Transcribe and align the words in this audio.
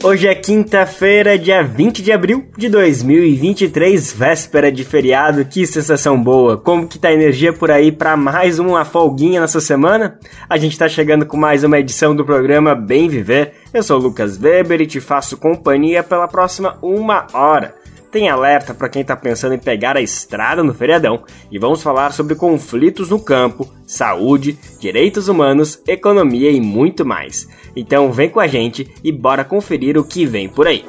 Hoje 0.00 0.28
é 0.28 0.34
quinta-feira, 0.34 1.36
dia 1.36 1.60
20 1.60 2.02
de 2.04 2.12
abril 2.12 2.46
de 2.56 2.68
2023, 2.68 4.12
véspera 4.12 4.70
de 4.70 4.84
feriado. 4.84 5.44
Que 5.44 5.66
sensação 5.66 6.22
boa! 6.22 6.56
Como 6.56 6.86
que 6.86 7.00
tá 7.00 7.08
a 7.08 7.12
energia 7.12 7.52
por 7.52 7.68
aí 7.68 7.90
para 7.90 8.16
mais 8.16 8.60
uma 8.60 8.84
folguinha 8.84 9.40
nessa 9.40 9.60
semana? 9.60 10.16
A 10.48 10.56
gente 10.56 10.78
tá 10.78 10.88
chegando 10.88 11.26
com 11.26 11.36
mais 11.36 11.64
uma 11.64 11.80
edição 11.80 12.14
do 12.14 12.24
programa 12.24 12.76
Bem 12.76 13.08
Viver. 13.08 13.54
Eu 13.74 13.82
sou 13.82 13.98
o 13.98 14.02
Lucas 14.02 14.40
Weber 14.40 14.80
e 14.80 14.86
te 14.86 15.00
faço 15.00 15.36
companhia 15.36 16.04
pela 16.04 16.28
próxima 16.28 16.78
uma 16.80 17.26
hora 17.32 17.74
tem 18.10 18.28
alerta 18.28 18.74
para 18.74 18.88
quem 18.88 19.02
está 19.02 19.14
pensando 19.14 19.54
em 19.54 19.58
pegar 19.58 19.96
a 19.96 20.00
estrada 20.00 20.62
no 20.62 20.74
feriadão 20.74 21.22
e 21.50 21.58
vamos 21.58 21.82
falar 21.82 22.12
sobre 22.12 22.34
conflitos 22.34 23.10
no 23.10 23.20
campo, 23.20 23.72
saúde, 23.86 24.58
direitos 24.80 25.28
humanos, 25.28 25.82
economia 25.86 26.50
e 26.50 26.60
muito 26.60 27.04
mais. 27.04 27.48
Então 27.76 28.10
vem 28.12 28.30
com 28.30 28.40
a 28.40 28.46
gente 28.46 28.90
e 29.04 29.12
bora 29.12 29.44
conferir 29.44 29.96
o 29.98 30.04
que 30.04 30.24
vem 30.24 30.48
por 30.48 30.66
aí. 30.66 30.84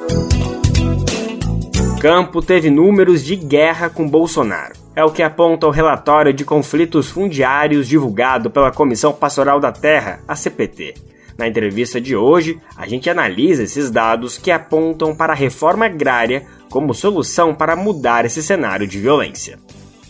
Campo 2.00 2.40
teve 2.40 2.70
números 2.70 3.22
de 3.22 3.36
guerra 3.36 3.90
com 3.90 4.08
Bolsonaro. 4.08 4.72
É 4.96 5.04
o 5.04 5.10
que 5.10 5.22
aponta 5.22 5.66
o 5.66 5.70
relatório 5.70 6.32
de 6.32 6.44
conflitos 6.44 7.10
fundiários 7.10 7.86
divulgado 7.86 8.50
pela 8.50 8.72
Comissão 8.72 9.12
Pastoral 9.12 9.60
da 9.60 9.70
Terra, 9.70 10.20
a 10.26 10.34
CPT. 10.34 10.94
Na 11.36 11.46
entrevista 11.46 12.00
de 12.00 12.16
hoje, 12.16 12.60
a 12.76 12.86
gente 12.86 13.08
analisa 13.08 13.62
esses 13.62 13.90
dados 13.90 14.36
que 14.36 14.50
apontam 14.50 15.14
para 15.14 15.32
a 15.32 15.36
reforma 15.36 15.86
agrária 15.86 16.46
como 16.70 16.94
solução 16.94 17.54
para 17.54 17.76
mudar 17.76 18.24
esse 18.24 18.42
cenário 18.42 18.86
de 18.86 18.98
violência. 18.98 19.58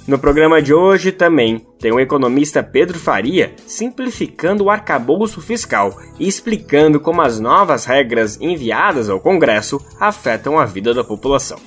No 0.07 0.19
programa 0.19 0.61
de 0.61 0.75
hoje 0.75 1.13
também 1.13 1.65
tem 1.79 1.93
o 1.93 2.01
economista 2.01 2.63
Pedro 2.63 2.99
Faria 2.99 3.55
simplificando 3.67 4.65
o 4.65 4.71
arcabouço 4.71 5.41
fiscal 5.41 5.97
e 6.19 6.27
explicando 6.27 6.99
como 6.99 7.23
as 7.23 7.39
novas 7.39 7.85
regras 7.85 8.41
enviadas 8.41 9.09
ao 9.09 9.21
Congresso 9.21 9.81
afetam 10.01 10.59
a 10.59 10.65
vida 10.65 10.93
da 10.93 11.05
população. 11.05 11.59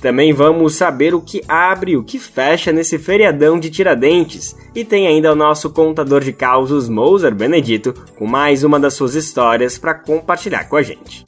Também 0.00 0.32
vamos 0.32 0.74
saber 0.74 1.14
o 1.14 1.22
que 1.22 1.42
abre 1.48 1.92
e 1.92 1.96
o 1.96 2.04
que 2.04 2.18
fecha 2.18 2.70
nesse 2.70 2.98
feriadão 2.98 3.58
de 3.58 3.70
Tiradentes. 3.70 4.54
E 4.74 4.84
tem 4.84 5.06
ainda 5.06 5.32
o 5.32 5.36
nosso 5.36 5.70
contador 5.70 6.22
de 6.22 6.34
causos, 6.34 6.88
Moser 6.88 7.34
Benedito, 7.34 7.94
com 8.14 8.26
mais 8.26 8.62
uma 8.62 8.78
das 8.78 8.94
suas 8.94 9.14
histórias 9.14 9.78
para 9.78 9.94
compartilhar 9.94 10.68
com 10.68 10.76
a 10.76 10.82
gente. 10.82 11.24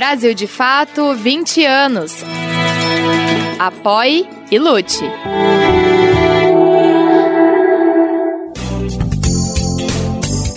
Brasil 0.00 0.32
de 0.32 0.46
Fato 0.46 1.14
20 1.14 1.62
anos. 1.66 2.24
Apoie 3.58 4.26
e 4.50 4.58
lute. 4.58 5.04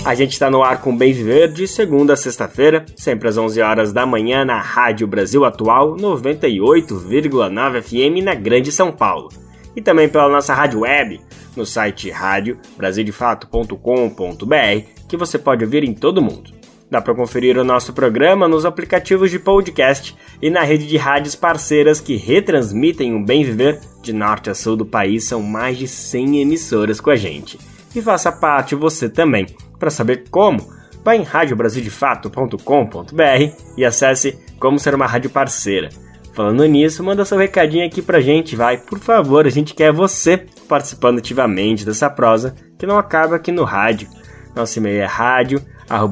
A 0.05 0.15
gente 0.15 0.31
está 0.31 0.49
no 0.49 0.63
ar 0.63 0.79
com 0.79 0.95
Bem 0.95 1.11
Viver 1.11 1.51
de 1.51 1.67
segunda 1.67 2.13
a 2.13 2.15
sexta-feira, 2.15 2.85
sempre 2.95 3.27
às 3.27 3.37
11 3.37 3.61
horas 3.61 3.91
da 3.91 4.05
manhã 4.05 4.45
na 4.45 4.61
Rádio 4.61 5.05
Brasil 5.05 5.43
Atual 5.43 5.97
98,9 5.97 7.81
FM 7.81 8.23
na 8.23 8.35
Grande 8.35 8.71
São 8.71 8.93
Paulo. 8.93 9.27
E 9.75 9.81
também 9.81 10.07
pela 10.07 10.29
nossa 10.29 10.53
rádio 10.53 10.79
web, 10.79 11.19
no 11.53 11.65
site 11.65 12.09
radiobrasildefato.com.br, 12.09 14.87
que 15.09 15.17
você 15.17 15.37
pode 15.37 15.65
ouvir 15.65 15.83
em 15.83 15.93
todo 15.93 16.21
mundo. 16.21 16.62
Dá 16.93 17.01
para 17.01 17.15
conferir 17.15 17.57
o 17.57 17.63
nosso 17.63 17.91
programa 17.91 18.47
nos 18.47 18.67
aplicativos 18.67 19.31
de 19.31 19.39
podcast 19.39 20.15
e 20.39 20.51
na 20.51 20.61
rede 20.61 20.85
de 20.85 20.95
rádios 20.95 21.35
parceiras 21.35 21.99
que 21.99 22.15
retransmitem 22.15 23.15
o 23.15 23.25
bem 23.25 23.43
viver 23.43 23.79
de 24.03 24.13
norte 24.13 24.51
a 24.51 24.53
sul 24.53 24.75
do 24.75 24.85
país. 24.85 25.27
São 25.27 25.41
mais 25.41 25.75
de 25.75 25.87
100 25.87 26.43
emissoras 26.43 27.01
com 27.01 27.09
a 27.09 27.15
gente. 27.15 27.57
E 27.95 27.99
faça 27.99 28.31
parte 28.31 28.75
você 28.75 29.09
também. 29.09 29.47
Para 29.79 29.89
saber 29.89 30.25
como, 30.29 30.71
vá 31.03 31.15
em 31.15 31.23
radiobrasildefato.com.br 31.23 33.55
e 33.75 33.83
acesse 33.83 34.37
como 34.59 34.77
ser 34.77 34.93
uma 34.93 35.07
rádio 35.07 35.31
parceira. 35.31 35.89
Falando 36.35 36.63
nisso, 36.65 37.03
manda 37.03 37.25
seu 37.25 37.39
recadinho 37.39 37.87
aqui 37.87 38.03
pra 38.03 38.21
gente, 38.21 38.55
vai. 38.55 38.77
Por 38.77 38.99
favor, 38.99 39.47
a 39.47 39.49
gente 39.49 39.73
quer 39.73 39.91
você 39.91 40.45
participando 40.69 41.17
ativamente 41.17 41.87
dessa 41.87 42.07
prosa 42.07 42.53
que 42.77 42.85
não 42.85 42.99
acaba 42.99 43.37
aqui 43.37 43.51
no 43.51 43.63
rádio. 43.63 44.07
Nosso 44.55 44.77
e-mail 44.77 45.01
é 45.01 45.05
rádio 45.05 45.59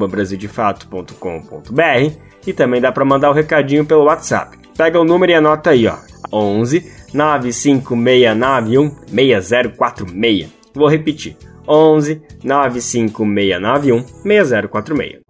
brasildefato.com.br 0.10 2.32
e 2.46 2.54
também 2.54 2.82
dá 2.82 2.92
para 2.92 3.06
mandar 3.06 3.30
o 3.30 3.32
um 3.32 3.36
recadinho 3.36 3.86
pelo 3.86 4.06
WhatsApp. 4.06 4.58
Pega 4.78 5.00
o 5.00 5.04
número 5.04 5.32
e 5.32 5.36
anota 5.36 5.72
aí, 5.72 5.88
ó. 5.88 5.98
11 6.32 6.92
95691 7.14 8.92
6046. 9.08 10.50
Vou 10.74 10.88
repetir. 10.88 11.36
11 11.68 12.22
95691 12.44 14.06
6046. 14.24 15.22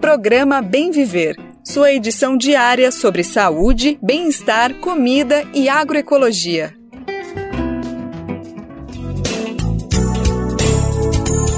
Programa 0.00 0.60
Bem 0.60 0.90
Viver. 0.90 1.36
Sua 1.64 1.92
edição 1.92 2.36
diária 2.36 2.90
sobre 2.90 3.22
saúde, 3.22 3.96
bem-estar, 4.02 4.74
comida 4.80 5.44
e 5.54 5.68
agroecologia. 5.68 6.79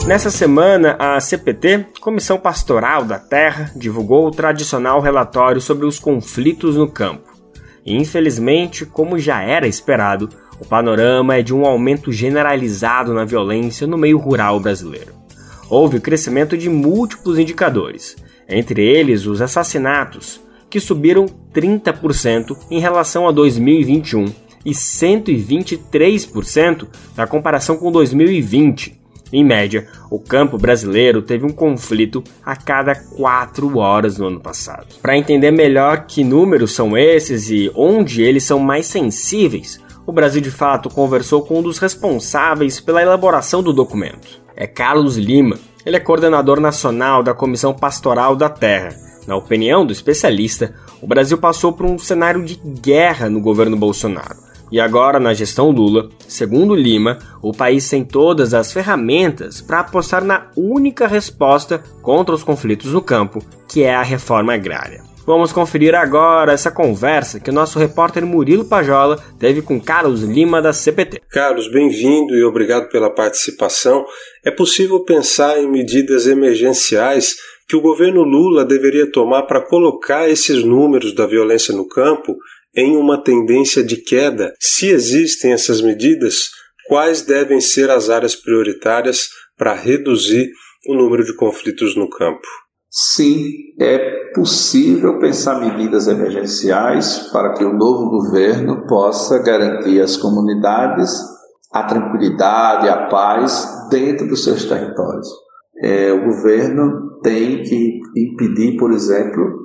Nessa 0.07 0.31
semana, 0.31 0.97
a 0.99 1.21
CPT, 1.21 1.87
Comissão 2.01 2.37
Pastoral 2.37 3.05
da 3.05 3.21
Terra, 3.21 3.71
divulgou 3.77 4.27
o 4.27 4.33
tradicional 4.33 5.01
relatório 5.01 5.61
sobre 5.61 5.87
os 5.87 6.01
conflitos 6.01 6.77
no 6.77 6.89
campo. 6.89 7.31
E, 7.87 7.97
infelizmente, 7.97 8.85
como 8.85 9.17
já 9.17 9.43
era 9.43 9.69
esperado, 9.69 10.29
o 10.61 10.67
panorama 10.67 11.37
é 11.37 11.43
de 11.43 11.55
um 11.55 11.65
aumento 11.65 12.11
generalizado 12.11 13.15
na 13.15 13.25
violência 13.25 13.87
no 13.87 13.97
meio 13.97 14.19
rural 14.19 14.59
brasileiro. 14.59 15.15
Houve 15.71 16.01
crescimento 16.01 16.59
de 16.59 16.69
múltiplos 16.69 17.39
indicadores, 17.39 18.17
entre 18.49 18.85
eles 18.85 19.25
os 19.25 19.41
assassinatos, 19.41 20.41
que 20.69 20.81
subiram 20.81 21.27
30% 21.55 22.57
em 22.69 22.81
relação 22.81 23.29
a 23.29 23.33
2021 23.33 24.25
e 24.65 24.73
123% 24.73 26.89
na 27.17 27.25
comparação 27.25 27.77
com 27.77 27.93
2020 27.93 29.01
em 29.33 29.43
média, 29.43 29.89
o 30.11 30.19
campo 30.19 30.59
brasileiro 30.59 31.23
teve 31.23 31.47
um 31.47 31.53
conflito 31.53 32.23
a 32.45 32.55
cada 32.55 32.95
quatro 32.95 33.79
horas 33.79 34.19
no 34.19 34.27
ano 34.27 34.41
passado. 34.41 34.87
Para 35.01 35.17
entender 35.17 35.51
melhor 35.51 36.05
que 36.07 36.23
números 36.23 36.73
são 36.73 36.97
esses 36.99 37.49
e 37.49 37.73
onde 37.75 38.23
eles 38.23 38.45
são 38.45 38.59
mais 38.59 38.87
sensíveis, 38.87 39.81
o 40.07 40.13
Brasil 40.13 40.43
de 40.43 40.51
Fato 40.51 40.91
conversou 40.91 41.43
com 41.43 41.61
um 41.61 41.63
dos 41.63 41.79
responsáveis 41.79 42.79
pela 42.79 43.01
elaboração 43.01 43.63
do 43.63 43.73
documento. 43.73 44.43
É 44.55 44.67
Carlos 44.67 45.17
Lima. 45.17 45.59
Ele 45.87 45.97
é 45.97 46.01
coordenador 46.01 46.61
nacional 46.61 47.23
da 47.23 47.33
Comissão 47.33 47.73
Pastoral 47.73 48.37
da 48.37 48.51
Terra. 48.51 48.95
Na 49.27 49.35
opinião 49.35 49.87
do 49.87 49.93
especialista, 49.93 50.75
o 51.01 51.07
Brasil 51.07 51.39
passou 51.39 51.73
por 51.73 51.87
um 51.87 51.99
cenário 51.99 52.45
de 52.45 52.57
guerra 52.57 53.31
no 53.31 53.41
governo 53.41 53.77
Bolsonaro 53.77 54.52
e 54.73 54.81
agora, 54.81 55.21
na 55.21 55.35
gestão 55.35 55.71
Lula, 55.71 56.09
segundo 56.27 56.75
Lima, 56.75 57.19
o 57.43 57.53
país 57.53 57.91
tem 57.91 58.03
todas 58.03 58.55
as 58.55 58.73
ferramentas 58.73 59.61
para 59.61 59.81
apostar 59.81 60.25
na 60.25 60.51
única 60.57 61.07
resposta 61.07 61.83
contra 62.01 62.35
os 62.35 62.43
conflitos 62.43 62.91
no 62.91 63.03
campo, 63.03 63.45
que 63.69 63.83
é 63.83 63.95
a 63.95 64.03
reforma 64.03 64.55
agrária. 64.55 65.03
Vamos 65.27 65.53
conferir 65.53 65.95
agora 65.95 66.55
essa 66.55 66.71
conversa 66.71 67.39
que 67.39 67.51
o 67.51 67.53
nosso 67.53 67.79
repórter 67.79 68.25
Murilo 68.25 68.65
Pajola 68.65 69.23
teve 69.39 69.61
com 69.61 69.79
Carlos 69.79 70.23
Lima 70.23 70.63
da 70.63 70.73
CPT. 70.73 71.21
Carlos, 71.31 71.71
bem-vindo 71.71 72.35
e 72.35 72.43
obrigado 72.43 72.89
pela 72.89 73.11
participação. 73.11 74.07
É 74.43 74.51
possível 74.51 75.05
pensar 75.05 75.61
em 75.61 75.71
medidas 75.71 76.27
emergenciais 76.27 77.37
que 77.69 77.77
o 77.77 77.83
governo 77.83 78.23
Lula 78.23 78.65
deveria 78.65 79.11
tomar 79.13 79.43
para 79.43 79.61
colocar 79.61 80.31
esses 80.31 80.65
números 80.65 81.15
da 81.15 81.27
violência 81.27 81.75
no 81.75 81.87
campo 81.87 82.35
em 82.75 82.97
uma 82.97 83.23
tendência 83.23 83.83
de 83.83 83.97
queda? 83.97 84.53
Se 84.61 84.89
existem 84.89 85.53
essas 85.53 85.81
medidas, 85.81 86.51
quais 86.89 87.23
devem 87.23 87.61
ser 87.61 87.91
as 87.91 88.11
áreas 88.11 88.35
prioritárias 88.35 89.29
para 89.57 89.75
reduzir 89.75 90.51
o 90.89 90.95
número 90.95 91.25
de 91.25 91.35
conflitos 91.37 91.97
no 91.97 92.09
campo? 92.09 92.47
Sim, 92.91 93.45
é 93.81 94.33
possível 94.35 95.19
pensar 95.19 95.61
medidas 95.61 96.09
emergenciais 96.09 97.31
para 97.33 97.55
que 97.55 97.65
o 97.65 97.73
novo 97.73 98.11
governo 98.11 98.87
possa 98.87 99.39
garantir 99.39 100.01
às 100.01 100.17
comunidades 100.17 101.11
a 101.73 101.85
tranquilidade, 101.85 102.89
a 102.89 103.07
paz 103.07 103.67
dentro 103.89 104.29
dos 104.29 104.45
seus 104.45 104.67
territórios. 104.67 105.27
É, 105.83 106.13
o 106.13 106.25
governo 106.25 107.19
tem 107.23 107.63
que 107.63 107.99
impedir, 108.15 108.77
por 108.77 108.93
exemplo, 108.93 109.62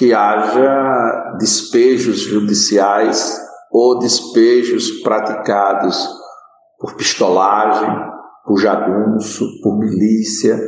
que 0.00 0.14
haja 0.14 1.36
despejos 1.38 2.20
judiciais 2.20 3.38
ou 3.70 3.98
despejos 3.98 5.02
praticados 5.02 6.08
por 6.78 6.94
pistolagem, 6.94 7.90
por 8.46 8.58
jagunço, 8.58 9.44
por 9.62 9.78
milícia. 9.78 10.58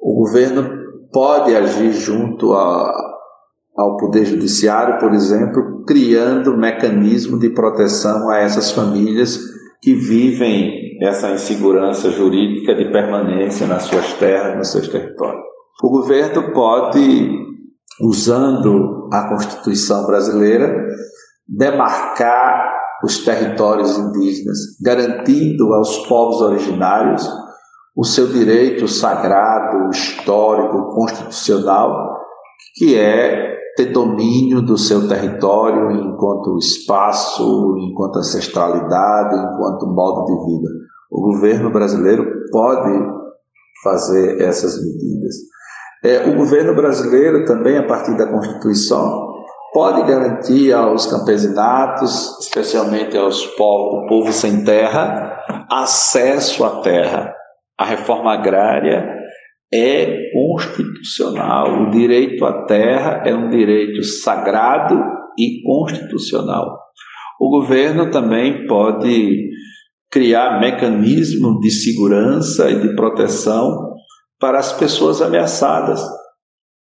O 0.00 0.20
governo 0.20 0.70
pode 1.12 1.56
agir 1.56 1.94
junto 1.94 2.52
a, 2.52 2.92
ao 3.76 3.96
Poder 3.96 4.24
Judiciário, 4.24 5.00
por 5.00 5.12
exemplo, 5.12 5.82
criando 5.84 6.56
mecanismo 6.56 7.40
de 7.40 7.50
proteção 7.50 8.30
a 8.30 8.38
essas 8.38 8.70
famílias 8.70 9.36
que 9.82 9.94
vivem 9.94 10.96
essa 11.02 11.28
insegurança 11.32 12.08
jurídica 12.12 12.72
de 12.72 12.84
permanência 12.92 13.66
nas 13.66 13.82
suas 13.82 14.12
terras, 14.12 14.56
nos 14.56 14.68
seus 14.68 14.86
territórios. 14.86 15.42
O 15.82 15.90
governo 15.90 16.52
pode, 16.52 17.53
usando 18.00 19.08
a 19.12 19.28
Constituição 19.28 20.06
brasileira, 20.06 20.74
demarcar 21.46 22.72
os 23.04 23.24
territórios 23.24 23.98
indígenas, 23.98 24.58
garantindo 24.82 25.72
aos 25.74 26.06
povos 26.06 26.40
originários 26.40 27.28
o 27.96 28.04
seu 28.04 28.26
direito 28.26 28.88
sagrado, 28.88 29.88
histórico, 29.90 30.94
constitucional, 30.94 32.18
que 32.76 32.98
é 32.98 33.54
ter 33.76 33.92
domínio 33.92 34.62
do 34.62 34.76
seu 34.76 35.06
território 35.08 35.90
enquanto 35.92 36.58
espaço, 36.58 37.76
enquanto 37.78 38.18
ancestralidade, 38.18 39.36
enquanto 39.36 39.86
modo 39.86 40.24
de 40.26 40.46
vida. 40.46 40.68
O 41.10 41.20
governo 41.20 41.70
brasileiro 41.70 42.24
pode 42.50 42.90
fazer 43.82 44.40
essas 44.40 44.76
medidas. 44.82 45.34
É, 46.04 46.28
o 46.28 46.34
governo 46.34 46.74
brasileiro 46.74 47.46
também, 47.46 47.78
a 47.78 47.82
partir 47.82 48.14
da 48.18 48.26
Constituição, 48.26 49.32
pode 49.72 50.06
garantir 50.06 50.70
aos 50.70 51.06
campesinatos, 51.06 52.38
especialmente 52.40 53.16
aos 53.16 53.46
povos, 53.56 54.06
povo 54.06 54.30
sem 54.30 54.62
terra, 54.64 55.42
acesso 55.70 56.62
à 56.62 56.82
terra. 56.82 57.34
A 57.78 57.86
reforma 57.86 58.34
agrária 58.34 59.02
é 59.72 60.30
constitucional. 60.30 61.84
O 61.84 61.90
direito 61.90 62.44
à 62.44 62.66
terra 62.66 63.22
é 63.24 63.34
um 63.34 63.48
direito 63.48 64.02
sagrado 64.02 65.02
e 65.38 65.62
constitucional. 65.62 66.78
O 67.40 67.48
governo 67.48 68.10
também 68.10 68.66
pode 68.66 69.48
criar 70.10 70.60
mecanismos 70.60 71.58
de 71.60 71.70
segurança 71.70 72.70
e 72.70 72.78
de 72.78 72.94
proteção 72.94 73.93
para 74.38 74.58
as 74.58 74.72
pessoas 74.72 75.22
ameaçadas, 75.22 76.02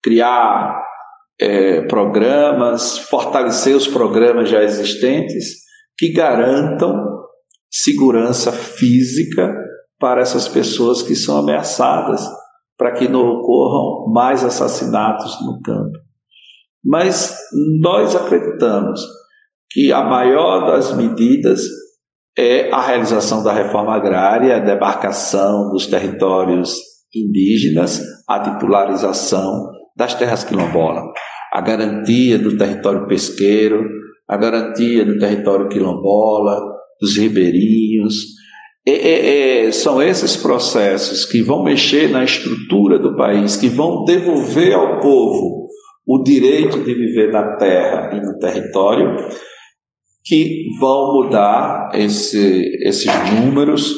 criar 0.04 0.82
é, 1.40 1.82
programas, 1.82 2.98
fortalecer 2.98 3.76
os 3.76 3.88
programas 3.88 4.50
já 4.50 4.64
existentes 4.64 5.58
que 5.98 6.12
garantam 6.12 6.96
segurança 7.72 8.52
física 8.52 9.54
para 10.00 10.22
essas 10.22 10.48
pessoas 10.48 11.02
que 11.02 11.16
são 11.16 11.38
ameaçadas, 11.38 12.22
para 12.78 12.92
que 12.94 13.08
não 13.08 13.28
ocorram 13.28 14.12
mais 14.12 14.44
assassinatos 14.44 15.40
no 15.46 15.62
campo. 15.62 15.98
Mas 16.84 17.36
nós 17.82 18.16
acreditamos 18.16 19.02
que 19.72 19.92
a 19.92 20.04
maior 20.04 20.68
das 20.68 20.96
medidas 20.96 21.62
é 22.38 22.72
a 22.72 22.80
realização 22.82 23.44
da 23.44 23.52
reforma 23.52 23.96
agrária, 23.96 24.56
a 24.56 24.60
demarcação 24.60 25.72
dos 25.72 25.88
territórios 25.88 26.78
indígenas, 27.14 28.02
a 28.28 28.40
titularização 28.40 29.72
das 29.96 30.14
terras 30.14 30.44
quilombolas, 30.44 31.04
a 31.54 31.62
garantia 31.62 32.38
do 32.38 32.58
território 32.58 33.08
pesqueiro, 33.08 33.84
a 34.28 34.38
garantia 34.38 35.06
do 35.06 35.18
território 35.18 35.70
quilombola, 35.70 36.60
dos 37.00 37.18
ribeirinhos. 37.18 38.16
São 39.74 40.02
esses 40.02 40.38
processos 40.38 41.26
que 41.26 41.42
vão 41.42 41.64
mexer 41.64 42.10
na 42.10 42.24
estrutura 42.24 43.00
do 43.00 43.16
país, 43.16 43.56
que 43.56 43.70
vão 43.70 44.04
devolver 44.06 44.74
ao 44.74 45.00
povo 45.00 45.68
o 46.06 46.24
direito 46.24 46.84
de 46.84 46.94
viver 46.94 47.32
na 47.32 47.58
terra 47.58 48.12
e 48.14 48.22
no 48.22 48.38
território, 48.40 49.18
que 50.24 50.68
vão 50.80 51.14
mudar 51.16 51.90
esse, 51.94 52.70
esses 52.82 53.12
números, 53.42 53.94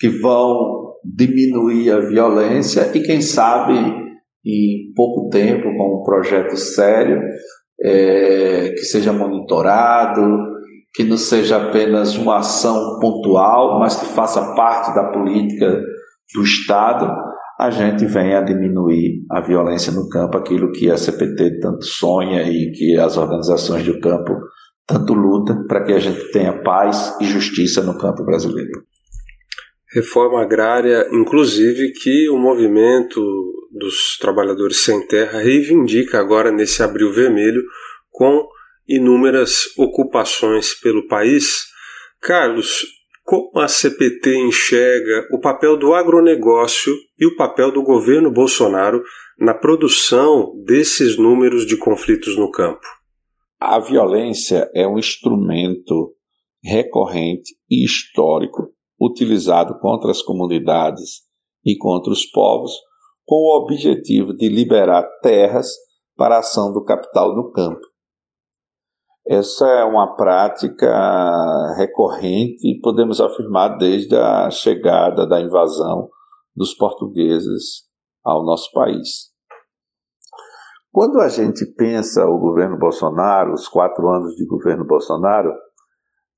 que 0.00 0.08
vão 0.08 0.81
diminuir 1.04 1.90
a 1.90 2.00
violência 2.00 2.90
e, 2.94 3.02
quem 3.02 3.20
sabe, 3.20 3.74
em 4.44 4.92
pouco 4.94 5.28
tempo, 5.28 5.64
com 5.64 6.00
um 6.00 6.02
projeto 6.02 6.56
sério, 6.56 7.20
é, 7.80 8.70
que 8.70 8.84
seja 8.84 9.12
monitorado, 9.12 10.52
que 10.94 11.04
não 11.04 11.16
seja 11.16 11.56
apenas 11.56 12.16
uma 12.16 12.38
ação 12.38 12.98
pontual, 13.00 13.78
mas 13.80 13.96
que 13.96 14.06
faça 14.06 14.54
parte 14.54 14.94
da 14.94 15.10
política 15.10 15.80
do 16.34 16.42
Estado, 16.42 17.10
a 17.58 17.70
gente 17.70 18.04
venha 18.06 18.38
a 18.38 18.42
diminuir 18.42 19.24
a 19.30 19.40
violência 19.40 19.92
no 19.92 20.08
campo, 20.08 20.36
aquilo 20.36 20.72
que 20.72 20.90
a 20.90 20.96
CPT 20.96 21.60
tanto 21.60 21.84
sonha 21.84 22.42
e 22.42 22.72
que 22.72 22.98
as 22.98 23.16
organizações 23.16 23.84
do 23.84 24.00
campo 24.00 24.32
tanto 24.86 25.14
lutam 25.14 25.64
para 25.66 25.84
que 25.84 25.92
a 25.92 25.98
gente 25.98 26.32
tenha 26.32 26.62
paz 26.62 27.16
e 27.20 27.24
justiça 27.24 27.82
no 27.82 27.96
campo 27.96 28.24
brasileiro. 28.24 28.82
Reforma 29.94 30.40
agrária, 30.40 31.06
inclusive, 31.12 31.92
que 31.92 32.26
o 32.30 32.38
movimento 32.38 33.20
dos 33.70 34.16
trabalhadores 34.18 34.84
sem 34.84 35.06
terra 35.06 35.38
reivindica 35.38 36.18
agora 36.18 36.50
nesse 36.50 36.82
abril 36.82 37.12
vermelho 37.12 37.62
com 38.10 38.48
inúmeras 38.88 39.66
ocupações 39.76 40.72
pelo 40.72 41.06
país. 41.06 41.66
Carlos, 42.22 42.86
como 43.22 43.58
a 43.60 43.68
CPT 43.68 44.34
enxerga 44.34 45.28
o 45.30 45.38
papel 45.38 45.76
do 45.76 45.92
agronegócio 45.92 46.94
e 47.18 47.26
o 47.26 47.36
papel 47.36 47.70
do 47.70 47.82
governo 47.82 48.30
Bolsonaro 48.30 49.02
na 49.38 49.52
produção 49.52 50.54
desses 50.64 51.18
números 51.18 51.66
de 51.66 51.76
conflitos 51.76 52.34
no 52.34 52.50
campo? 52.50 52.86
A 53.60 53.78
violência 53.78 54.70
é 54.74 54.88
um 54.88 54.98
instrumento 54.98 56.14
recorrente 56.64 57.54
e 57.70 57.84
histórico 57.84 58.72
utilizado 59.04 59.78
contra 59.80 60.10
as 60.10 60.22
comunidades 60.22 61.22
e 61.64 61.76
contra 61.76 62.12
os 62.12 62.24
povos 62.26 62.72
com 63.24 63.36
o 63.36 63.62
objetivo 63.62 64.34
de 64.34 64.48
liberar 64.48 65.02
terras 65.20 65.68
para 66.16 66.36
a 66.36 66.38
ação 66.40 66.72
do 66.72 66.84
capital 66.84 67.34
no 67.34 67.50
campo. 67.50 67.80
Essa 69.26 69.66
é 69.68 69.84
uma 69.84 70.16
prática 70.16 71.74
recorrente 71.76 72.80
podemos 72.82 73.20
afirmar 73.20 73.78
desde 73.78 74.16
a 74.16 74.50
chegada 74.50 75.26
da 75.26 75.40
invasão 75.40 76.08
dos 76.54 76.74
portugueses 76.74 77.84
ao 78.24 78.44
nosso 78.44 78.70
país. 78.72 79.32
Quando 80.90 81.20
a 81.20 81.28
gente 81.28 81.64
pensa 81.74 82.26
o 82.26 82.38
governo 82.38 82.78
Bolsonaro, 82.78 83.54
os 83.54 83.66
quatro 83.68 84.08
anos 84.10 84.34
de 84.34 84.44
governo 84.44 84.84
Bolsonaro, 84.84 85.50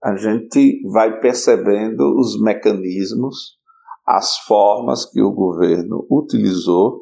a 0.05 0.17
gente 0.17 0.83
vai 0.93 1.19
percebendo 1.19 2.19
os 2.21 2.39
mecanismos 2.39 3.59
as 4.07 4.37
formas 4.41 5.11
que 5.11 5.23
o 5.23 5.33
governo 5.33 6.07
utilizou 6.11 7.01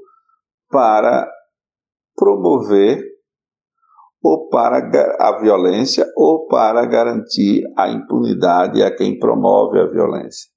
para 0.70 1.28
promover 2.14 3.02
ou 4.22 4.48
para 4.48 4.78
a 5.18 5.40
violência 5.40 6.06
ou 6.16 6.46
para 6.46 6.86
garantir 6.86 7.64
a 7.76 7.90
impunidade 7.90 8.80
a 8.84 8.94
quem 8.94 9.18
promove 9.18 9.80
a 9.80 9.86
violência. 9.86 10.48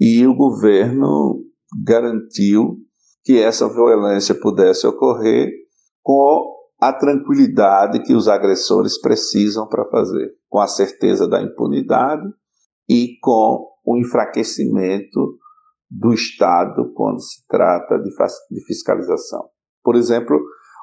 E 0.00 0.26
o 0.26 0.34
governo 0.34 1.44
garantiu 1.86 2.76
que 3.22 3.40
essa 3.40 3.68
violência 3.68 4.34
pudesse 4.34 4.84
ocorrer 4.84 5.48
com 6.02 6.61
a 6.82 6.92
tranquilidade 6.92 8.02
que 8.02 8.12
os 8.12 8.26
agressores 8.26 9.00
precisam 9.00 9.68
para 9.68 9.88
fazer, 9.88 10.32
com 10.48 10.58
a 10.58 10.66
certeza 10.66 11.28
da 11.28 11.40
impunidade 11.40 12.28
e 12.88 13.18
com 13.22 13.68
o 13.86 13.96
enfraquecimento 13.96 15.38
do 15.88 16.12
Estado 16.12 16.92
quando 16.92 17.20
se 17.20 17.46
trata 17.46 18.00
de, 18.00 18.10
de 18.10 18.64
fiscalização. 18.66 19.44
Por 19.84 19.94
exemplo, 19.94 20.36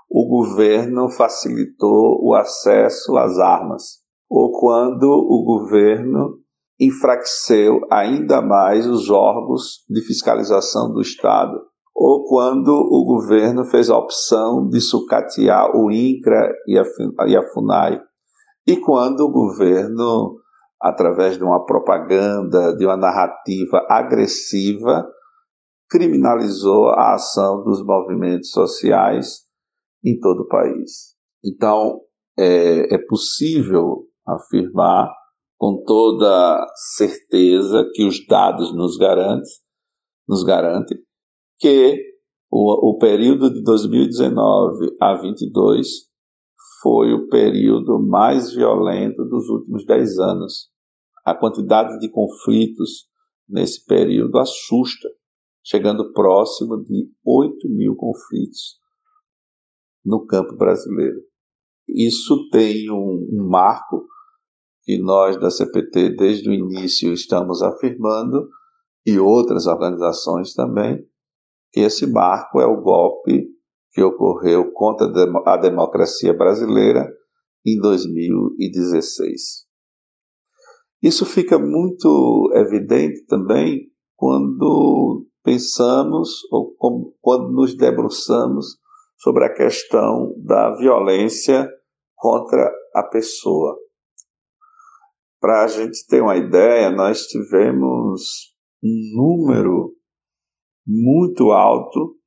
o 0.09 0.25
governo 0.25 1.09
facilitou 1.09 2.17
o 2.23 2.33
acesso 2.33 3.17
às 3.17 3.37
armas, 3.37 3.99
ou 4.29 4.53
quando 4.57 5.03
o 5.03 5.43
governo 5.43 6.39
enfraqueceu 6.79 7.81
ainda 7.91 8.41
mais 8.41 8.87
os 8.87 9.09
órgãos 9.09 9.83
de 9.89 9.99
fiscalização 10.07 10.93
do 10.93 11.01
Estado, 11.01 11.59
ou 11.99 12.23
quando 12.23 12.69
o 12.69 13.03
governo 13.03 13.65
fez 13.65 13.89
a 13.89 13.97
opção 13.97 14.65
de 14.69 14.79
sucatear 14.79 15.75
o 15.75 15.91
INCRA 15.91 16.49
e 16.65 16.79
a, 16.79 16.83
e 17.27 17.35
a 17.35 17.43
FUNAI, 17.51 18.01
e 18.65 18.77
quando 18.77 19.25
o 19.25 19.31
governo 19.31 20.39
através 20.81 21.37
de 21.37 21.43
uma 21.43 21.65
propaganda, 21.65 22.73
de 22.77 22.85
uma 22.85 22.95
narrativa 22.95 23.85
agressiva, 23.89 25.05
criminalizou 25.89 26.87
a 26.87 27.15
ação 27.15 27.65
dos 27.65 27.83
movimentos 27.83 28.51
sociais 28.51 29.41
em 30.01 30.17
todo 30.17 30.43
o 30.43 30.47
país. 30.47 31.17
Então, 31.43 31.99
é, 32.37 32.95
é 32.95 32.97
possível 33.09 34.05
afirmar 34.25 35.11
com 35.57 35.83
toda 35.85 36.65
certeza 36.95 37.85
que 37.93 38.07
os 38.07 38.25
dados 38.25 38.73
nos 38.73 38.95
garantem 38.97 39.51
nos 40.29 40.43
garante 40.43 40.95
que 41.59 42.01
o, 42.49 42.91
o 42.91 42.97
período 42.97 43.53
de 43.53 43.61
2019 43.61 44.95
a 44.99 45.15
22 45.15 45.87
foi 46.81 47.13
o 47.13 47.27
período 47.27 47.99
mais 47.99 48.53
violento 48.53 49.23
dos 49.25 49.49
últimos 49.49 49.85
10 49.85 50.17
anos. 50.19 50.69
A 51.25 51.35
quantidade 51.35 51.99
de 51.99 52.09
conflitos 52.09 53.09
nesse 53.47 53.85
período 53.85 54.37
assusta, 54.37 55.09
chegando 55.63 56.13
próximo 56.13 56.81
de 56.81 57.11
8 57.25 57.69
mil 57.69 57.95
conflitos 57.95 58.79
no 60.05 60.25
campo 60.25 60.55
brasileiro. 60.55 61.19
Isso 61.87 62.49
tem 62.49 62.89
um, 62.89 63.27
um 63.31 63.49
marco 63.49 64.07
que 64.83 64.97
nós 64.97 65.37
da 65.37 65.51
CPT 65.51 66.15
desde 66.15 66.49
o 66.49 66.53
início 66.53 67.11
estamos 67.11 67.61
afirmando 67.61 68.47
e 69.05 69.19
outras 69.19 69.65
organizações 69.65 70.53
também, 70.53 71.03
esse 71.75 72.07
marco 72.07 72.59
é 72.59 72.65
o 72.65 72.81
golpe 72.81 73.47
que 73.91 74.01
ocorreu 74.01 74.71
contra 74.71 75.07
a 75.45 75.57
democracia 75.57 76.33
brasileira 76.33 77.07
em 77.65 77.79
2016. 77.79 79.67
Isso 81.01 81.25
fica 81.25 81.57
muito 81.57 82.51
evidente 82.55 83.25
também 83.25 83.89
quando 84.15 85.25
pensamos 85.43 86.29
ou 86.51 86.75
quando 87.21 87.51
nos 87.51 87.75
debruçamos 87.75 88.77
sobre 89.17 89.45
a 89.45 89.53
questão 89.53 90.33
da 90.43 90.75
violência 90.75 91.69
contra 92.15 92.71
a 92.93 93.03
pessoa. 93.03 93.77
Para 95.39 95.63
a 95.63 95.67
gente 95.67 96.05
ter 96.07 96.21
uma 96.21 96.35
ideia, 96.35 96.89
nós 96.89 97.27
tivemos 97.27 98.53
um 98.83 99.15
número 99.15 99.93
muito 100.89 101.51
alto 101.51 102.17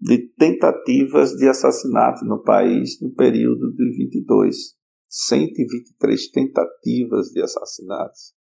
de 0.00 0.28
tentativas 0.38 1.32
de 1.32 1.48
assassinato 1.48 2.24
no 2.24 2.42
país 2.42 3.00
no 3.00 3.12
período 3.12 3.72
de 3.74 3.96
22. 3.96 4.76
123 5.08 6.30
tentativas 6.30 7.28
de 7.28 7.42
assassinatos. 7.42 8.34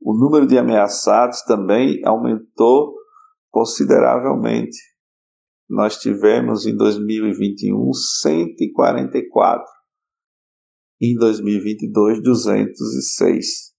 O 0.00 0.18
número 0.18 0.46
de 0.46 0.58
ameaçados 0.58 1.42
também 1.42 2.00
aumentou 2.04 2.94
consideravelmente. 3.50 4.76
Nós 5.68 5.98
tivemos 5.98 6.66
em 6.66 6.76
2021 6.76 7.92
144, 7.92 9.64
em 11.00 11.14
2022 11.14 12.22
206. 12.22 13.72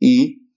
E 0.00 0.47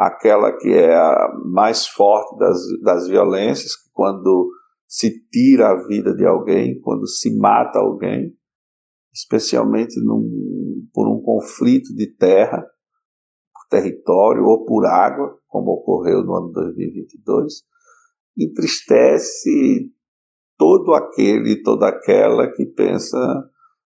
aquela 0.00 0.50
que 0.56 0.70
é 0.72 0.96
a 0.96 1.28
mais 1.44 1.86
forte 1.86 2.38
das, 2.38 2.58
das 2.82 3.06
violências, 3.06 3.72
quando 3.92 4.50
se 4.88 5.28
tira 5.28 5.68
a 5.68 5.86
vida 5.86 6.14
de 6.14 6.24
alguém, 6.24 6.80
quando 6.80 7.06
se 7.06 7.36
mata 7.36 7.78
alguém, 7.78 8.34
especialmente 9.12 10.00
num, 10.02 10.88
por 10.94 11.06
um 11.06 11.20
conflito 11.20 11.94
de 11.94 12.16
terra, 12.16 12.62
por 13.52 13.68
território 13.68 14.42
ou 14.44 14.64
por 14.64 14.86
água, 14.86 15.38
como 15.46 15.72
ocorreu 15.72 16.24
no 16.24 16.34
ano 16.34 16.50
2022, 16.50 17.62
entristece 18.38 19.92
todo 20.56 20.94
aquele, 20.94 21.62
toda 21.62 21.88
aquela 21.88 22.50
que 22.50 22.64
pensa 22.64 23.18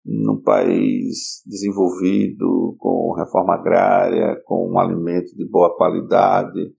num 0.06 0.42
país 0.42 1.42
desenvolvido, 1.46 2.76
com 2.78 3.14
reforma 3.18 3.56
agrária, 3.56 4.42
com 4.46 4.72
um 4.72 4.80
alimento 4.80 5.36
de 5.36 5.48
boa 5.48 5.76
qualidade, 5.76 6.74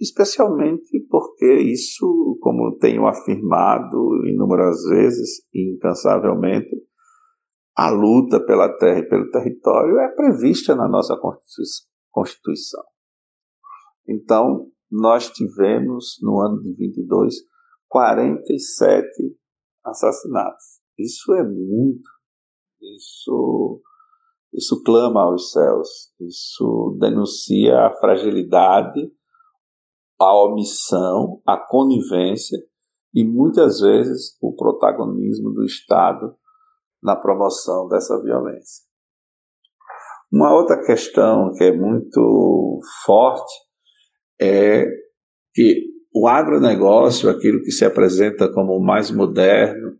especialmente 0.00 0.98
porque 1.08 1.54
isso, 1.54 2.38
como 2.40 2.76
tenho 2.78 3.06
afirmado 3.06 4.26
inúmeras 4.26 4.82
vezes 4.88 5.42
incansavelmente, 5.54 6.70
a 7.76 7.90
luta 7.90 8.44
pela 8.44 8.68
terra 8.78 8.98
e 8.98 9.08
pelo 9.08 9.30
território 9.30 9.98
é 9.98 10.08
prevista 10.14 10.74
na 10.74 10.88
nossa 10.88 11.16
Constituição. 12.10 12.84
Então, 14.08 14.66
nós 14.90 15.30
tivemos 15.30 16.18
no 16.20 16.40
ano 16.40 16.60
de 16.62 16.74
22 16.74 17.34
47 17.88 19.06
assassinatos. 19.84 20.79
Isso 21.00 21.32
é 21.34 21.42
muito. 21.42 22.08
Isso, 22.80 23.82
isso 24.52 24.82
clama 24.82 25.22
aos 25.22 25.52
céus. 25.52 25.88
Isso 26.20 26.96
denuncia 26.98 27.86
a 27.86 27.94
fragilidade, 27.98 29.10
a 30.18 30.34
omissão, 30.44 31.40
a 31.46 31.56
conivência 31.56 32.58
e 33.14 33.24
muitas 33.24 33.80
vezes 33.80 34.36
o 34.40 34.54
protagonismo 34.54 35.50
do 35.50 35.64
Estado 35.64 36.36
na 37.02 37.16
promoção 37.16 37.88
dessa 37.88 38.20
violência. 38.22 38.84
Uma 40.32 40.54
outra 40.54 40.80
questão 40.84 41.52
que 41.54 41.64
é 41.64 41.76
muito 41.76 42.80
forte 43.04 43.52
é 44.40 44.86
que 45.52 45.90
o 46.14 46.28
agronegócio, 46.28 47.28
aquilo 47.28 47.62
que 47.62 47.70
se 47.70 47.84
apresenta 47.84 48.52
como 48.52 48.72
o 48.72 48.84
mais 48.84 49.10
moderno, 49.10 49.99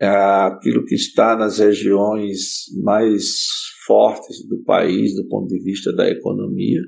aquilo 0.00 0.84
que 0.84 0.94
está 0.94 1.36
nas 1.36 1.58
regiões 1.58 2.64
mais 2.82 3.24
fortes 3.86 4.46
do 4.48 4.62
país 4.64 5.14
do 5.14 5.28
ponto 5.28 5.48
de 5.48 5.62
vista 5.62 5.92
da 5.92 6.08
economia, 6.08 6.80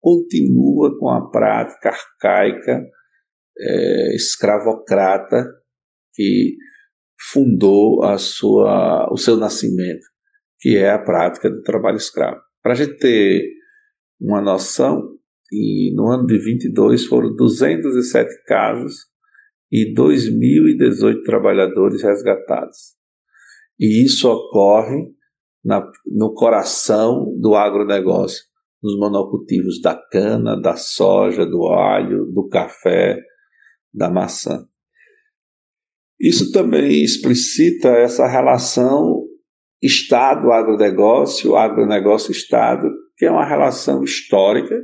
continua 0.00 0.96
com 0.98 1.08
a 1.08 1.30
prática 1.30 1.90
arcaica, 1.90 2.84
é, 3.58 4.14
escravocrata, 4.14 5.44
que 6.14 6.56
fundou 7.32 8.04
a 8.04 8.16
sua, 8.16 9.08
o 9.12 9.16
seu 9.16 9.36
nascimento, 9.36 10.04
que 10.60 10.76
é 10.76 10.90
a 10.90 10.98
prática 10.98 11.50
do 11.50 11.62
trabalho 11.62 11.96
escravo. 11.96 12.40
Para 12.62 12.72
a 12.72 12.76
gente 12.76 12.96
ter 12.98 13.42
uma 14.20 14.40
noção, 14.40 15.18
e 15.50 15.94
no 15.94 16.08
ano 16.08 16.26
de 16.26 16.38
22 16.38 17.06
foram 17.06 17.34
207 17.34 18.30
casos 18.46 18.94
e 19.70 19.92
2.018 19.94 21.22
trabalhadores 21.24 22.02
resgatados. 22.02 22.96
E 23.78 24.04
isso 24.04 24.28
ocorre 24.28 25.12
na, 25.64 25.86
no 26.06 26.32
coração 26.34 27.34
do 27.38 27.54
agronegócio, 27.54 28.44
nos 28.82 28.98
monocultivos 28.98 29.80
da 29.80 29.94
cana, 29.94 30.60
da 30.60 30.76
soja, 30.76 31.44
do 31.44 31.66
alho, 31.66 32.26
do 32.32 32.48
café, 32.48 33.20
da 33.92 34.10
maçã. 34.10 34.66
Isso 36.20 36.50
também 36.50 37.02
explicita 37.04 37.88
essa 37.90 38.26
relação 38.26 39.24
Estado-agronegócio, 39.80 41.54
agronegócio-Estado, 41.54 42.88
que 43.16 43.26
é 43.26 43.30
uma 43.30 43.46
relação 43.46 44.02
histórica 44.02 44.74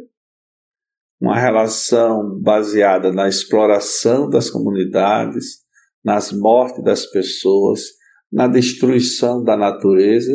uma 1.20 1.38
relação 1.38 2.38
baseada 2.40 3.12
na 3.12 3.28
exploração 3.28 4.28
das 4.28 4.50
comunidades, 4.50 5.64
nas 6.04 6.32
mortes 6.32 6.82
das 6.82 7.06
pessoas, 7.06 7.82
na 8.30 8.46
destruição 8.48 9.42
da 9.42 9.56
natureza 9.56 10.32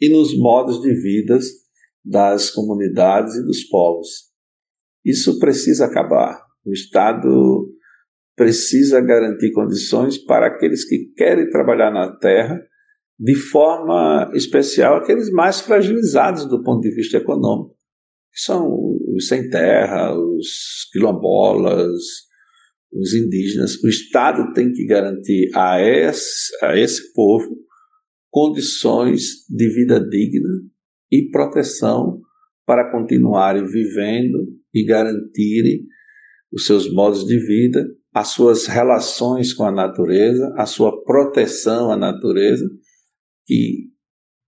e 0.00 0.08
nos 0.08 0.36
modos 0.36 0.80
de 0.80 0.94
vida 0.94 1.38
das 2.04 2.50
comunidades 2.50 3.34
e 3.36 3.44
dos 3.44 3.64
povos. 3.64 4.32
Isso 5.04 5.38
precisa 5.38 5.86
acabar. 5.86 6.40
O 6.64 6.72
Estado 6.72 7.68
precisa 8.36 9.00
garantir 9.00 9.52
condições 9.52 10.16
para 10.18 10.46
aqueles 10.46 10.84
que 10.88 11.12
querem 11.16 11.50
trabalhar 11.50 11.90
na 11.90 12.16
terra, 12.16 12.60
de 13.18 13.34
forma 13.34 14.30
especial 14.34 14.96
aqueles 14.96 15.30
mais 15.30 15.60
fragilizados 15.60 16.46
do 16.46 16.62
ponto 16.62 16.80
de 16.80 16.94
vista 16.94 17.18
econômico, 17.18 17.76
que 18.32 18.40
são 18.40 18.96
os 19.14 19.28
sem 19.28 19.48
terra, 19.50 20.18
os 20.18 20.88
quilombolas, 20.92 21.92
os 22.92 23.14
indígenas. 23.14 23.82
O 23.82 23.88
Estado 23.88 24.52
tem 24.52 24.72
que 24.72 24.86
garantir 24.86 25.50
a 25.54 25.80
esse, 25.80 26.52
a 26.64 26.78
esse 26.78 27.12
povo 27.12 27.56
condições 28.30 29.46
de 29.48 29.68
vida 29.68 30.00
digna 30.00 30.54
e 31.10 31.30
proteção 31.30 32.20
para 32.66 32.90
continuarem 32.90 33.66
vivendo 33.66 34.48
e 34.72 34.84
garantirem 34.84 35.86
os 36.50 36.66
seus 36.66 36.90
modos 36.92 37.26
de 37.26 37.38
vida, 37.38 37.86
as 38.14 38.28
suas 38.28 38.66
relações 38.66 39.52
com 39.52 39.64
a 39.64 39.72
natureza, 39.72 40.52
a 40.56 40.64
sua 40.64 41.04
proteção 41.04 41.90
à 41.90 41.96
natureza, 41.96 42.66
que 43.46 43.91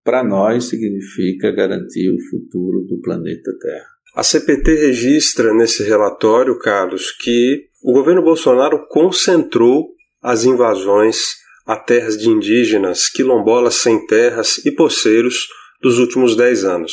para 0.04 0.22
nós 0.22 0.64
significa 0.64 1.50
garantir 1.50 2.10
o 2.10 2.20
futuro 2.30 2.82
do 2.82 3.00
planeta 3.00 3.50
Terra. 3.58 3.86
A 4.14 4.22
CPT 4.22 4.74
registra 4.74 5.52
nesse 5.54 5.82
relatório, 5.82 6.58
Carlos, 6.58 7.10
que 7.10 7.64
o 7.82 7.92
governo 7.92 8.22
Bolsonaro 8.22 8.86
concentrou 8.88 9.88
as 10.22 10.44
invasões 10.44 11.42
a 11.66 11.76
terras 11.76 12.16
de 12.16 12.28
indígenas, 12.28 13.08
quilombolas 13.08 13.76
sem 13.76 14.06
terras 14.06 14.58
e 14.64 14.70
poceiros 14.70 15.48
dos 15.82 15.98
últimos 15.98 16.36
dez 16.36 16.64
anos. 16.64 16.92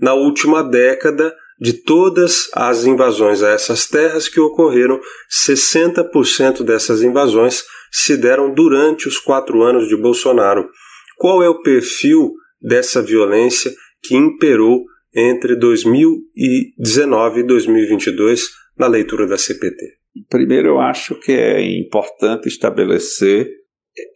Na 0.00 0.14
última 0.14 0.62
década, 0.62 1.34
de 1.60 1.74
todas 1.74 2.48
as 2.54 2.84
invasões 2.84 3.42
a 3.42 3.50
essas 3.50 3.86
terras 3.86 4.28
que 4.28 4.40
ocorreram, 4.40 5.00
60% 5.46 6.62
dessas 6.64 7.02
invasões 7.02 7.64
se 7.90 8.16
deram 8.16 8.52
durante 8.52 9.06
os 9.06 9.18
quatro 9.18 9.62
anos 9.62 9.88
de 9.88 9.96
Bolsonaro. 9.96 10.68
Qual 11.16 11.42
é 11.42 11.48
o 11.48 11.62
perfil 11.62 12.32
dessa 12.62 13.02
violência 13.02 13.72
que 14.02 14.14
imperou 14.14 14.84
entre 15.14 15.56
2019 15.56 17.40
e 17.40 17.46
2022 17.46 18.48
na 18.78 18.86
leitura 18.86 19.26
da 19.26 19.36
CPT? 19.36 19.98
Primeiro, 20.28 20.68
eu 20.68 20.80
acho 20.80 21.18
que 21.20 21.32
é 21.32 21.60
importante 21.78 22.46
estabelecer 22.48 23.48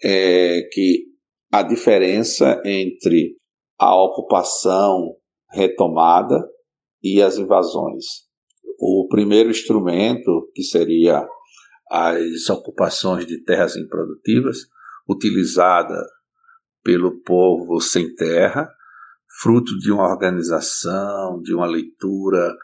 é, 0.02 0.62
que 0.72 1.04
a 1.50 1.62
diferença 1.62 2.60
entre 2.64 3.36
a 3.78 3.94
ocupação 3.94 5.16
retomada 5.50 6.36
e 7.02 7.22
as 7.22 7.38
invasões. 7.38 8.04
O 8.78 9.06
primeiro 9.08 9.50
instrumento, 9.50 10.50
que 10.54 10.62
seria 10.62 11.26
as 11.90 12.50
ocupações 12.50 13.26
de 13.26 13.42
terras 13.42 13.76
improdutivas, 13.76 14.58
utilizada 15.08 15.96
pelo 16.86 17.20
povo 17.20 17.80
sem 17.80 18.14
terra, 18.14 18.70
fruto 19.42 19.76
de 19.76 19.90
uma 19.90 20.08
organização, 20.08 21.40
de 21.42 21.52
uma 21.52 21.66
leitura 21.66 22.54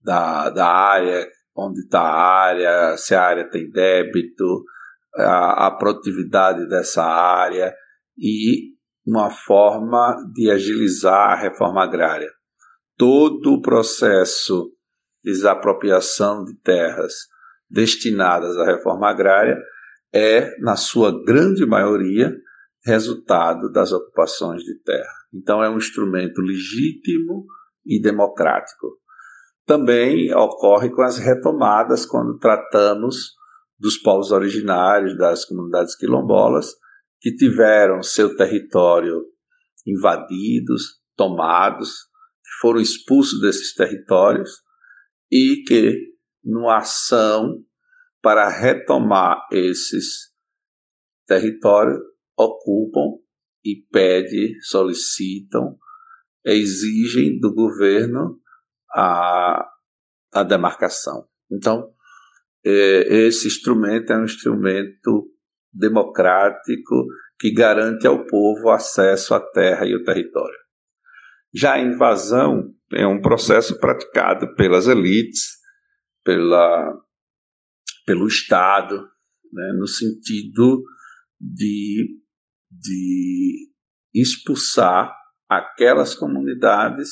da, 0.00 0.50
da 0.50 0.68
área, 0.68 1.28
onde 1.52 1.80
está 1.80 2.00
a 2.00 2.44
área, 2.44 2.96
se 2.96 3.12
a 3.12 3.24
área 3.24 3.50
tem 3.50 3.68
débito, 3.68 4.62
a, 5.16 5.66
a 5.66 5.70
produtividade 5.72 6.68
dessa 6.68 7.02
área 7.02 7.74
e 8.16 8.70
uma 9.04 9.30
forma 9.30 10.16
de 10.32 10.48
agilizar 10.48 11.32
a 11.32 11.42
reforma 11.42 11.82
agrária. 11.82 12.30
Todo 12.96 13.54
o 13.54 13.60
processo 13.60 14.70
de 15.24 15.32
desapropriação 15.32 16.44
de 16.44 16.54
terras 16.60 17.14
destinadas 17.68 18.56
à 18.58 18.64
reforma 18.64 19.10
agrária 19.10 19.58
é, 20.14 20.56
na 20.60 20.76
sua 20.76 21.24
grande 21.24 21.66
maioria, 21.66 22.32
resultado 22.84 23.70
das 23.70 23.92
ocupações 23.92 24.62
de 24.62 24.78
terra. 24.82 25.14
Então, 25.32 25.62
é 25.62 25.70
um 25.70 25.78
instrumento 25.78 26.40
legítimo 26.40 27.46
e 27.86 28.00
democrático. 28.00 28.98
Também 29.64 30.34
ocorre 30.34 30.90
com 30.90 31.02
as 31.02 31.18
retomadas 31.18 32.04
quando 32.04 32.38
tratamos 32.38 33.34
dos 33.78 33.96
povos 33.96 34.30
originários, 34.30 35.16
das 35.16 35.44
comunidades 35.44 35.96
quilombolas, 35.96 36.74
que 37.20 37.34
tiveram 37.34 38.02
seu 38.02 38.36
território 38.36 39.24
invadidos, 39.86 41.00
tomados, 41.16 41.90
que 42.44 42.50
foram 42.60 42.80
expulsos 42.80 43.40
desses 43.40 43.74
territórios 43.74 44.50
e 45.30 45.62
que, 45.66 45.98
numa 46.44 46.78
ação 46.78 47.64
para 48.20 48.48
retomar 48.48 49.46
esses 49.50 50.32
territórios, 51.26 51.98
ocupam 52.44 53.18
e 53.64 53.76
pedem, 53.90 54.60
solicitam, 54.60 55.76
exigem 56.44 57.38
do 57.38 57.54
governo 57.54 58.38
a, 58.94 59.64
a 60.32 60.42
demarcação. 60.42 61.26
Então, 61.50 61.88
é, 62.64 63.26
esse 63.26 63.46
instrumento 63.46 64.12
é 64.12 64.18
um 64.18 64.24
instrumento 64.24 65.30
democrático 65.72 67.06
que 67.38 67.52
garante 67.52 68.06
ao 68.06 68.24
povo 68.26 68.70
acesso 68.70 69.34
à 69.34 69.40
terra 69.40 69.86
e 69.86 69.94
ao 69.94 70.04
território. 70.04 70.58
Já 71.54 71.74
a 71.74 71.80
invasão 71.80 72.72
é 72.92 73.06
um 73.06 73.20
processo 73.20 73.78
praticado 73.78 74.54
pelas 74.54 74.86
elites, 74.86 75.58
pela, 76.24 76.94
pelo 78.06 78.26
Estado, 78.26 78.96
né, 79.52 79.72
no 79.78 79.86
sentido 79.86 80.82
de, 81.38 82.21
de 82.80 83.68
expulsar 84.14 85.12
aquelas 85.48 86.14
comunidades 86.14 87.10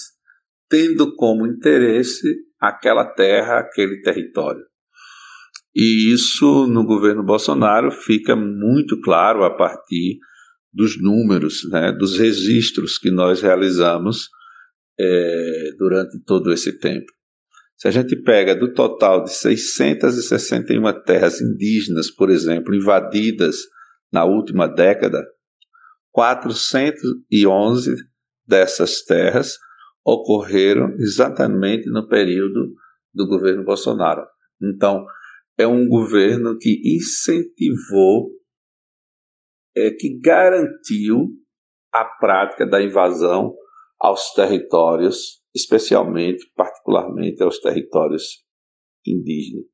tendo 0.68 1.14
como 1.16 1.46
interesse 1.46 2.26
aquela 2.60 3.04
terra, 3.04 3.58
aquele 3.58 4.00
território. 4.02 4.62
E 5.74 6.12
isso 6.12 6.66
no 6.66 6.84
governo 6.84 7.22
Bolsonaro 7.22 7.90
fica 7.90 8.34
muito 8.34 9.00
claro 9.00 9.44
a 9.44 9.56
partir 9.56 10.18
dos 10.72 11.00
números, 11.00 11.68
né, 11.70 11.92
dos 11.92 12.18
registros 12.18 12.98
que 12.98 13.10
nós 13.10 13.40
realizamos 13.40 14.28
é, 14.98 15.70
durante 15.78 16.22
todo 16.24 16.52
esse 16.52 16.78
tempo. 16.78 17.06
Se 17.76 17.88
a 17.88 17.90
gente 17.90 18.14
pega 18.22 18.54
do 18.54 18.72
total 18.74 19.24
de 19.24 19.32
661 19.32 21.02
terras 21.02 21.40
indígenas, 21.40 22.10
por 22.10 22.30
exemplo, 22.30 22.74
invadidas 22.74 23.56
na 24.12 24.24
última 24.24 24.66
década, 24.66 25.24
411 26.12 27.94
dessas 28.46 29.02
terras 29.04 29.56
ocorreram 30.04 30.94
exatamente 30.98 31.88
no 31.90 32.08
período 32.08 32.74
do 33.12 33.26
governo 33.26 33.64
Bolsonaro. 33.64 34.26
Então, 34.60 35.04
é 35.58 35.66
um 35.66 35.86
governo 35.88 36.56
que 36.58 36.80
incentivou, 36.96 38.30
é, 39.76 39.90
que 39.90 40.18
garantiu 40.20 41.28
a 41.92 42.04
prática 42.04 42.66
da 42.66 42.82
invasão 42.82 43.54
aos 43.98 44.32
territórios, 44.32 45.42
especialmente, 45.54 46.50
particularmente 46.56 47.42
aos 47.42 47.58
territórios 47.60 48.44
indígenas, 49.06 49.66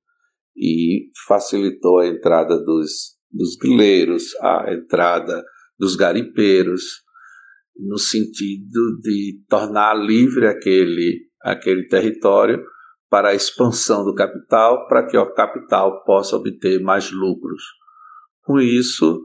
e 0.57 1.11
facilitou 1.27 2.01
a 2.01 2.07
entrada 2.07 2.59
dos, 2.65 3.17
dos 3.31 3.57
a 4.41 4.73
entrada 4.73 5.45
dos 5.79 5.97
garimpeiros, 5.97 6.83
no 7.79 7.99
sentido 7.99 8.99
de 9.01 9.43
tornar 9.49 9.95
livre 9.95 10.47
aquele, 10.47 11.29
aquele 11.43 11.87
território 11.89 12.63
para 13.09 13.29
a 13.29 13.35
expansão 13.35 14.05
do 14.05 14.15
capital, 14.15 14.89
para 14.89 15.07
que 15.07 15.17
o 15.17 15.33
capital 15.33 16.03
possa 16.05 16.37
obter 16.37 16.81
mais 16.81 17.11
lucros. 17.11 17.63
Com 18.43 18.59
isso, 18.59 19.21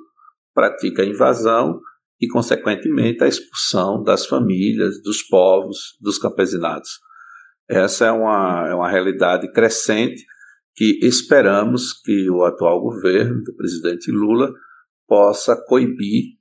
pratica 0.54 1.02
a 1.02 1.06
invasão 1.06 1.80
e, 2.20 2.28
consequentemente, 2.28 3.24
a 3.24 3.28
expulsão 3.28 4.04
das 4.04 4.26
famílias, 4.26 5.02
dos 5.02 5.24
povos, 5.24 5.98
dos 6.00 6.18
campesinados. 6.18 7.00
Essa 7.70 8.08
é 8.08 8.12
uma, 8.12 8.68
é 8.70 8.76
uma 8.76 8.90
realidade 8.90 9.52
crescente 9.52 10.24
que 10.76 11.00
esperamos 11.04 11.94
que 12.02 12.30
o 12.30 12.44
atual 12.44 12.82
governo 12.82 13.42
do 13.44 13.56
presidente 13.56 14.12
Lula 14.12 14.52
possa 15.08 15.56
coibir, 15.68 16.38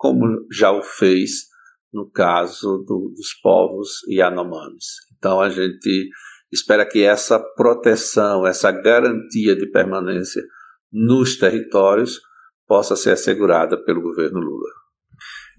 como 0.00 0.46
já 0.50 0.72
o 0.72 0.82
fez 0.82 1.50
no 1.92 2.10
caso 2.10 2.78
do, 2.86 3.12
dos 3.14 3.34
povos 3.42 3.98
Yanomamis. 4.08 4.86
Então 5.18 5.42
a 5.42 5.50
gente 5.50 6.08
espera 6.50 6.86
que 6.86 7.02
essa 7.02 7.38
proteção, 7.38 8.46
essa 8.46 8.72
garantia 8.72 9.54
de 9.54 9.70
permanência 9.70 10.42
nos 10.90 11.36
territórios 11.36 12.18
possa 12.66 12.96
ser 12.96 13.10
assegurada 13.10 13.76
pelo 13.84 14.00
governo 14.00 14.40
Lula. 14.40 14.70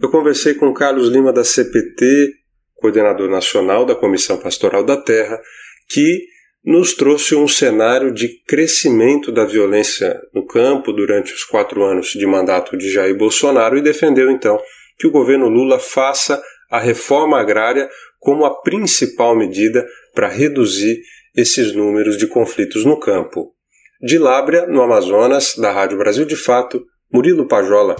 Eu 0.02 0.10
conversei 0.10 0.56
com 0.56 0.74
Carlos 0.74 1.10
Lima 1.10 1.32
da 1.32 1.44
CPT, 1.44 2.34
coordenador 2.74 3.30
nacional 3.30 3.86
da 3.86 3.94
Comissão 3.94 4.40
Pastoral 4.40 4.84
da 4.84 5.00
Terra, 5.00 5.40
que 5.88 6.26
nos 6.64 6.94
trouxe 6.94 7.36
um 7.36 7.48
cenário 7.48 8.14
de 8.14 8.30
crescimento 8.46 9.32
da 9.32 9.46
violência 9.46 10.22
no 10.34 10.46
campo 10.46 10.94
durante 10.94 11.34
os 11.34 11.44
quatro 11.44 11.84
anos 11.84 12.10
de 12.10 12.26
mandato 12.26 12.78
de 12.78 12.92
Jair 12.92 13.18
Bolsonaro 13.18 13.78
e 13.78 13.82
defendeu 13.82 14.30
então 14.30 14.60
que 15.00 15.08
o 15.08 15.12
governo 15.12 15.50
Lula 15.50 15.80
faça 15.80 16.42
a 16.70 16.80
reforma 16.80 17.40
agrária 17.40 17.90
como 18.20 18.46
a 18.46 18.62
principal 18.62 19.36
medida 19.36 19.86
para 20.14 20.28
reduzir 20.28 21.02
esses 21.36 21.74
números 21.74 22.18
de 22.18 22.28
conflitos 22.28 22.86
no 22.86 23.00
campo. 23.00 23.54
De 24.00 24.20
Lábrea, 24.20 24.68
no 24.68 24.82
Amazonas, 24.82 25.56
da 25.56 25.72
Rádio 25.72 25.98
Brasil 25.98 26.26
de 26.26 26.36
Fato, 26.36 26.84
Murilo 27.12 27.48
Pajola. 27.48 27.96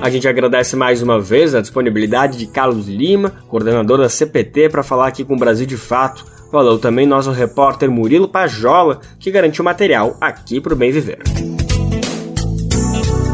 A 0.00 0.10
gente 0.10 0.28
agradece 0.28 0.76
mais 0.76 1.02
uma 1.02 1.20
vez 1.20 1.54
a 1.54 1.60
disponibilidade 1.60 2.38
de 2.38 2.46
Carlos 2.46 2.88
Lima, 2.88 3.44
coordenador 3.48 3.98
da 3.98 4.08
CPT, 4.08 4.68
para 4.68 4.82
falar 4.82 5.08
aqui 5.08 5.24
com 5.24 5.34
o 5.34 5.38
Brasil 5.38 5.66
de 5.66 5.76
Fato. 5.76 6.37
Valeu 6.50 6.78
também 6.78 7.06
nosso 7.06 7.30
repórter 7.30 7.90
Murilo 7.90 8.28
Pajola, 8.28 9.00
que 9.18 9.30
garantiu 9.30 9.62
material 9.62 10.16
aqui 10.20 10.60
para 10.60 10.72
o 10.72 10.76
Bem 10.76 10.90
Viver. 10.90 11.22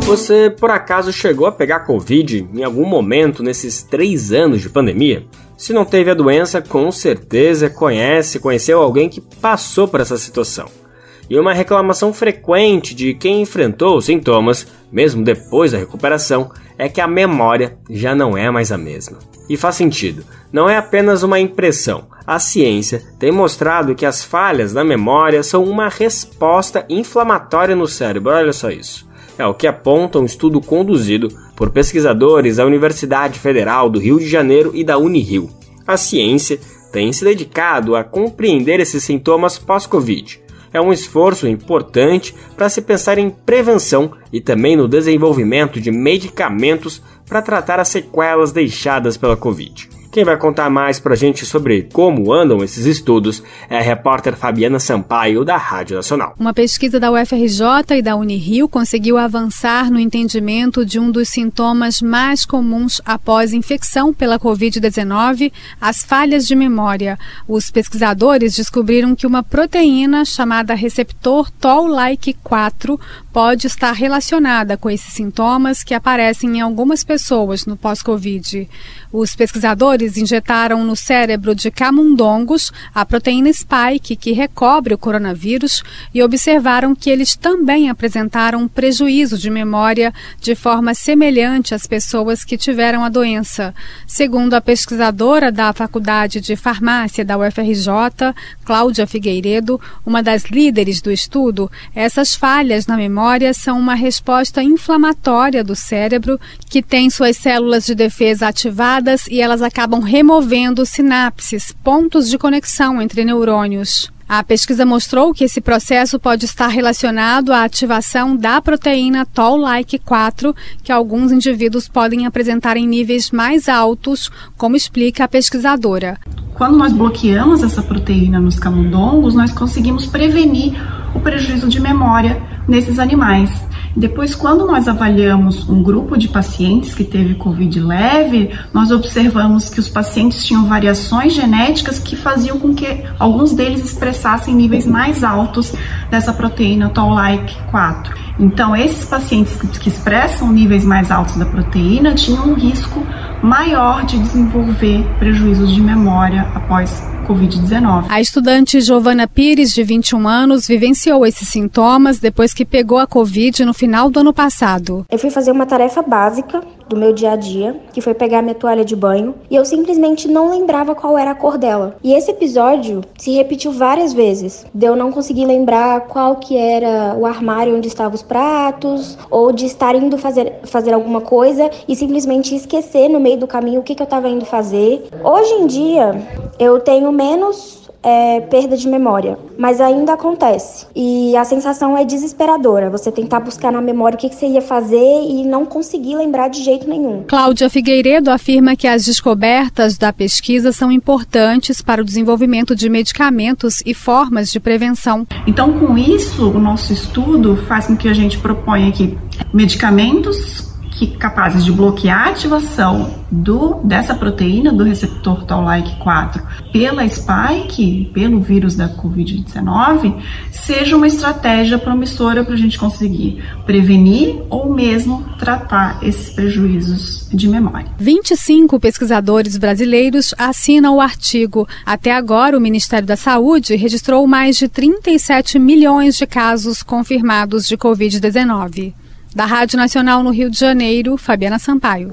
Você 0.04 0.50
por 0.50 0.70
acaso 0.70 1.12
chegou 1.12 1.46
a 1.46 1.52
pegar 1.52 1.80
Covid 1.80 2.46
em 2.52 2.62
algum 2.62 2.84
momento 2.84 3.42
nesses 3.42 3.82
três 3.82 4.32
anos 4.32 4.60
de 4.60 4.68
pandemia? 4.68 5.24
Se 5.56 5.72
não 5.72 5.84
teve 5.84 6.10
a 6.10 6.14
doença, 6.14 6.60
com 6.60 6.90
certeza 6.90 7.70
conhece, 7.70 8.38
conheceu 8.38 8.82
alguém 8.82 9.08
que 9.08 9.20
passou 9.20 9.88
por 9.88 10.00
essa 10.00 10.18
situação. 10.18 10.83
E 11.28 11.38
uma 11.38 11.54
reclamação 11.54 12.12
frequente 12.12 12.94
de 12.94 13.14
quem 13.14 13.42
enfrentou 13.42 13.96
os 13.96 14.06
sintomas, 14.06 14.66
mesmo 14.92 15.24
depois 15.24 15.72
da 15.72 15.78
recuperação, 15.78 16.50
é 16.76 16.88
que 16.88 17.00
a 17.00 17.06
memória 17.06 17.78
já 17.88 18.14
não 18.14 18.36
é 18.36 18.50
mais 18.50 18.70
a 18.70 18.78
mesma. 18.78 19.18
E 19.48 19.56
faz 19.56 19.76
sentido, 19.76 20.24
não 20.52 20.68
é 20.68 20.76
apenas 20.76 21.22
uma 21.22 21.38
impressão. 21.38 22.06
A 22.26 22.38
ciência 22.38 23.02
tem 23.18 23.30
mostrado 23.30 23.94
que 23.94 24.06
as 24.06 24.24
falhas 24.24 24.72
na 24.72 24.82
memória 24.82 25.42
são 25.42 25.64
uma 25.64 25.88
resposta 25.88 26.84
inflamatória 26.88 27.76
no 27.76 27.86
cérebro. 27.86 28.32
Olha 28.32 28.52
só 28.52 28.70
isso. 28.70 29.06
É 29.36 29.44
o 29.44 29.52
que 29.52 29.66
aponta 29.66 30.18
um 30.18 30.24
estudo 30.24 30.60
conduzido 30.60 31.28
por 31.56 31.70
pesquisadores 31.70 32.56
da 32.56 32.64
Universidade 32.64 33.38
Federal 33.38 33.90
do 33.90 33.98
Rio 33.98 34.18
de 34.18 34.28
Janeiro 34.28 34.70
e 34.74 34.84
da 34.84 34.96
Unirio. 34.96 35.50
A 35.86 35.96
ciência 35.96 36.58
tem 36.92 37.12
se 37.12 37.24
dedicado 37.24 37.96
a 37.96 38.04
compreender 38.04 38.80
esses 38.80 39.02
sintomas 39.02 39.58
pós-Covid. 39.58 40.43
É 40.74 40.80
um 40.80 40.92
esforço 40.92 41.46
importante 41.46 42.34
para 42.56 42.68
se 42.68 42.82
pensar 42.82 43.16
em 43.16 43.30
prevenção 43.30 44.10
e 44.32 44.40
também 44.40 44.76
no 44.76 44.88
desenvolvimento 44.88 45.80
de 45.80 45.92
medicamentos 45.92 47.00
para 47.28 47.40
tratar 47.40 47.78
as 47.78 47.88
sequelas 47.88 48.50
deixadas 48.50 49.16
pela 49.16 49.36
Covid. 49.36 49.93
Quem 50.14 50.22
vai 50.22 50.36
contar 50.36 50.70
mais 50.70 51.00
pra 51.00 51.16
gente 51.16 51.44
sobre 51.44 51.88
como 51.92 52.32
andam 52.32 52.62
esses 52.62 52.86
estudos 52.86 53.42
é 53.68 53.78
a 53.78 53.82
repórter 53.82 54.36
Fabiana 54.36 54.78
Sampaio, 54.78 55.44
da 55.44 55.56
Rádio 55.56 55.96
Nacional. 55.96 56.36
Uma 56.38 56.54
pesquisa 56.54 57.00
da 57.00 57.10
UFRJ 57.10 57.96
e 57.98 58.00
da 58.00 58.14
Unirio 58.14 58.68
conseguiu 58.68 59.18
avançar 59.18 59.90
no 59.90 59.98
entendimento 59.98 60.86
de 60.86 61.00
um 61.00 61.10
dos 61.10 61.30
sintomas 61.30 62.00
mais 62.00 62.44
comuns 62.44 63.00
após 63.04 63.52
infecção 63.52 64.14
pela 64.14 64.38
Covid-19, 64.38 65.50
as 65.80 66.04
falhas 66.04 66.46
de 66.46 66.54
memória. 66.54 67.18
Os 67.48 67.68
pesquisadores 67.68 68.54
descobriram 68.54 69.16
que 69.16 69.26
uma 69.26 69.42
proteína 69.42 70.24
chamada 70.24 70.74
receptor 70.74 71.50
Toll-like 71.50 72.34
4 72.34 73.00
pode 73.32 73.66
estar 73.66 73.90
relacionada 73.90 74.76
com 74.76 74.88
esses 74.88 75.12
sintomas 75.12 75.82
que 75.82 75.92
aparecem 75.92 76.58
em 76.58 76.60
algumas 76.60 77.02
pessoas 77.02 77.66
no 77.66 77.76
pós-Covid. 77.76 78.68
Os 79.12 79.34
pesquisadores 79.34 80.03
injetaram 80.16 80.84
no 80.84 80.94
cérebro 80.94 81.54
de 81.54 81.70
camundongos 81.70 82.72
a 82.94 83.04
proteína 83.04 83.52
spike 83.52 84.16
que 84.16 84.32
recobre 84.32 84.94
o 84.94 84.98
coronavírus 84.98 85.82
e 86.12 86.22
observaram 86.22 86.94
que 86.94 87.10
eles 87.10 87.34
também 87.36 87.88
apresentaram 87.88 88.68
prejuízo 88.68 89.38
de 89.38 89.50
memória 89.50 90.12
de 90.40 90.54
forma 90.54 90.94
semelhante 90.94 91.74
às 91.74 91.86
pessoas 91.86 92.44
que 92.44 92.56
tiveram 92.56 93.04
a 93.04 93.08
doença. 93.08 93.74
Segundo 94.06 94.54
a 94.54 94.60
pesquisadora 94.60 95.50
da 95.50 95.72
Faculdade 95.72 96.40
de 96.40 96.56
Farmácia 96.56 97.24
da 97.24 97.38
UFRJ, 97.38 98.34
Cláudia 98.64 99.06
Figueiredo, 99.06 99.80
uma 100.04 100.22
das 100.22 100.44
líderes 100.44 101.00
do 101.00 101.10
estudo, 101.10 101.70
essas 101.94 102.34
falhas 102.34 102.86
na 102.86 102.96
memória 102.96 103.52
são 103.54 103.78
uma 103.78 103.94
resposta 103.94 104.62
inflamatória 104.62 105.62
do 105.64 105.74
cérebro 105.74 106.38
que 106.68 106.82
tem 106.82 107.10
suas 107.10 107.36
células 107.36 107.86
de 107.86 107.94
defesa 107.94 108.48
ativadas 108.48 109.26
e 109.28 109.40
elas 109.40 109.62
acabam 109.62 109.93
removendo 110.00 110.84
sinapses, 110.86 111.72
pontos 111.82 112.28
de 112.28 112.38
conexão 112.38 113.00
entre 113.00 113.24
neurônios. 113.24 114.12
A 114.26 114.42
pesquisa 114.42 114.86
mostrou 114.86 115.34
que 115.34 115.44
esse 115.44 115.60
processo 115.60 116.18
pode 116.18 116.46
estar 116.46 116.68
relacionado 116.68 117.52
à 117.52 117.62
ativação 117.62 118.34
da 118.34 118.60
proteína 118.60 119.26
Toll-like 119.26 119.98
4, 119.98 120.56
que 120.82 120.90
alguns 120.90 121.30
indivíduos 121.30 121.88
podem 121.88 122.24
apresentar 122.24 122.78
em 122.78 122.86
níveis 122.86 123.30
mais 123.30 123.68
altos, 123.68 124.30
como 124.56 124.76
explica 124.76 125.24
a 125.24 125.28
pesquisadora. 125.28 126.18
Quando 126.54 126.78
nós 126.78 126.92
bloqueamos 126.92 127.62
essa 127.62 127.82
proteína 127.82 128.40
nos 128.40 128.58
camundongos, 128.58 129.34
nós 129.34 129.52
conseguimos 129.52 130.06
prevenir 130.06 130.72
o 131.14 131.20
prejuízo 131.20 131.68
de 131.68 131.78
memória 131.78 132.42
nesses 132.66 132.98
animais. 132.98 133.50
Depois, 133.96 134.34
quando 134.34 134.66
nós 134.66 134.88
avaliamos 134.88 135.68
um 135.68 135.82
grupo 135.82 136.16
de 136.16 136.28
pacientes 136.28 136.94
que 136.94 137.04
teve 137.04 137.34
Covid 137.36 137.80
leve, 137.80 138.50
nós 138.72 138.90
observamos 138.90 139.68
que 139.68 139.78
os 139.78 139.88
pacientes 139.88 140.44
tinham 140.44 140.66
variações 140.66 141.32
genéticas 141.32 141.98
que 141.98 142.16
faziam 142.16 142.58
com 142.58 142.74
que 142.74 143.04
alguns 143.18 143.52
deles 143.52 143.84
expressassem 143.84 144.54
níveis 144.54 144.86
mais 144.86 145.22
altos 145.22 145.72
dessa 146.10 146.32
proteína 146.32 146.90
Toll-like 146.90 147.54
4. 147.70 148.14
Então, 148.38 148.74
esses 148.74 149.04
pacientes 149.04 149.56
que 149.56 149.88
expressam 149.88 150.50
níveis 150.50 150.84
mais 150.84 151.10
altos 151.10 151.36
da 151.36 151.46
proteína 151.46 152.14
tinham 152.14 152.48
um 152.48 152.54
risco 152.54 153.00
maior 153.42 154.04
de 154.04 154.18
desenvolver 154.18 155.04
prejuízos 155.18 155.72
de 155.72 155.80
memória 155.80 156.42
após 156.54 156.90
Covid-19. 157.24 158.06
A 158.08 158.20
estudante 158.20 158.80
Giovana 158.80 159.26
Pires, 159.26 159.72
de 159.72 159.82
21 159.82 160.28
anos, 160.28 160.66
vivenciou 160.66 161.26
esses 161.26 161.48
sintomas 161.48 162.18
depois 162.18 162.52
que 162.52 162.64
pegou 162.64 162.98
a 162.98 163.06
Covid 163.06 163.64
no 163.64 163.72
final 163.72 164.10
do 164.10 164.20
ano 164.20 164.32
passado. 164.32 165.06
Eu 165.10 165.18
fui 165.18 165.30
fazer 165.30 165.50
uma 165.50 165.66
tarefa 165.66 166.02
básica 166.02 166.62
do 166.88 166.96
meu 166.96 167.12
dia 167.12 167.32
a 167.32 167.36
dia, 167.36 167.80
que 167.92 168.00
foi 168.00 168.14
pegar 168.14 168.42
minha 168.42 168.54
toalha 168.54 168.84
de 168.84 168.94
banho, 168.96 169.34
e 169.50 169.56
eu 169.56 169.64
simplesmente 169.64 170.28
não 170.28 170.50
lembrava 170.50 170.94
qual 170.94 171.16
era 171.16 171.30
a 171.30 171.34
cor 171.34 171.58
dela. 171.58 171.96
E 172.02 172.14
esse 172.14 172.30
episódio 172.30 173.02
se 173.18 173.32
repetiu 173.32 173.72
várias 173.72 174.12
vezes. 174.12 174.66
De 174.74 174.86
eu 174.86 174.96
não 174.96 175.12
conseguir 175.12 175.46
lembrar 175.46 176.02
qual 176.02 176.36
que 176.36 176.56
era 176.56 177.14
o 177.18 177.26
armário 177.26 177.76
onde 177.76 177.88
estavam 177.88 178.14
os 178.14 178.22
pratos, 178.22 179.18
ou 179.30 179.52
de 179.52 179.66
estar 179.66 179.94
indo 179.94 180.18
fazer, 180.18 180.60
fazer 180.64 180.92
alguma 180.92 181.20
coisa 181.20 181.70
e 181.88 181.96
simplesmente 181.96 182.54
esquecer 182.54 183.08
no 183.08 183.20
meio 183.20 183.38
do 183.38 183.46
caminho 183.46 183.80
o 183.80 183.82
que, 183.82 183.94
que 183.94 184.02
eu 184.02 184.04
estava 184.04 184.28
indo 184.28 184.44
fazer. 184.44 185.08
Hoje 185.22 185.52
em 185.54 185.66
dia, 185.66 186.12
eu 186.58 186.80
tenho 186.80 187.10
menos 187.10 187.83
é, 188.04 188.40
perda 188.42 188.76
de 188.76 188.86
memória, 188.86 189.38
mas 189.58 189.80
ainda 189.80 190.12
acontece. 190.12 190.86
E 190.94 191.34
a 191.36 191.44
sensação 191.44 191.96
é 191.96 192.04
desesperadora. 192.04 192.90
Você 192.90 193.10
tentar 193.10 193.40
buscar 193.40 193.72
na 193.72 193.80
memória 193.80 194.16
o 194.16 194.18
que, 194.18 194.28
que 194.28 194.34
você 194.34 194.46
ia 194.46 194.60
fazer 194.60 194.96
e 194.96 195.44
não 195.44 195.64
conseguir 195.64 196.16
lembrar 196.16 196.48
de 196.48 196.62
jeito 196.62 196.88
nenhum. 196.88 197.24
Cláudia 197.26 197.70
Figueiredo 197.70 198.30
afirma 198.30 198.76
que 198.76 198.86
as 198.86 199.04
descobertas 199.04 199.96
da 199.96 200.12
pesquisa 200.12 200.70
são 200.70 200.92
importantes 200.92 201.80
para 201.80 202.02
o 202.02 202.04
desenvolvimento 202.04 202.76
de 202.76 202.90
medicamentos 202.90 203.82
e 203.86 203.94
formas 203.94 204.52
de 204.52 204.60
prevenção. 204.60 205.26
Então, 205.46 205.78
com 205.78 205.96
isso, 205.96 206.50
o 206.50 206.58
nosso 206.60 206.92
estudo 206.92 207.56
faz 207.66 207.86
com 207.86 207.96
que 207.96 208.08
a 208.08 208.14
gente 208.14 208.38
proponha 208.38 208.88
aqui 208.88 209.16
medicamentos 209.52 210.73
que 210.94 211.08
capazes 211.08 211.64
de 211.64 211.72
bloquear 211.72 212.28
a 212.28 212.30
ativação 212.30 213.10
do, 213.30 213.80
dessa 213.84 214.14
proteína 214.14 214.72
do 214.72 214.84
receptor 214.84 215.44
Toll-like 215.44 215.96
4 215.98 216.42
pela 216.72 217.06
spike, 217.08 218.10
pelo 218.14 218.40
vírus 218.40 218.76
da 218.76 218.88
Covid-19, 218.88 220.20
seja 220.52 220.96
uma 220.96 221.06
estratégia 221.06 221.78
promissora 221.78 222.44
para 222.44 222.54
a 222.54 222.56
gente 222.56 222.78
conseguir 222.78 223.42
prevenir 223.66 224.40
ou 224.48 224.72
mesmo 224.72 225.24
tratar 225.38 225.98
esses 226.02 226.30
prejuízos 226.30 227.28
de 227.32 227.48
memória. 227.48 227.90
25 227.98 228.78
pesquisadores 228.78 229.56
brasileiros 229.56 230.32
assinam 230.38 230.96
o 230.96 231.00
artigo. 231.00 231.66
Até 231.84 232.12
agora, 232.12 232.56
o 232.56 232.60
Ministério 232.60 233.06
da 233.06 233.16
Saúde 233.16 233.74
registrou 233.74 234.26
mais 234.26 234.56
de 234.56 234.68
37 234.68 235.58
milhões 235.58 236.16
de 236.16 236.26
casos 236.26 236.82
confirmados 236.82 237.66
de 237.66 237.76
Covid-19. 237.76 238.94
Da 239.34 239.46
Rádio 239.46 239.76
Nacional 239.76 240.22
no 240.22 240.30
Rio 240.30 240.48
de 240.48 240.56
Janeiro, 240.56 241.16
Fabiana 241.16 241.58
Sampaio. 241.58 242.12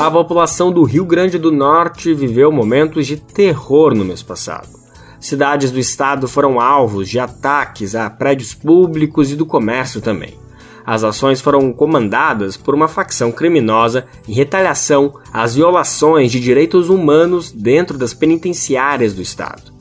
A 0.00 0.10
população 0.10 0.72
do 0.72 0.82
Rio 0.82 1.04
Grande 1.04 1.38
do 1.38 1.52
Norte 1.52 2.14
viveu 2.14 2.50
momentos 2.50 3.06
de 3.06 3.18
terror 3.18 3.94
no 3.94 4.02
mês 4.02 4.22
passado. 4.22 4.66
Cidades 5.20 5.70
do 5.70 5.78
estado 5.78 6.26
foram 6.26 6.58
alvos 6.58 7.06
de 7.06 7.18
ataques 7.18 7.94
a 7.94 8.08
prédios 8.08 8.54
públicos 8.54 9.30
e 9.30 9.36
do 9.36 9.44
comércio 9.44 10.00
também. 10.00 10.38
As 10.86 11.04
ações 11.04 11.38
foram 11.38 11.70
comandadas 11.70 12.56
por 12.56 12.74
uma 12.74 12.88
facção 12.88 13.30
criminosa 13.30 14.06
em 14.26 14.32
retaliação 14.32 15.16
às 15.30 15.54
violações 15.54 16.32
de 16.32 16.40
direitos 16.40 16.88
humanos 16.88 17.52
dentro 17.52 17.98
das 17.98 18.14
penitenciárias 18.14 19.12
do 19.12 19.20
estado. 19.20 19.73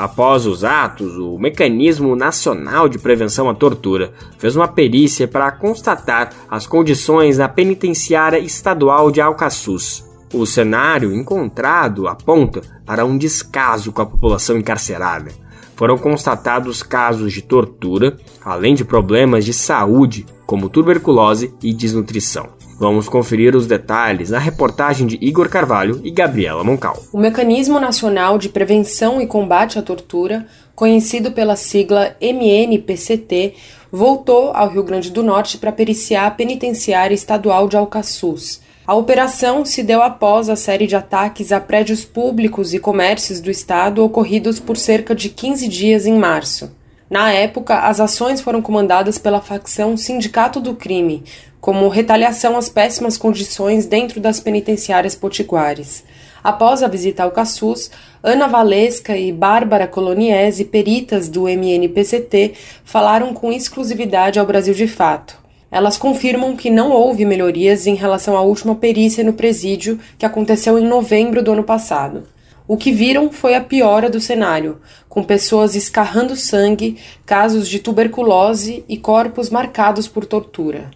Após 0.00 0.46
os 0.46 0.64
atos, 0.64 1.18
o 1.18 1.38
Mecanismo 1.38 2.16
Nacional 2.16 2.88
de 2.88 2.98
Prevenção 2.98 3.50
à 3.50 3.54
Tortura 3.54 4.14
fez 4.38 4.56
uma 4.56 4.66
perícia 4.66 5.28
para 5.28 5.52
constatar 5.52 6.30
as 6.50 6.66
condições 6.66 7.36
na 7.36 7.50
penitenciária 7.50 8.38
estadual 8.38 9.10
de 9.10 9.20
Alcaçuz. 9.20 10.02
O 10.32 10.46
cenário 10.46 11.14
encontrado 11.14 12.08
aponta 12.08 12.62
para 12.86 13.04
um 13.04 13.18
descaso 13.18 13.92
com 13.92 14.00
a 14.00 14.06
população 14.06 14.56
encarcerada. 14.56 15.32
Foram 15.76 15.98
constatados 15.98 16.82
casos 16.82 17.30
de 17.34 17.42
tortura, 17.42 18.16
além 18.42 18.74
de 18.74 18.86
problemas 18.86 19.44
de 19.44 19.52
saúde, 19.52 20.24
como 20.46 20.70
tuberculose 20.70 21.52
e 21.62 21.74
desnutrição. 21.74 22.48
Vamos 22.80 23.10
conferir 23.10 23.54
os 23.54 23.66
detalhes 23.66 24.30
na 24.30 24.38
reportagem 24.38 25.06
de 25.06 25.18
Igor 25.20 25.50
Carvalho 25.50 26.00
e 26.02 26.10
Gabriela 26.10 26.64
Moncal. 26.64 26.96
O 27.12 27.18
Mecanismo 27.18 27.78
Nacional 27.78 28.38
de 28.38 28.48
Prevenção 28.48 29.20
e 29.20 29.26
Combate 29.26 29.78
à 29.78 29.82
Tortura, 29.82 30.46
conhecido 30.74 31.30
pela 31.30 31.56
sigla 31.56 32.16
MNPCT, 32.22 33.52
voltou 33.92 34.52
ao 34.54 34.70
Rio 34.70 34.82
Grande 34.82 35.10
do 35.10 35.22
Norte 35.22 35.58
para 35.58 35.70
periciar 35.70 36.26
a 36.26 36.30
penitenciária 36.30 37.14
estadual 37.14 37.68
de 37.68 37.76
Alcaçuz. 37.76 38.62
A 38.86 38.94
operação 38.94 39.62
se 39.62 39.82
deu 39.82 40.02
após 40.02 40.48
a 40.48 40.56
série 40.56 40.86
de 40.86 40.96
ataques 40.96 41.52
a 41.52 41.60
prédios 41.60 42.06
públicos 42.06 42.72
e 42.72 42.78
comércios 42.78 43.42
do 43.42 43.50
estado 43.50 44.02
ocorridos 44.02 44.58
por 44.58 44.78
cerca 44.78 45.14
de 45.14 45.28
15 45.28 45.68
dias 45.68 46.06
em 46.06 46.18
março. 46.18 46.74
Na 47.10 47.32
época, 47.32 47.76
as 47.80 47.98
ações 47.98 48.40
foram 48.40 48.62
comandadas 48.62 49.18
pela 49.18 49.40
facção 49.40 49.96
Sindicato 49.96 50.60
do 50.60 50.76
Crime, 50.76 51.24
como 51.60 51.88
retaliação 51.88 52.56
às 52.56 52.68
péssimas 52.68 53.18
condições 53.18 53.86
dentro 53.86 54.20
das 54.20 54.40
penitenciárias 54.40 55.14
potiguares. 55.14 56.04
Após 56.42 56.82
a 56.82 56.88
visita 56.88 57.22
ao 57.22 57.30
Caçus, 57.30 57.90
Ana 58.22 58.46
Valesca 58.46 59.16
e 59.16 59.30
Bárbara 59.30 59.86
Coloniese, 59.86 60.64
peritas 60.64 61.28
do 61.28 61.46
MNPCT, 61.46 62.54
falaram 62.82 63.34
com 63.34 63.52
exclusividade 63.52 64.38
ao 64.38 64.46
Brasil 64.46 64.72
de 64.72 64.88
Fato. 64.88 65.38
Elas 65.70 65.96
confirmam 65.96 66.56
que 66.56 66.70
não 66.70 66.90
houve 66.90 67.24
melhorias 67.24 67.86
em 67.86 67.94
relação 67.94 68.36
à 68.36 68.40
última 68.40 68.74
perícia 68.74 69.22
no 69.22 69.34
presídio 69.34 70.00
que 70.18 70.26
aconteceu 70.26 70.78
em 70.78 70.86
novembro 70.86 71.42
do 71.42 71.52
ano 71.52 71.62
passado. 71.62 72.24
O 72.66 72.76
que 72.76 72.90
viram 72.90 73.30
foi 73.30 73.54
a 73.54 73.60
piora 73.60 74.08
do 74.08 74.20
cenário, 74.20 74.80
com 75.08 75.22
pessoas 75.22 75.74
escarrando 75.74 76.36
sangue, 76.36 76.98
casos 77.26 77.68
de 77.68 77.80
tuberculose 77.80 78.84
e 78.88 78.96
corpos 78.96 79.50
marcados 79.50 80.08
por 80.08 80.24
tortura. 80.24 80.90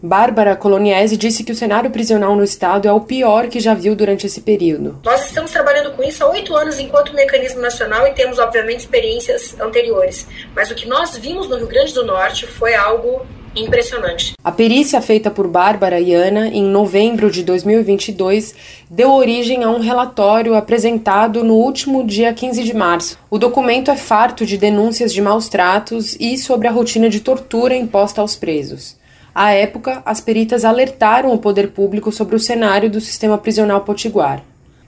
Bárbara 0.00 0.54
Coloniese 0.54 1.16
disse 1.16 1.42
que 1.42 1.50
o 1.50 1.56
cenário 1.56 1.90
prisional 1.90 2.36
no 2.36 2.44
estado 2.44 2.86
é 2.86 2.92
o 2.92 3.00
pior 3.00 3.48
que 3.48 3.58
já 3.58 3.74
viu 3.74 3.96
durante 3.96 4.26
esse 4.26 4.40
período. 4.40 5.00
Nós 5.04 5.26
estamos 5.26 5.50
trabalhando 5.50 5.90
com 5.96 6.02
isso 6.04 6.22
há 6.22 6.30
oito 6.30 6.54
anos 6.54 6.78
enquanto 6.78 7.12
mecanismo 7.14 7.60
nacional 7.60 8.06
e 8.06 8.12
temos, 8.12 8.38
obviamente, 8.38 8.80
experiências 8.80 9.58
anteriores. 9.60 10.28
Mas 10.54 10.70
o 10.70 10.74
que 10.76 10.86
nós 10.86 11.16
vimos 11.16 11.48
no 11.48 11.56
Rio 11.56 11.66
Grande 11.66 11.92
do 11.92 12.04
Norte 12.04 12.46
foi 12.46 12.76
algo 12.76 13.26
impressionante. 13.56 14.34
A 14.44 14.52
perícia 14.52 15.00
feita 15.00 15.30
por 15.30 15.48
Bárbara 15.48 15.98
e 15.98 16.14
Ana 16.14 16.48
em 16.48 16.62
novembro 16.62 17.30
de 17.30 17.42
2022 17.42 18.54
deu 18.88 19.12
origem 19.12 19.64
a 19.64 19.70
um 19.70 19.80
relatório 19.80 20.54
apresentado 20.54 21.42
no 21.42 21.54
último 21.54 22.06
dia 22.06 22.32
15 22.32 22.62
de 22.62 22.74
março. 22.74 23.18
O 23.28 23.38
documento 23.38 23.90
é 23.90 23.96
farto 23.96 24.46
de 24.46 24.56
denúncias 24.56 25.12
de 25.12 25.20
maus 25.20 25.48
tratos 25.48 26.16
e 26.20 26.38
sobre 26.38 26.68
a 26.68 26.70
rotina 26.70 27.08
de 27.08 27.18
tortura 27.20 27.74
imposta 27.74 28.20
aos 28.20 28.36
presos. 28.36 28.97
À 29.40 29.52
época, 29.52 30.02
as 30.04 30.20
peritas 30.20 30.64
alertaram 30.64 31.32
o 31.32 31.38
poder 31.38 31.68
público 31.68 32.10
sobre 32.10 32.34
o 32.34 32.40
cenário 32.40 32.90
do 32.90 33.00
sistema 33.00 33.38
prisional 33.38 33.82
potiguar. 33.82 34.42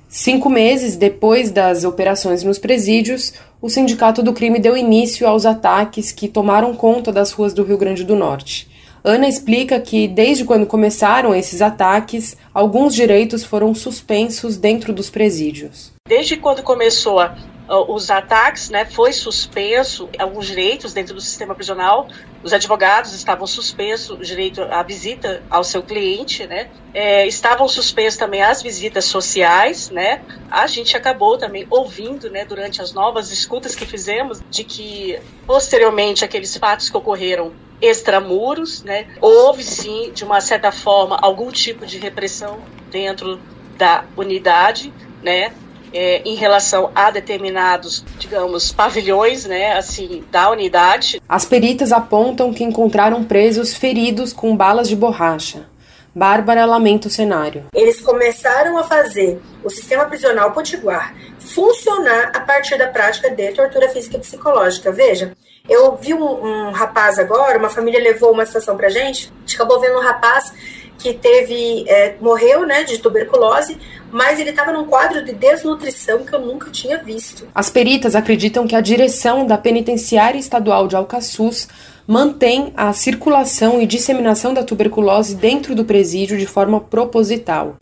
Cinco 0.08 0.50
meses 0.50 0.96
depois 0.96 1.52
das 1.52 1.84
operações 1.84 2.42
nos 2.42 2.58
presídios, 2.58 3.32
o 3.62 3.68
Sindicato 3.68 4.24
do 4.24 4.32
Crime 4.32 4.58
deu 4.58 4.76
início 4.76 5.24
aos 5.24 5.46
ataques 5.46 6.10
que 6.10 6.26
tomaram 6.26 6.74
conta 6.74 7.12
das 7.12 7.30
ruas 7.30 7.54
do 7.54 7.62
Rio 7.62 7.78
Grande 7.78 8.02
do 8.02 8.16
Norte. 8.16 8.68
Ana 9.04 9.28
explica 9.28 9.78
que, 9.78 10.08
desde 10.08 10.44
quando 10.44 10.66
começaram 10.66 11.32
esses 11.32 11.62
ataques, 11.62 12.36
alguns 12.52 12.92
direitos 12.92 13.44
foram 13.44 13.72
suspensos 13.72 14.56
dentro 14.56 14.92
dos 14.92 15.08
presídios. 15.08 15.92
Desde 16.08 16.36
quando 16.36 16.64
começou 16.64 17.20
a 17.20 17.36
os 17.70 18.10
ataques, 18.10 18.68
né, 18.68 18.84
foi 18.84 19.12
suspenso 19.12 20.08
alguns 20.18 20.46
direitos 20.46 20.92
dentro 20.92 21.14
do 21.14 21.20
sistema 21.20 21.54
prisional. 21.54 22.08
Os 22.42 22.52
advogados 22.52 23.12
estavam 23.12 23.46
suspensos 23.46 24.10
o 24.10 24.22
direito 24.22 24.62
à 24.62 24.82
visita 24.82 25.42
ao 25.48 25.62
seu 25.62 25.82
cliente, 25.82 26.46
né? 26.46 26.68
É, 26.92 27.26
estavam 27.28 27.68
suspensos 27.68 28.18
também 28.18 28.42
as 28.42 28.60
visitas 28.60 29.04
sociais, 29.04 29.88
né? 29.90 30.20
A 30.50 30.66
gente 30.66 30.96
acabou 30.96 31.38
também 31.38 31.66
ouvindo, 31.70 32.28
né, 32.28 32.44
durante 32.44 32.82
as 32.82 32.92
novas 32.92 33.30
escutas 33.30 33.76
que 33.76 33.86
fizemos, 33.86 34.40
de 34.50 34.64
que 34.64 35.20
posteriormente 35.46 36.24
aqueles 36.24 36.56
fatos 36.56 36.90
que 36.90 36.96
ocorreram 36.96 37.52
extramuros, 37.80 38.82
né? 38.82 39.06
Houve 39.20 39.62
sim, 39.62 40.10
de 40.12 40.24
uma 40.24 40.40
certa 40.40 40.72
forma, 40.72 41.16
algum 41.22 41.52
tipo 41.52 41.86
de 41.86 41.98
repressão 41.98 42.58
dentro 42.90 43.40
da 43.76 44.04
unidade, 44.16 44.92
né? 45.22 45.52
É, 45.92 46.22
em 46.24 46.34
relação 46.34 46.90
a 46.94 47.10
determinados, 47.10 48.04
digamos, 48.18 48.72
pavilhões, 48.72 49.44
né, 49.44 49.76
assim, 49.76 50.24
da 50.30 50.50
unidade. 50.50 51.20
As 51.28 51.44
peritas 51.44 51.92
apontam 51.92 52.52
que 52.52 52.64
encontraram 52.64 53.24
presos 53.24 53.74
feridos 53.74 54.32
com 54.32 54.56
balas 54.56 54.88
de 54.88 54.96
borracha. 54.96 55.68
Bárbara 56.14 56.64
lamenta 56.64 57.06
o 57.06 57.10
cenário. 57.10 57.66
Eles 57.72 58.00
começaram 58.00 58.76
a 58.76 58.82
fazer 58.82 59.40
o 59.62 59.70
sistema 59.70 60.06
prisional 60.06 60.50
potiguar 60.50 61.14
funcionar 61.40 62.30
a 62.34 62.40
partir 62.40 62.76
da 62.76 62.86
prática 62.86 63.30
de 63.30 63.52
tortura 63.52 63.88
física 63.88 64.16
e 64.16 64.20
psicológica. 64.20 64.92
Veja, 64.92 65.32
eu 65.68 65.96
vi 65.96 66.14
um, 66.14 66.68
um 66.68 66.70
rapaz 66.70 67.18
agora, 67.18 67.58
uma 67.58 67.70
família 67.70 68.00
levou 68.00 68.32
uma 68.32 68.44
situação 68.44 68.76
pra 68.76 68.90
gente, 68.90 69.32
a 69.36 69.40
gente 69.40 69.56
acabou 69.56 69.80
vendo 69.80 69.98
um 69.98 70.02
rapaz 70.02 70.52
que 70.98 71.14
teve 71.14 71.84
é, 71.88 72.14
morreu 72.20 72.66
né, 72.66 72.84
de 72.84 72.98
tuberculose, 72.98 73.78
mas 74.12 74.38
ele 74.38 74.50
estava 74.50 74.72
num 74.72 74.84
quadro 74.84 75.24
de 75.24 75.32
desnutrição 75.32 76.24
que 76.24 76.34
eu 76.34 76.40
nunca 76.40 76.70
tinha 76.70 76.98
visto. 76.98 77.48
As 77.54 77.70
peritas 77.70 78.14
acreditam 78.14 78.66
que 78.66 78.76
a 78.76 78.80
direção 78.80 79.46
da 79.46 79.56
Penitenciária 79.56 80.38
Estadual 80.38 80.88
de 80.88 80.96
Alcaçuz 80.96 81.68
mantém 82.06 82.72
a 82.76 82.92
circulação 82.92 83.80
e 83.80 83.86
disseminação 83.86 84.52
da 84.52 84.64
tuberculose 84.64 85.34
dentro 85.36 85.74
do 85.74 85.84
presídio 85.84 86.36
de 86.36 86.46
forma 86.46 86.80
proposital. 86.80 87.76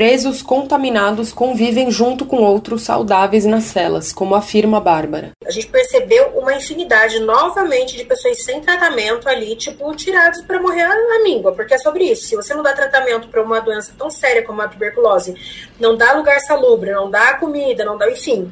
Presos 0.00 0.40
contaminados 0.40 1.30
convivem 1.30 1.90
junto 1.90 2.24
com 2.24 2.38
outros 2.38 2.84
saudáveis 2.84 3.44
nas 3.44 3.64
celas, 3.64 4.14
como 4.14 4.34
afirma 4.34 4.80
Bárbara. 4.80 5.32
A 5.44 5.50
gente 5.50 5.66
percebeu 5.66 6.28
uma 6.38 6.54
infinidade 6.54 7.18
novamente 7.20 7.98
de 7.98 8.06
pessoas 8.06 8.42
sem 8.42 8.62
tratamento 8.62 9.28
ali, 9.28 9.54
tipo, 9.56 9.94
tiradas 9.94 10.40
para 10.40 10.58
morrer 10.58 10.84
à 10.84 11.22
míngua, 11.22 11.52
porque 11.52 11.74
é 11.74 11.78
sobre 11.78 12.04
isso. 12.04 12.26
Se 12.26 12.34
você 12.34 12.54
não 12.54 12.62
dá 12.62 12.72
tratamento 12.72 13.28
para 13.28 13.42
uma 13.42 13.60
doença 13.60 13.92
tão 13.98 14.08
séria 14.08 14.42
como 14.42 14.62
a 14.62 14.68
tuberculose, 14.68 15.34
não 15.78 15.94
dá 15.94 16.14
lugar 16.14 16.40
salubre, 16.40 16.92
não 16.92 17.10
dá 17.10 17.34
comida, 17.34 17.84
não 17.84 17.98
dá, 17.98 18.10
enfim, 18.10 18.50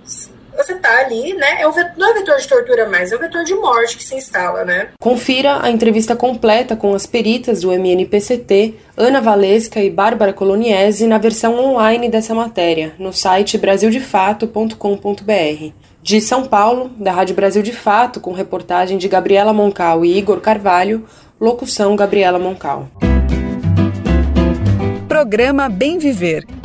você 0.59 0.75
tá 0.75 0.99
ali, 0.99 1.35
né? 1.35 1.63
É 1.63 1.69
o 1.69 1.73
vetor, 1.73 1.93
não 1.97 2.11
é 2.11 2.15
vetor 2.15 2.37
de 2.37 2.49
tortura 2.49 2.89
mais, 2.89 3.13
é 3.13 3.17
o 3.17 3.19
vetor 3.19 3.45
de 3.45 3.55
morte 3.55 3.97
que 3.97 4.03
se 4.03 4.17
instala, 4.17 4.65
né? 4.65 4.89
Confira 5.01 5.63
a 5.63 5.71
entrevista 5.71 6.17
completa 6.17 6.75
com 6.75 6.95
as 6.95 7.07
peritas 7.07 7.61
do 7.61 7.73
MNPCT, 7.73 8.75
Ana 8.97 9.21
Valesca 9.21 9.81
e 9.81 9.89
Bárbara 9.89 10.33
Coloniese 10.33 11.07
na 11.07 11.19
versão 11.19 11.57
online 11.59 12.09
dessa 12.09 12.35
matéria, 12.35 12.93
no 12.99 13.13
site 13.13 13.57
brasildefato.com.br. 13.57 15.73
De 16.03 16.21
São 16.21 16.45
Paulo, 16.45 16.91
da 16.99 17.13
Rádio 17.13 17.37
Brasil 17.37 17.63
de 17.63 17.73
Fato, 17.73 18.21
com 18.21 18.33
reportagem 18.33 18.99
de 18.99 19.09
Gabriela 19.09 19.53
Moncal 19.53 20.05
e 20.05 20.19
Igor 20.19 20.41
Carvalho, 20.41 21.07
locução 21.41 21.95
Gabriela 21.95 22.39
Moncal. 22.39 22.89
Programa 25.09 25.69
Bem 25.69 25.99
Viver 25.99 26.58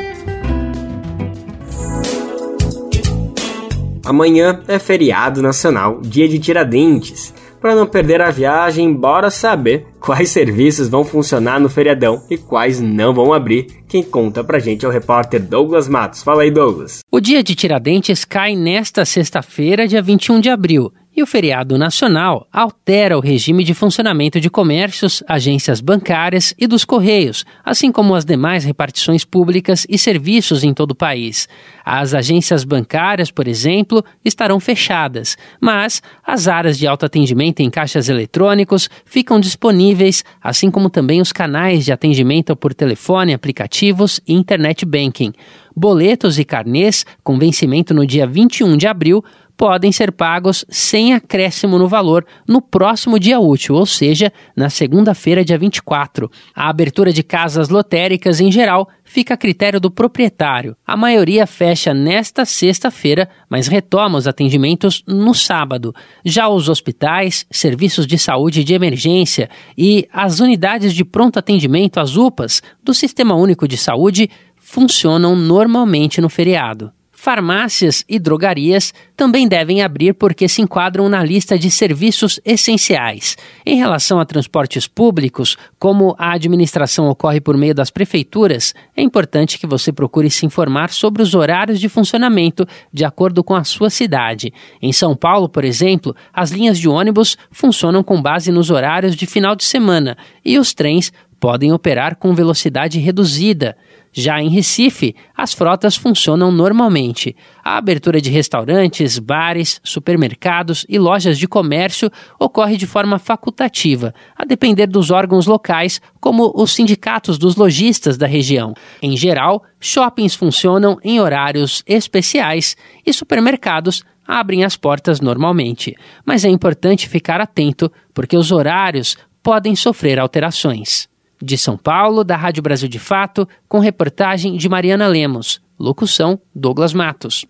Amanhã 4.05 4.61
é 4.67 4.77
feriado 4.77 5.41
nacional, 5.41 6.01
dia 6.01 6.27
de 6.27 6.37
Tiradentes. 6.37 7.33
Para 7.61 7.73
não 7.73 7.87
perder 7.87 8.19
a 8.19 8.29
viagem, 8.29 8.93
bora 8.93 9.31
saber 9.31 9.87
quais 9.97 10.27
serviços 10.31 10.89
vão 10.89 11.05
funcionar 11.05 11.61
no 11.61 11.69
feriadão 11.69 12.21
e 12.29 12.37
quais 12.37 12.81
não 12.81 13.13
vão 13.13 13.31
abrir. 13.31 13.67
Quem 13.87 14.03
conta 14.03 14.43
pra 14.43 14.59
gente 14.59 14.83
é 14.83 14.87
o 14.89 14.91
repórter 14.91 15.41
Douglas 15.41 15.87
Matos. 15.87 16.21
Fala 16.21 16.41
aí, 16.41 16.51
Douglas. 16.51 16.99
O 17.09 17.21
dia 17.21 17.41
de 17.41 17.55
Tiradentes 17.55 18.25
cai 18.25 18.57
nesta 18.57 19.05
sexta-feira, 19.05 19.87
dia 19.87 20.01
21 20.01 20.41
de 20.41 20.49
abril. 20.49 20.91
E 21.15 21.21
o 21.21 21.27
feriado 21.27 21.77
nacional 21.77 22.47
altera 22.51 23.15
o 23.15 23.21
regime 23.21 23.63
de 23.63 23.75
funcionamento 23.75 24.39
de 24.39 24.49
comércios, 24.49 25.21
agências 25.27 25.79
bancárias 25.79 26.55
e 26.57 26.65
dos 26.65 26.83
correios, 26.83 27.45
assim 27.63 27.91
como 27.91 28.15
as 28.15 28.25
demais 28.25 28.63
repartições 28.63 29.23
públicas 29.23 29.85
e 29.87 29.95
serviços 29.95 30.63
em 30.63 30.73
todo 30.73 30.91
o 30.91 30.95
país. 30.95 31.47
As 31.85 32.15
agências 32.15 32.63
bancárias, 32.63 33.29
por 33.29 33.47
exemplo, 33.47 34.03
estarão 34.25 34.59
fechadas, 34.59 35.37
mas 35.61 36.01
as 36.25 36.47
áreas 36.47 36.79
de 36.79 36.87
autoatendimento 36.87 37.61
em 37.61 37.69
caixas 37.69 38.09
eletrônicos 38.09 38.89
ficam 39.05 39.39
disponíveis, 39.39 40.25
assim 40.41 40.71
como 40.71 40.89
também 40.89 41.21
os 41.21 41.31
canais 41.31 41.85
de 41.85 41.91
atendimento 41.91 42.55
por 42.55 42.73
telefone, 42.73 43.35
aplicativos 43.35 44.19
e 44.27 44.33
internet 44.33 44.83
banking. 44.83 45.31
Boletos 45.75 46.37
e 46.37 46.45
carnês 46.45 47.03
com 47.23 47.37
vencimento 47.37 47.93
no 47.93 48.05
dia 48.05 48.27
21 48.27 48.77
de 48.77 48.87
abril 48.87 49.23
podem 49.55 49.91
ser 49.91 50.11
pagos 50.11 50.65
sem 50.69 51.13
acréscimo 51.13 51.77
no 51.77 51.87
valor 51.87 52.25
no 52.47 52.61
próximo 52.61 53.19
dia 53.19 53.39
útil, 53.39 53.75
ou 53.75 53.85
seja, 53.85 54.31
na 54.55 54.69
segunda-feira, 54.69 55.45
dia 55.45 55.57
24. 55.57 56.29
A 56.55 56.69
abertura 56.69 57.13
de 57.13 57.23
casas 57.23 57.69
lotéricas 57.69 58.39
em 58.39 58.51
geral 58.51 58.89
fica 59.03 59.33
a 59.33 59.37
critério 59.37 59.79
do 59.79 59.91
proprietário. 59.91 60.75
A 60.85 60.97
maioria 60.97 61.45
fecha 61.45 61.93
nesta 61.93 62.45
sexta-feira, 62.45 63.29
mas 63.49 63.67
retoma 63.67 64.17
os 64.17 64.27
atendimentos 64.27 65.03
no 65.07 65.33
sábado. 65.33 65.93
Já 66.25 66.47
os 66.47 66.69
hospitais, 66.69 67.45
serviços 67.51 68.07
de 68.07 68.17
saúde 68.17 68.63
de 68.63 68.73
emergência 68.73 69.49
e 69.77 70.07
as 70.11 70.39
unidades 70.39 70.93
de 70.93 71.05
pronto 71.05 71.37
atendimento, 71.37 71.99
as 71.99 72.15
UPAs, 72.15 72.61
do 72.83 72.93
Sistema 72.93 73.35
Único 73.35 73.67
de 73.67 73.77
Saúde, 73.77 74.29
funcionam 74.57 75.35
normalmente 75.35 76.21
no 76.21 76.29
feriado. 76.29 76.91
Farmácias 77.23 78.03
e 78.09 78.19
drogarias 78.19 78.93
também 79.15 79.47
devem 79.47 79.81
abrir 79.81 80.13
porque 80.13 80.45
se 80.45 80.61
enquadram 80.61 81.07
na 81.07 81.23
lista 81.23 81.57
de 81.57 81.71
serviços 81.71 82.37
essenciais. 82.43 83.37
Em 83.65 83.77
relação 83.77 84.19
a 84.19 84.25
transportes 84.25 84.87
públicos, 84.87 85.55
como 85.79 86.13
a 86.19 86.33
administração 86.33 87.07
ocorre 87.07 87.39
por 87.39 87.55
meio 87.55 87.73
das 87.73 87.89
prefeituras, 87.89 88.75
é 88.93 89.01
importante 89.01 89.57
que 89.57 89.65
você 89.65 89.93
procure 89.93 90.29
se 90.29 90.45
informar 90.45 90.89
sobre 90.89 91.21
os 91.21 91.33
horários 91.33 91.79
de 91.79 91.87
funcionamento 91.87 92.67
de 92.91 93.05
acordo 93.05 93.41
com 93.41 93.55
a 93.55 93.63
sua 93.63 93.89
cidade. 93.89 94.53
Em 94.81 94.91
São 94.91 95.15
Paulo, 95.15 95.47
por 95.47 95.63
exemplo, 95.63 96.13
as 96.33 96.51
linhas 96.51 96.77
de 96.77 96.89
ônibus 96.89 97.37
funcionam 97.49 98.03
com 98.03 98.21
base 98.21 98.51
nos 98.51 98.69
horários 98.69 99.15
de 99.15 99.25
final 99.25 99.55
de 99.55 99.63
semana 99.63 100.17
e 100.43 100.59
os 100.59 100.73
trens 100.73 101.13
podem 101.39 101.71
operar 101.71 102.17
com 102.17 102.35
velocidade 102.35 102.99
reduzida. 102.99 103.77
Já 104.13 104.39
em 104.39 104.47
Recife, 104.47 105.15
as 105.35 105.53
frotas 105.53 105.95
funcionam 105.95 106.51
normalmente. 106.51 107.35
A 107.63 107.77
abertura 107.77 108.21
de 108.21 108.29
restaurantes, 108.29 109.17
bares, 109.17 109.81
supermercados 109.83 110.85
e 110.87 110.99
lojas 110.99 111.37
de 111.39 111.47
comércio 111.47 112.11
ocorre 112.39 112.77
de 112.77 112.85
forma 112.85 113.17
facultativa, 113.17 114.13
a 114.37 114.45
depender 114.45 114.85
dos 114.85 115.09
órgãos 115.09 115.47
locais, 115.47 115.99
como 116.21 116.53
os 116.55 116.73
sindicatos 116.73 117.39
dos 117.39 117.55
lojistas 117.55 118.15
da 118.15 118.27
região. 118.27 118.75
Em 119.01 119.17
geral, 119.17 119.63
shoppings 119.79 120.35
funcionam 120.35 120.99
em 121.03 121.19
horários 121.19 121.83
especiais 121.87 122.77
e 123.03 123.11
supermercados 123.11 124.03
abrem 124.27 124.63
as 124.63 124.77
portas 124.77 125.19
normalmente. 125.19 125.95
Mas 126.23 126.45
é 126.45 126.49
importante 126.49 127.09
ficar 127.09 127.41
atento, 127.41 127.91
porque 128.13 128.37
os 128.37 128.51
horários 128.51 129.17
podem 129.41 129.75
sofrer 129.75 130.19
alterações. 130.19 131.11
De 131.45 131.57
São 131.57 131.75
Paulo, 131.75 132.23
da 132.23 132.37
Rádio 132.37 132.63
Brasil 132.63 132.87
de 132.87 132.97
Fato, 132.97 133.45
com 133.67 133.79
reportagem 133.79 134.55
de 134.55 134.69
Mariana 134.69 135.09
Lemos. 135.09 135.61
Locução: 135.77 136.39
Douglas 136.55 136.93
Matos. 136.93 137.45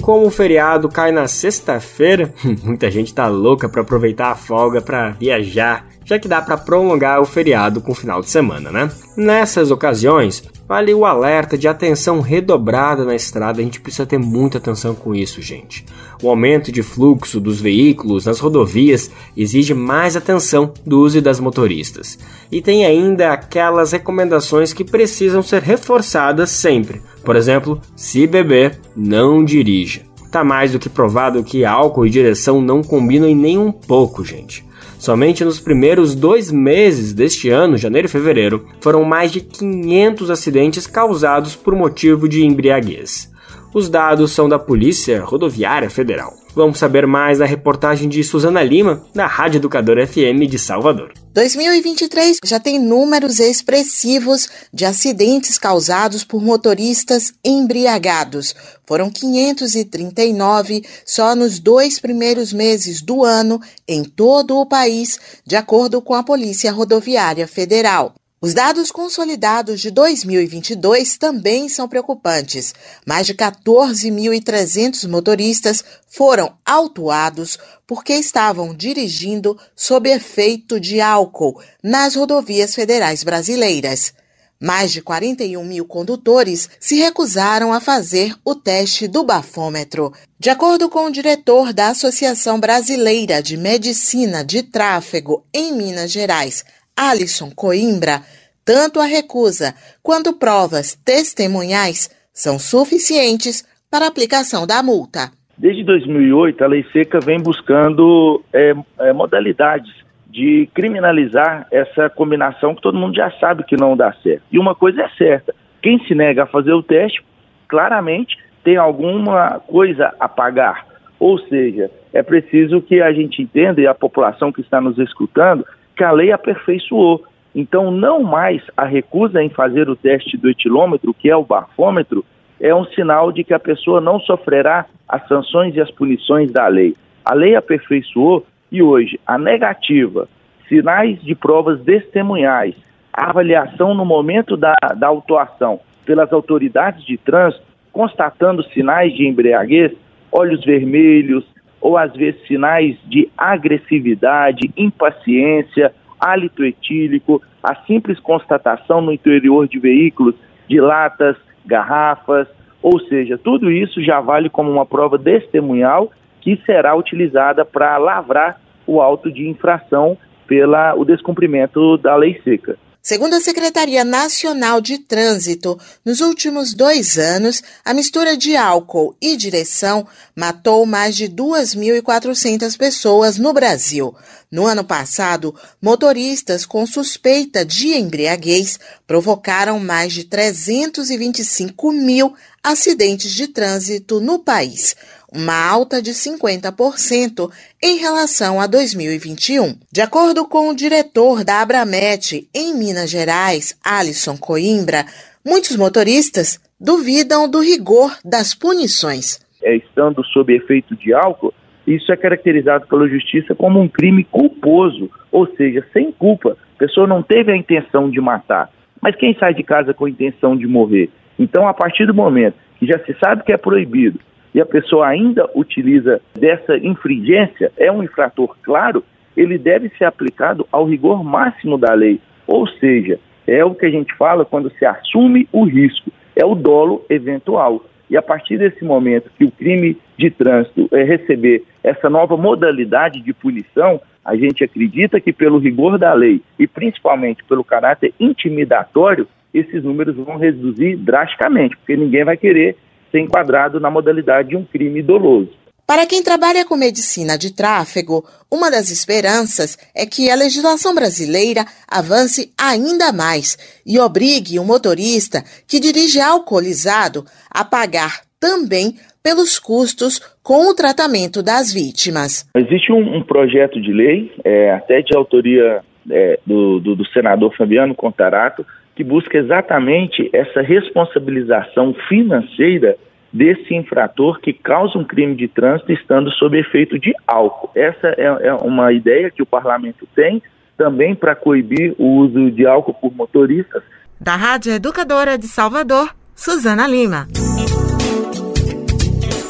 Como 0.00 0.26
o 0.26 0.30
feriado 0.30 0.88
cai 0.88 1.12
na 1.12 1.28
sexta-feira, 1.28 2.32
muita 2.64 2.90
gente 2.90 3.12
tá 3.12 3.26
louca 3.26 3.68
para 3.68 3.82
aproveitar 3.82 4.30
a 4.30 4.34
folga 4.34 4.80
para 4.80 5.10
viajar, 5.10 5.86
já 6.06 6.18
que 6.18 6.26
dá 6.26 6.40
para 6.40 6.56
prolongar 6.56 7.20
o 7.20 7.26
feriado 7.26 7.82
com 7.82 7.92
o 7.92 7.94
final 7.94 8.22
de 8.22 8.30
semana, 8.30 8.70
né? 8.70 8.90
Nessas 9.14 9.70
ocasiões, 9.70 10.42
Vale 10.68 10.92
o 10.92 11.04
alerta 11.04 11.56
de 11.56 11.68
atenção 11.68 12.20
redobrada 12.20 13.04
na 13.04 13.14
estrada, 13.14 13.60
a 13.60 13.62
gente 13.64 13.80
precisa 13.80 14.04
ter 14.04 14.18
muita 14.18 14.58
atenção 14.58 14.96
com 14.96 15.14
isso, 15.14 15.40
gente. 15.40 15.86
O 16.20 16.28
aumento 16.28 16.72
de 16.72 16.82
fluxo 16.82 17.38
dos 17.38 17.60
veículos 17.60 18.26
nas 18.26 18.40
rodovias 18.40 19.08
exige 19.36 19.74
mais 19.74 20.16
atenção 20.16 20.74
dos 20.84 21.14
e 21.14 21.20
das 21.20 21.38
motoristas. 21.38 22.18
E 22.50 22.60
tem 22.60 22.84
ainda 22.84 23.32
aquelas 23.32 23.92
recomendações 23.92 24.72
que 24.72 24.82
precisam 24.82 25.40
ser 25.40 25.62
reforçadas 25.62 26.50
sempre. 26.50 27.00
Por 27.24 27.36
exemplo, 27.36 27.80
se 27.94 28.26
beber, 28.26 28.80
não 28.96 29.44
dirija. 29.44 30.02
Tá 30.32 30.42
mais 30.42 30.72
do 30.72 30.80
que 30.80 30.88
provado 30.88 31.44
que 31.44 31.64
álcool 31.64 32.06
e 32.06 32.10
direção 32.10 32.60
não 32.60 32.82
combinam 32.82 33.28
em 33.28 33.36
nem 33.36 33.56
um 33.56 33.70
pouco, 33.70 34.24
gente. 34.24 34.65
Somente 35.06 35.44
nos 35.44 35.60
primeiros 35.60 36.16
dois 36.16 36.50
meses 36.50 37.12
deste 37.12 37.48
ano, 37.48 37.78
janeiro 37.78 38.08
e 38.08 38.10
fevereiro, 38.10 38.66
foram 38.80 39.04
mais 39.04 39.30
de 39.30 39.40
500 39.40 40.32
acidentes 40.32 40.84
causados 40.84 41.54
por 41.54 41.76
motivo 41.76 42.28
de 42.28 42.44
embriaguez. 42.44 43.30
Os 43.72 43.88
dados 43.88 44.32
são 44.32 44.48
da 44.48 44.58
Polícia 44.58 45.22
Rodoviária 45.22 45.88
Federal. 45.88 46.34
Vamos 46.56 46.78
saber 46.78 47.06
mais 47.06 47.38
na 47.38 47.44
reportagem 47.44 48.08
de 48.08 48.24
Suzana 48.24 48.62
Lima, 48.62 49.04
da 49.14 49.26
Rádio 49.26 49.58
Educador 49.58 49.98
FM 50.06 50.48
de 50.48 50.58
Salvador. 50.58 51.12
2023 51.34 52.38
já 52.42 52.58
tem 52.58 52.78
números 52.78 53.40
expressivos 53.40 54.48
de 54.72 54.86
acidentes 54.86 55.58
causados 55.58 56.24
por 56.24 56.40
motoristas 56.40 57.34
embriagados. 57.44 58.54
Foram 58.86 59.10
539 59.10 60.82
só 61.04 61.36
nos 61.36 61.58
dois 61.58 61.98
primeiros 61.98 62.54
meses 62.54 63.02
do 63.02 63.22
ano 63.22 63.60
em 63.86 64.02
todo 64.02 64.56
o 64.56 64.64
país, 64.64 65.20
de 65.44 65.56
acordo 65.56 66.00
com 66.00 66.14
a 66.14 66.22
Polícia 66.22 66.72
Rodoviária 66.72 67.46
Federal. 67.46 68.14
Os 68.38 68.52
dados 68.52 68.90
consolidados 68.90 69.80
de 69.80 69.90
2022 69.90 71.16
também 71.16 71.70
são 71.70 71.88
preocupantes. 71.88 72.74
Mais 73.06 73.26
de 73.26 73.34
14.300 73.34 75.08
motoristas 75.08 75.82
foram 76.06 76.52
autuados 76.64 77.58
porque 77.86 78.12
estavam 78.12 78.74
dirigindo 78.74 79.58
sob 79.74 80.10
efeito 80.10 80.78
de 80.78 81.00
álcool 81.00 81.58
nas 81.82 82.14
rodovias 82.14 82.74
federais 82.74 83.24
brasileiras. 83.24 84.12
Mais 84.60 84.90
de 84.90 85.00
41 85.00 85.62
mil 85.64 85.86
condutores 85.86 86.68
se 86.78 86.96
recusaram 86.96 87.72
a 87.72 87.80
fazer 87.80 88.34
o 88.44 88.54
teste 88.54 89.06
do 89.06 89.22
bafômetro. 89.22 90.12
De 90.38 90.48
acordo 90.48 90.88
com 90.88 91.06
o 91.06 91.10
diretor 91.10 91.74
da 91.74 91.88
Associação 91.88 92.58
Brasileira 92.60 93.42
de 93.42 93.56
Medicina 93.56 94.42
de 94.42 94.62
Tráfego 94.62 95.44
em 95.52 95.72
Minas 95.72 96.10
Gerais, 96.10 96.64
Alisson 96.96 97.50
Coimbra, 97.54 98.22
tanto 98.64 98.98
a 98.98 99.04
recusa 99.04 99.74
quanto 100.02 100.38
provas 100.38 100.94
testemunhais 100.94 102.10
são 102.32 102.58
suficientes 102.58 103.64
para 103.90 104.06
a 104.06 104.08
aplicação 104.08 104.66
da 104.66 104.82
multa. 104.82 105.30
Desde 105.58 105.84
2008, 105.84 106.64
a 106.64 106.66
lei 106.66 106.84
seca 106.92 107.20
vem 107.20 107.40
buscando 107.40 108.42
é, 108.52 108.74
é, 109.00 109.12
modalidades 109.12 109.92
de 110.26 110.68
criminalizar 110.74 111.66
essa 111.70 112.10
combinação 112.10 112.74
que 112.74 112.82
todo 112.82 112.98
mundo 112.98 113.16
já 113.16 113.30
sabe 113.40 113.64
que 113.64 113.76
não 113.76 113.96
dá 113.96 114.12
certo. 114.22 114.42
E 114.52 114.58
uma 114.58 114.74
coisa 114.74 115.02
é 115.02 115.08
certa: 115.16 115.54
quem 115.80 115.98
se 116.06 116.14
nega 116.14 116.42
a 116.42 116.46
fazer 116.46 116.72
o 116.72 116.82
teste, 116.82 117.24
claramente 117.68 118.36
tem 118.62 118.76
alguma 118.76 119.60
coisa 119.60 120.12
a 120.20 120.28
pagar. 120.28 120.84
Ou 121.18 121.38
seja, 121.38 121.90
é 122.12 122.22
preciso 122.22 122.82
que 122.82 123.00
a 123.00 123.12
gente 123.12 123.40
entenda, 123.40 123.80
e 123.80 123.86
a 123.86 123.94
população 123.94 124.52
que 124.52 124.60
está 124.60 124.80
nos 124.80 124.98
escutando, 124.98 125.64
que 125.96 126.04
a 126.04 126.12
lei 126.12 126.30
aperfeiçoou. 126.30 127.24
Então, 127.54 127.90
não 127.90 128.22
mais 128.22 128.62
a 128.76 128.84
recusa 128.84 129.42
em 129.42 129.48
fazer 129.48 129.88
o 129.88 129.96
teste 129.96 130.36
do 130.36 130.50
etilômetro, 130.50 131.14
que 131.14 131.30
é 131.30 131.36
o 131.36 131.44
bafômetro, 131.44 132.24
é 132.60 132.74
um 132.74 132.84
sinal 132.84 133.32
de 133.32 133.42
que 133.42 133.54
a 133.54 133.58
pessoa 133.58 134.00
não 134.00 134.20
sofrerá 134.20 134.86
as 135.08 135.26
sanções 135.26 135.74
e 135.74 135.80
as 135.80 135.90
punições 135.90 136.50
da 136.52 136.66
lei. 136.68 136.94
A 137.24 137.34
lei 137.34 137.56
aperfeiçoou 137.56 138.46
e 138.70 138.82
hoje 138.82 139.18
a 139.26 139.38
negativa, 139.38 140.28
sinais 140.68 141.20
de 141.22 141.34
provas 141.34 141.80
testemunhais, 141.82 142.74
a 143.12 143.30
avaliação 143.30 143.94
no 143.94 144.04
momento 144.04 144.56
da, 144.56 144.74
da 144.96 145.06
autuação 145.06 145.80
pelas 146.04 146.32
autoridades 146.32 147.04
de 147.04 147.16
trânsito, 147.16 147.64
constatando 147.92 148.62
sinais 148.64 149.14
de 149.14 149.26
embriaguez, 149.26 149.92
olhos 150.30 150.64
vermelhos, 150.64 151.44
ou 151.86 151.96
às 151.96 152.12
vezes 152.16 152.44
sinais 152.48 152.96
de 153.04 153.30
agressividade, 153.38 154.72
impaciência, 154.76 155.94
hálito 156.18 156.64
etílico, 156.64 157.40
a 157.62 157.76
simples 157.86 158.18
constatação 158.18 159.00
no 159.00 159.12
interior 159.12 159.68
de 159.68 159.78
veículos 159.78 160.34
de 160.68 160.80
latas, 160.80 161.36
garrafas, 161.64 162.48
ou 162.82 162.98
seja, 163.02 163.38
tudo 163.38 163.70
isso 163.70 164.02
já 164.02 164.20
vale 164.20 164.50
como 164.50 164.68
uma 164.68 164.84
prova 164.84 165.16
testemunhal 165.16 166.10
que 166.40 166.60
será 166.66 166.96
utilizada 166.96 167.64
para 167.64 167.96
lavrar 167.98 168.60
o 168.84 169.00
auto 169.00 169.30
de 169.30 169.48
infração 169.48 170.18
pelo 170.44 171.04
descumprimento 171.04 171.96
da 171.98 172.16
lei 172.16 172.40
seca. 172.42 172.76
Segundo 173.06 173.34
a 173.34 173.40
Secretaria 173.40 174.04
Nacional 174.04 174.80
de 174.80 174.98
Trânsito, 174.98 175.78
nos 176.04 176.20
últimos 176.20 176.74
dois 176.74 177.16
anos, 177.16 177.62
a 177.84 177.94
mistura 177.94 178.36
de 178.36 178.56
álcool 178.56 179.16
e 179.22 179.36
direção 179.36 180.04
matou 180.34 180.84
mais 180.84 181.14
de 181.14 181.28
2.400 181.28 182.76
pessoas 182.76 183.38
no 183.38 183.52
Brasil. 183.52 184.12
No 184.50 184.66
ano 184.66 184.82
passado, 184.82 185.54
motoristas 185.80 186.66
com 186.66 186.84
suspeita 186.84 187.64
de 187.64 187.94
embriaguez 187.94 188.76
provocaram 189.06 189.78
mais 189.78 190.12
de 190.12 190.24
325 190.24 191.92
mil 191.92 192.34
acidentes 192.60 193.30
de 193.30 193.46
trânsito 193.46 194.20
no 194.20 194.40
país 194.40 194.96
uma 195.32 195.68
alta 195.68 196.00
de 196.00 196.10
50% 196.10 197.50
em 197.82 197.98
relação 197.98 198.60
a 198.60 198.66
2021. 198.66 199.74
De 199.92 200.00
acordo 200.00 200.46
com 200.46 200.68
o 200.68 200.76
diretor 200.76 201.44
da 201.44 201.60
Abramet 201.60 202.48
em 202.54 202.74
Minas 202.74 203.10
Gerais, 203.10 203.78
Alisson 203.84 204.36
Coimbra, 204.36 205.04
muitos 205.44 205.76
motoristas 205.76 206.60
duvidam 206.80 207.50
do 207.50 207.60
rigor 207.60 208.16
das 208.24 208.54
punições. 208.54 209.40
É, 209.62 209.76
estando 209.76 210.24
sob 210.26 210.54
efeito 210.54 210.94
de 210.96 211.12
álcool, 211.12 211.52
isso 211.86 212.12
é 212.12 212.16
caracterizado 212.16 212.86
pela 212.86 213.08
justiça 213.08 213.54
como 213.54 213.80
um 213.80 213.88
crime 213.88 214.24
culposo, 214.24 215.10
ou 215.30 215.46
seja, 215.56 215.86
sem 215.92 216.10
culpa. 216.10 216.56
A 216.74 216.78
pessoa 216.78 217.06
não 217.06 217.22
teve 217.22 217.52
a 217.52 217.56
intenção 217.56 218.10
de 218.10 218.20
matar. 218.20 218.70
Mas 219.00 219.14
quem 219.16 219.36
sai 219.38 219.54
de 219.54 219.62
casa 219.62 219.94
com 219.94 220.04
a 220.04 220.10
intenção 220.10 220.56
de 220.56 220.66
morrer? 220.66 221.08
Então, 221.38 221.68
a 221.68 221.74
partir 221.74 222.06
do 222.06 222.14
momento 222.14 222.56
que 222.78 222.86
já 222.86 222.98
se 223.04 223.14
sabe 223.22 223.44
que 223.44 223.52
é 223.52 223.56
proibido, 223.56 224.18
e 224.56 224.60
a 224.60 224.64
pessoa 224.64 225.06
ainda 225.06 225.46
utiliza 225.54 226.18
dessa 226.34 226.78
infringência, 226.78 227.70
é 227.76 227.92
um 227.92 228.02
infrator 228.02 228.56
claro, 228.62 229.04
ele 229.36 229.58
deve 229.58 229.90
ser 229.98 230.06
aplicado 230.06 230.66
ao 230.72 230.86
rigor 230.86 231.22
máximo 231.22 231.76
da 231.76 231.92
lei. 231.92 232.18
Ou 232.46 232.66
seja, 232.66 233.20
é 233.46 233.62
o 233.62 233.74
que 233.74 233.84
a 233.84 233.90
gente 233.90 234.14
fala 234.16 234.46
quando 234.46 234.72
se 234.78 234.86
assume 234.86 235.46
o 235.52 235.64
risco. 235.64 236.10
é 236.34 236.44
o 236.44 236.54
dolo 236.54 237.04
eventual. 237.10 237.84
E 238.08 238.16
a 238.16 238.22
partir 238.22 238.58
desse 238.58 238.82
momento 238.82 239.30
que 239.36 239.44
o 239.44 239.50
crime 239.50 239.98
de 240.18 240.30
trânsito 240.30 240.88
é 240.90 241.02
receber 241.02 241.62
essa 241.84 242.08
nova 242.08 242.36
modalidade 242.36 243.20
de 243.20 243.34
punição, 243.34 244.00
a 244.24 244.36
gente 244.36 244.64
acredita 244.64 245.20
que 245.20 245.34
pelo 245.34 245.58
rigor 245.58 245.98
da 245.98 246.14
lei 246.14 246.40
e 246.58 246.66
principalmente 246.66 247.44
pelo 247.44 247.62
caráter 247.62 248.14
intimidatório, 248.18 249.28
esses 249.52 249.84
números 249.84 250.16
vão 250.16 250.38
reduzir 250.38 250.96
drasticamente, 250.96 251.76
porque 251.76 251.96
ninguém 251.96 252.24
vai 252.24 252.38
querer 252.38 252.76
ser 253.10 253.20
enquadrado 253.20 253.80
na 253.80 253.90
modalidade 253.90 254.50
de 254.50 254.56
um 254.56 254.64
crime 254.64 255.02
doloso. 255.02 255.50
Para 255.86 256.04
quem 256.04 256.20
trabalha 256.20 256.64
com 256.64 256.76
medicina 256.76 257.38
de 257.38 257.54
tráfego, 257.54 258.24
uma 258.50 258.70
das 258.70 258.90
esperanças 258.90 259.78
é 259.94 260.04
que 260.04 260.28
a 260.28 260.34
legislação 260.34 260.92
brasileira 260.92 261.64
avance 261.88 262.52
ainda 262.60 263.12
mais 263.12 263.56
e 263.86 263.96
obrigue 264.00 264.58
o 264.58 264.64
motorista 264.64 265.44
que 265.68 265.78
dirige 265.78 266.20
alcoolizado 266.20 267.24
a 267.48 267.64
pagar 267.64 268.22
também 268.40 268.96
pelos 269.22 269.60
custos 269.60 270.20
com 270.42 270.68
o 270.68 270.74
tratamento 270.74 271.40
das 271.40 271.72
vítimas. 271.72 272.48
Existe 272.56 272.92
um, 272.92 273.18
um 273.18 273.22
projeto 273.22 273.80
de 273.80 273.92
lei, 273.92 274.32
é, 274.44 274.72
até 274.72 275.02
de 275.02 275.16
autoria 275.16 275.82
é, 276.10 276.38
do, 276.44 276.80
do, 276.80 276.96
do 276.96 277.06
senador 277.08 277.54
Fabiano 277.56 277.94
Contarato, 277.94 278.66
que 278.96 279.04
busca 279.04 279.36
exatamente 279.36 280.28
essa 280.32 280.62
responsabilização 280.62 281.94
financeira 282.08 282.96
desse 283.30 283.74
infrator 283.74 284.40
que 284.40 284.54
causa 284.54 284.98
um 284.98 285.04
crime 285.04 285.36
de 285.36 285.46
trânsito 285.46 285.92
estando 285.92 286.32
sob 286.32 286.58
efeito 286.58 286.98
de 286.98 287.14
álcool. 287.26 287.70
Essa 287.74 288.08
é, 288.16 288.48
é 288.48 288.54
uma 288.54 288.92
ideia 288.92 289.30
que 289.30 289.42
o 289.42 289.46
parlamento 289.46 290.08
tem 290.16 290.42
também 290.78 291.14
para 291.14 291.34
coibir 291.34 291.94
o 291.98 292.16
uso 292.16 292.50
de 292.50 292.66
álcool 292.66 292.94
por 292.94 293.14
motoristas. 293.14 293.82
Da 294.18 294.34
Rádio 294.34 294.72
Educadora 294.72 295.36
de 295.36 295.46
Salvador, 295.46 296.14
Suzana 296.34 296.86
Lima 296.88 297.26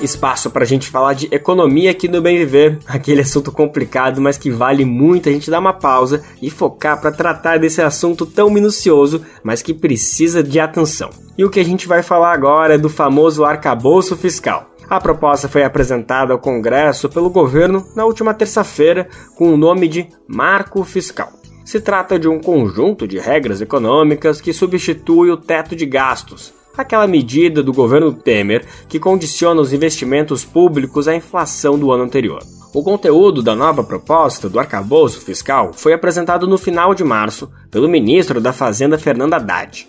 espaço 0.01 0.51
para 0.51 0.64
a 0.64 0.66
gente 0.66 0.88
falar 0.88 1.14
de 1.14 1.28
economia 1.30 1.90
aqui 1.90 2.09
no 2.09 2.20
Bem 2.20 2.38
Viver, 2.38 2.78
aquele 2.86 3.20
assunto 3.20 3.51
complicado, 3.53 4.20
mas 4.20 4.36
que 4.36 4.51
vale 4.51 4.84
muito 4.84 5.28
a 5.28 5.32
gente 5.32 5.51
dar 5.51 5.59
uma 5.59 5.72
pausa 5.72 6.22
e 6.40 6.51
focar 6.51 7.01
para 7.01 7.12
tratar 7.12 7.59
desse 7.59 7.82
assunto 7.82 8.26
tão 8.26 8.51
minucioso, 8.51 9.24
mas 9.42 9.62
que 9.62 9.74
precisa 9.74 10.42
de 10.42 10.61
atenção. 10.61 11.11
E 11.36 11.44
o 11.44 11.51
que 11.51 11.61
a 11.61 11.64
gente 11.64 11.86
vai 11.86 12.03
falar 12.03 12.32
agora 12.32 12.74
é 12.74 12.78
do 12.78 12.88
famoso 12.88 13.44
arcabouço 13.44 14.16
fiscal. 14.16 14.70
A 14.88 15.01
proposta 15.01 15.49
foi 15.49 15.64
apresentada 15.64 16.32
ao 16.32 16.38
Congresso 16.38 17.09
pelo 17.09 17.28
governo 17.28 17.84
na 17.94 18.05
última 18.05 18.32
terça-feira 18.32 19.09
com 19.34 19.53
o 19.53 19.57
nome 19.57 19.88
de 19.88 20.09
Marco 20.28 20.84
Fiscal. 20.84 21.30
Se 21.64 21.80
trata 21.80 22.16
de 22.16 22.28
um 22.28 22.38
conjunto 22.38 23.09
de 23.09 23.18
regras 23.18 23.61
econômicas 23.61 24.40
que 24.40 24.53
substitui 24.53 25.32
o 25.32 25.36
teto 25.36 25.74
de 25.74 25.84
gastos, 25.84 26.55
aquela 26.76 27.06
medida 27.06 27.62
do 27.62 27.72
governo 27.72 28.12
Temer 28.12 28.64
que 28.88 28.98
condiciona 28.98 29.60
os 29.60 29.72
investimentos 29.72 30.44
públicos 30.44 31.08
à 31.08 31.14
inflação 31.14 31.78
do 31.78 31.90
ano 31.92 32.04
anterior. 32.04 32.42
O 32.74 32.82
conteúdo 32.82 33.42
da 33.42 33.54
nova 33.54 33.82
proposta 33.82 34.48
do 34.48 34.58
arcabouço 34.58 35.20
fiscal 35.20 35.72
foi 35.72 35.94
apresentado 35.94 36.46
no 36.46 36.58
final 36.58 36.94
de 36.94 37.02
março 37.02 37.50
pelo 37.70 37.88
ministro 37.88 38.40
da 38.40 38.52
Fazenda 38.52 38.98
Fernando 38.98 39.34
Haddad. 39.34 39.88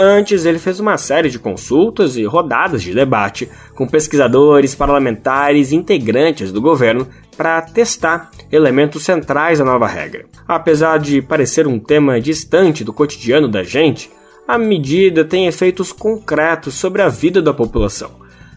Antes, 0.00 0.44
ele 0.44 0.60
fez 0.60 0.78
uma 0.78 0.96
série 0.96 1.28
de 1.28 1.40
consultas 1.40 2.16
e 2.16 2.24
rodadas 2.24 2.84
de 2.84 2.94
debate 2.94 3.48
com 3.74 3.88
pesquisadores, 3.88 4.72
parlamentares 4.72 5.72
e 5.72 5.76
integrantes 5.76 6.52
do 6.52 6.60
governo 6.60 7.08
para 7.36 7.60
testar 7.62 8.30
elementos 8.52 9.04
centrais 9.04 9.58
da 9.58 9.64
nova 9.64 9.88
regra. 9.88 10.26
Apesar 10.46 11.00
de 11.00 11.20
parecer 11.20 11.66
um 11.66 11.80
tema 11.80 12.20
distante 12.20 12.84
do 12.84 12.92
cotidiano 12.92 13.48
da 13.48 13.64
gente, 13.64 14.08
a 14.48 14.56
medida 14.56 15.26
tem 15.26 15.46
efeitos 15.46 15.92
concretos 15.92 16.72
sobre 16.72 17.02
a 17.02 17.08
vida 17.10 17.42
da 17.42 17.52
população. 17.52 18.12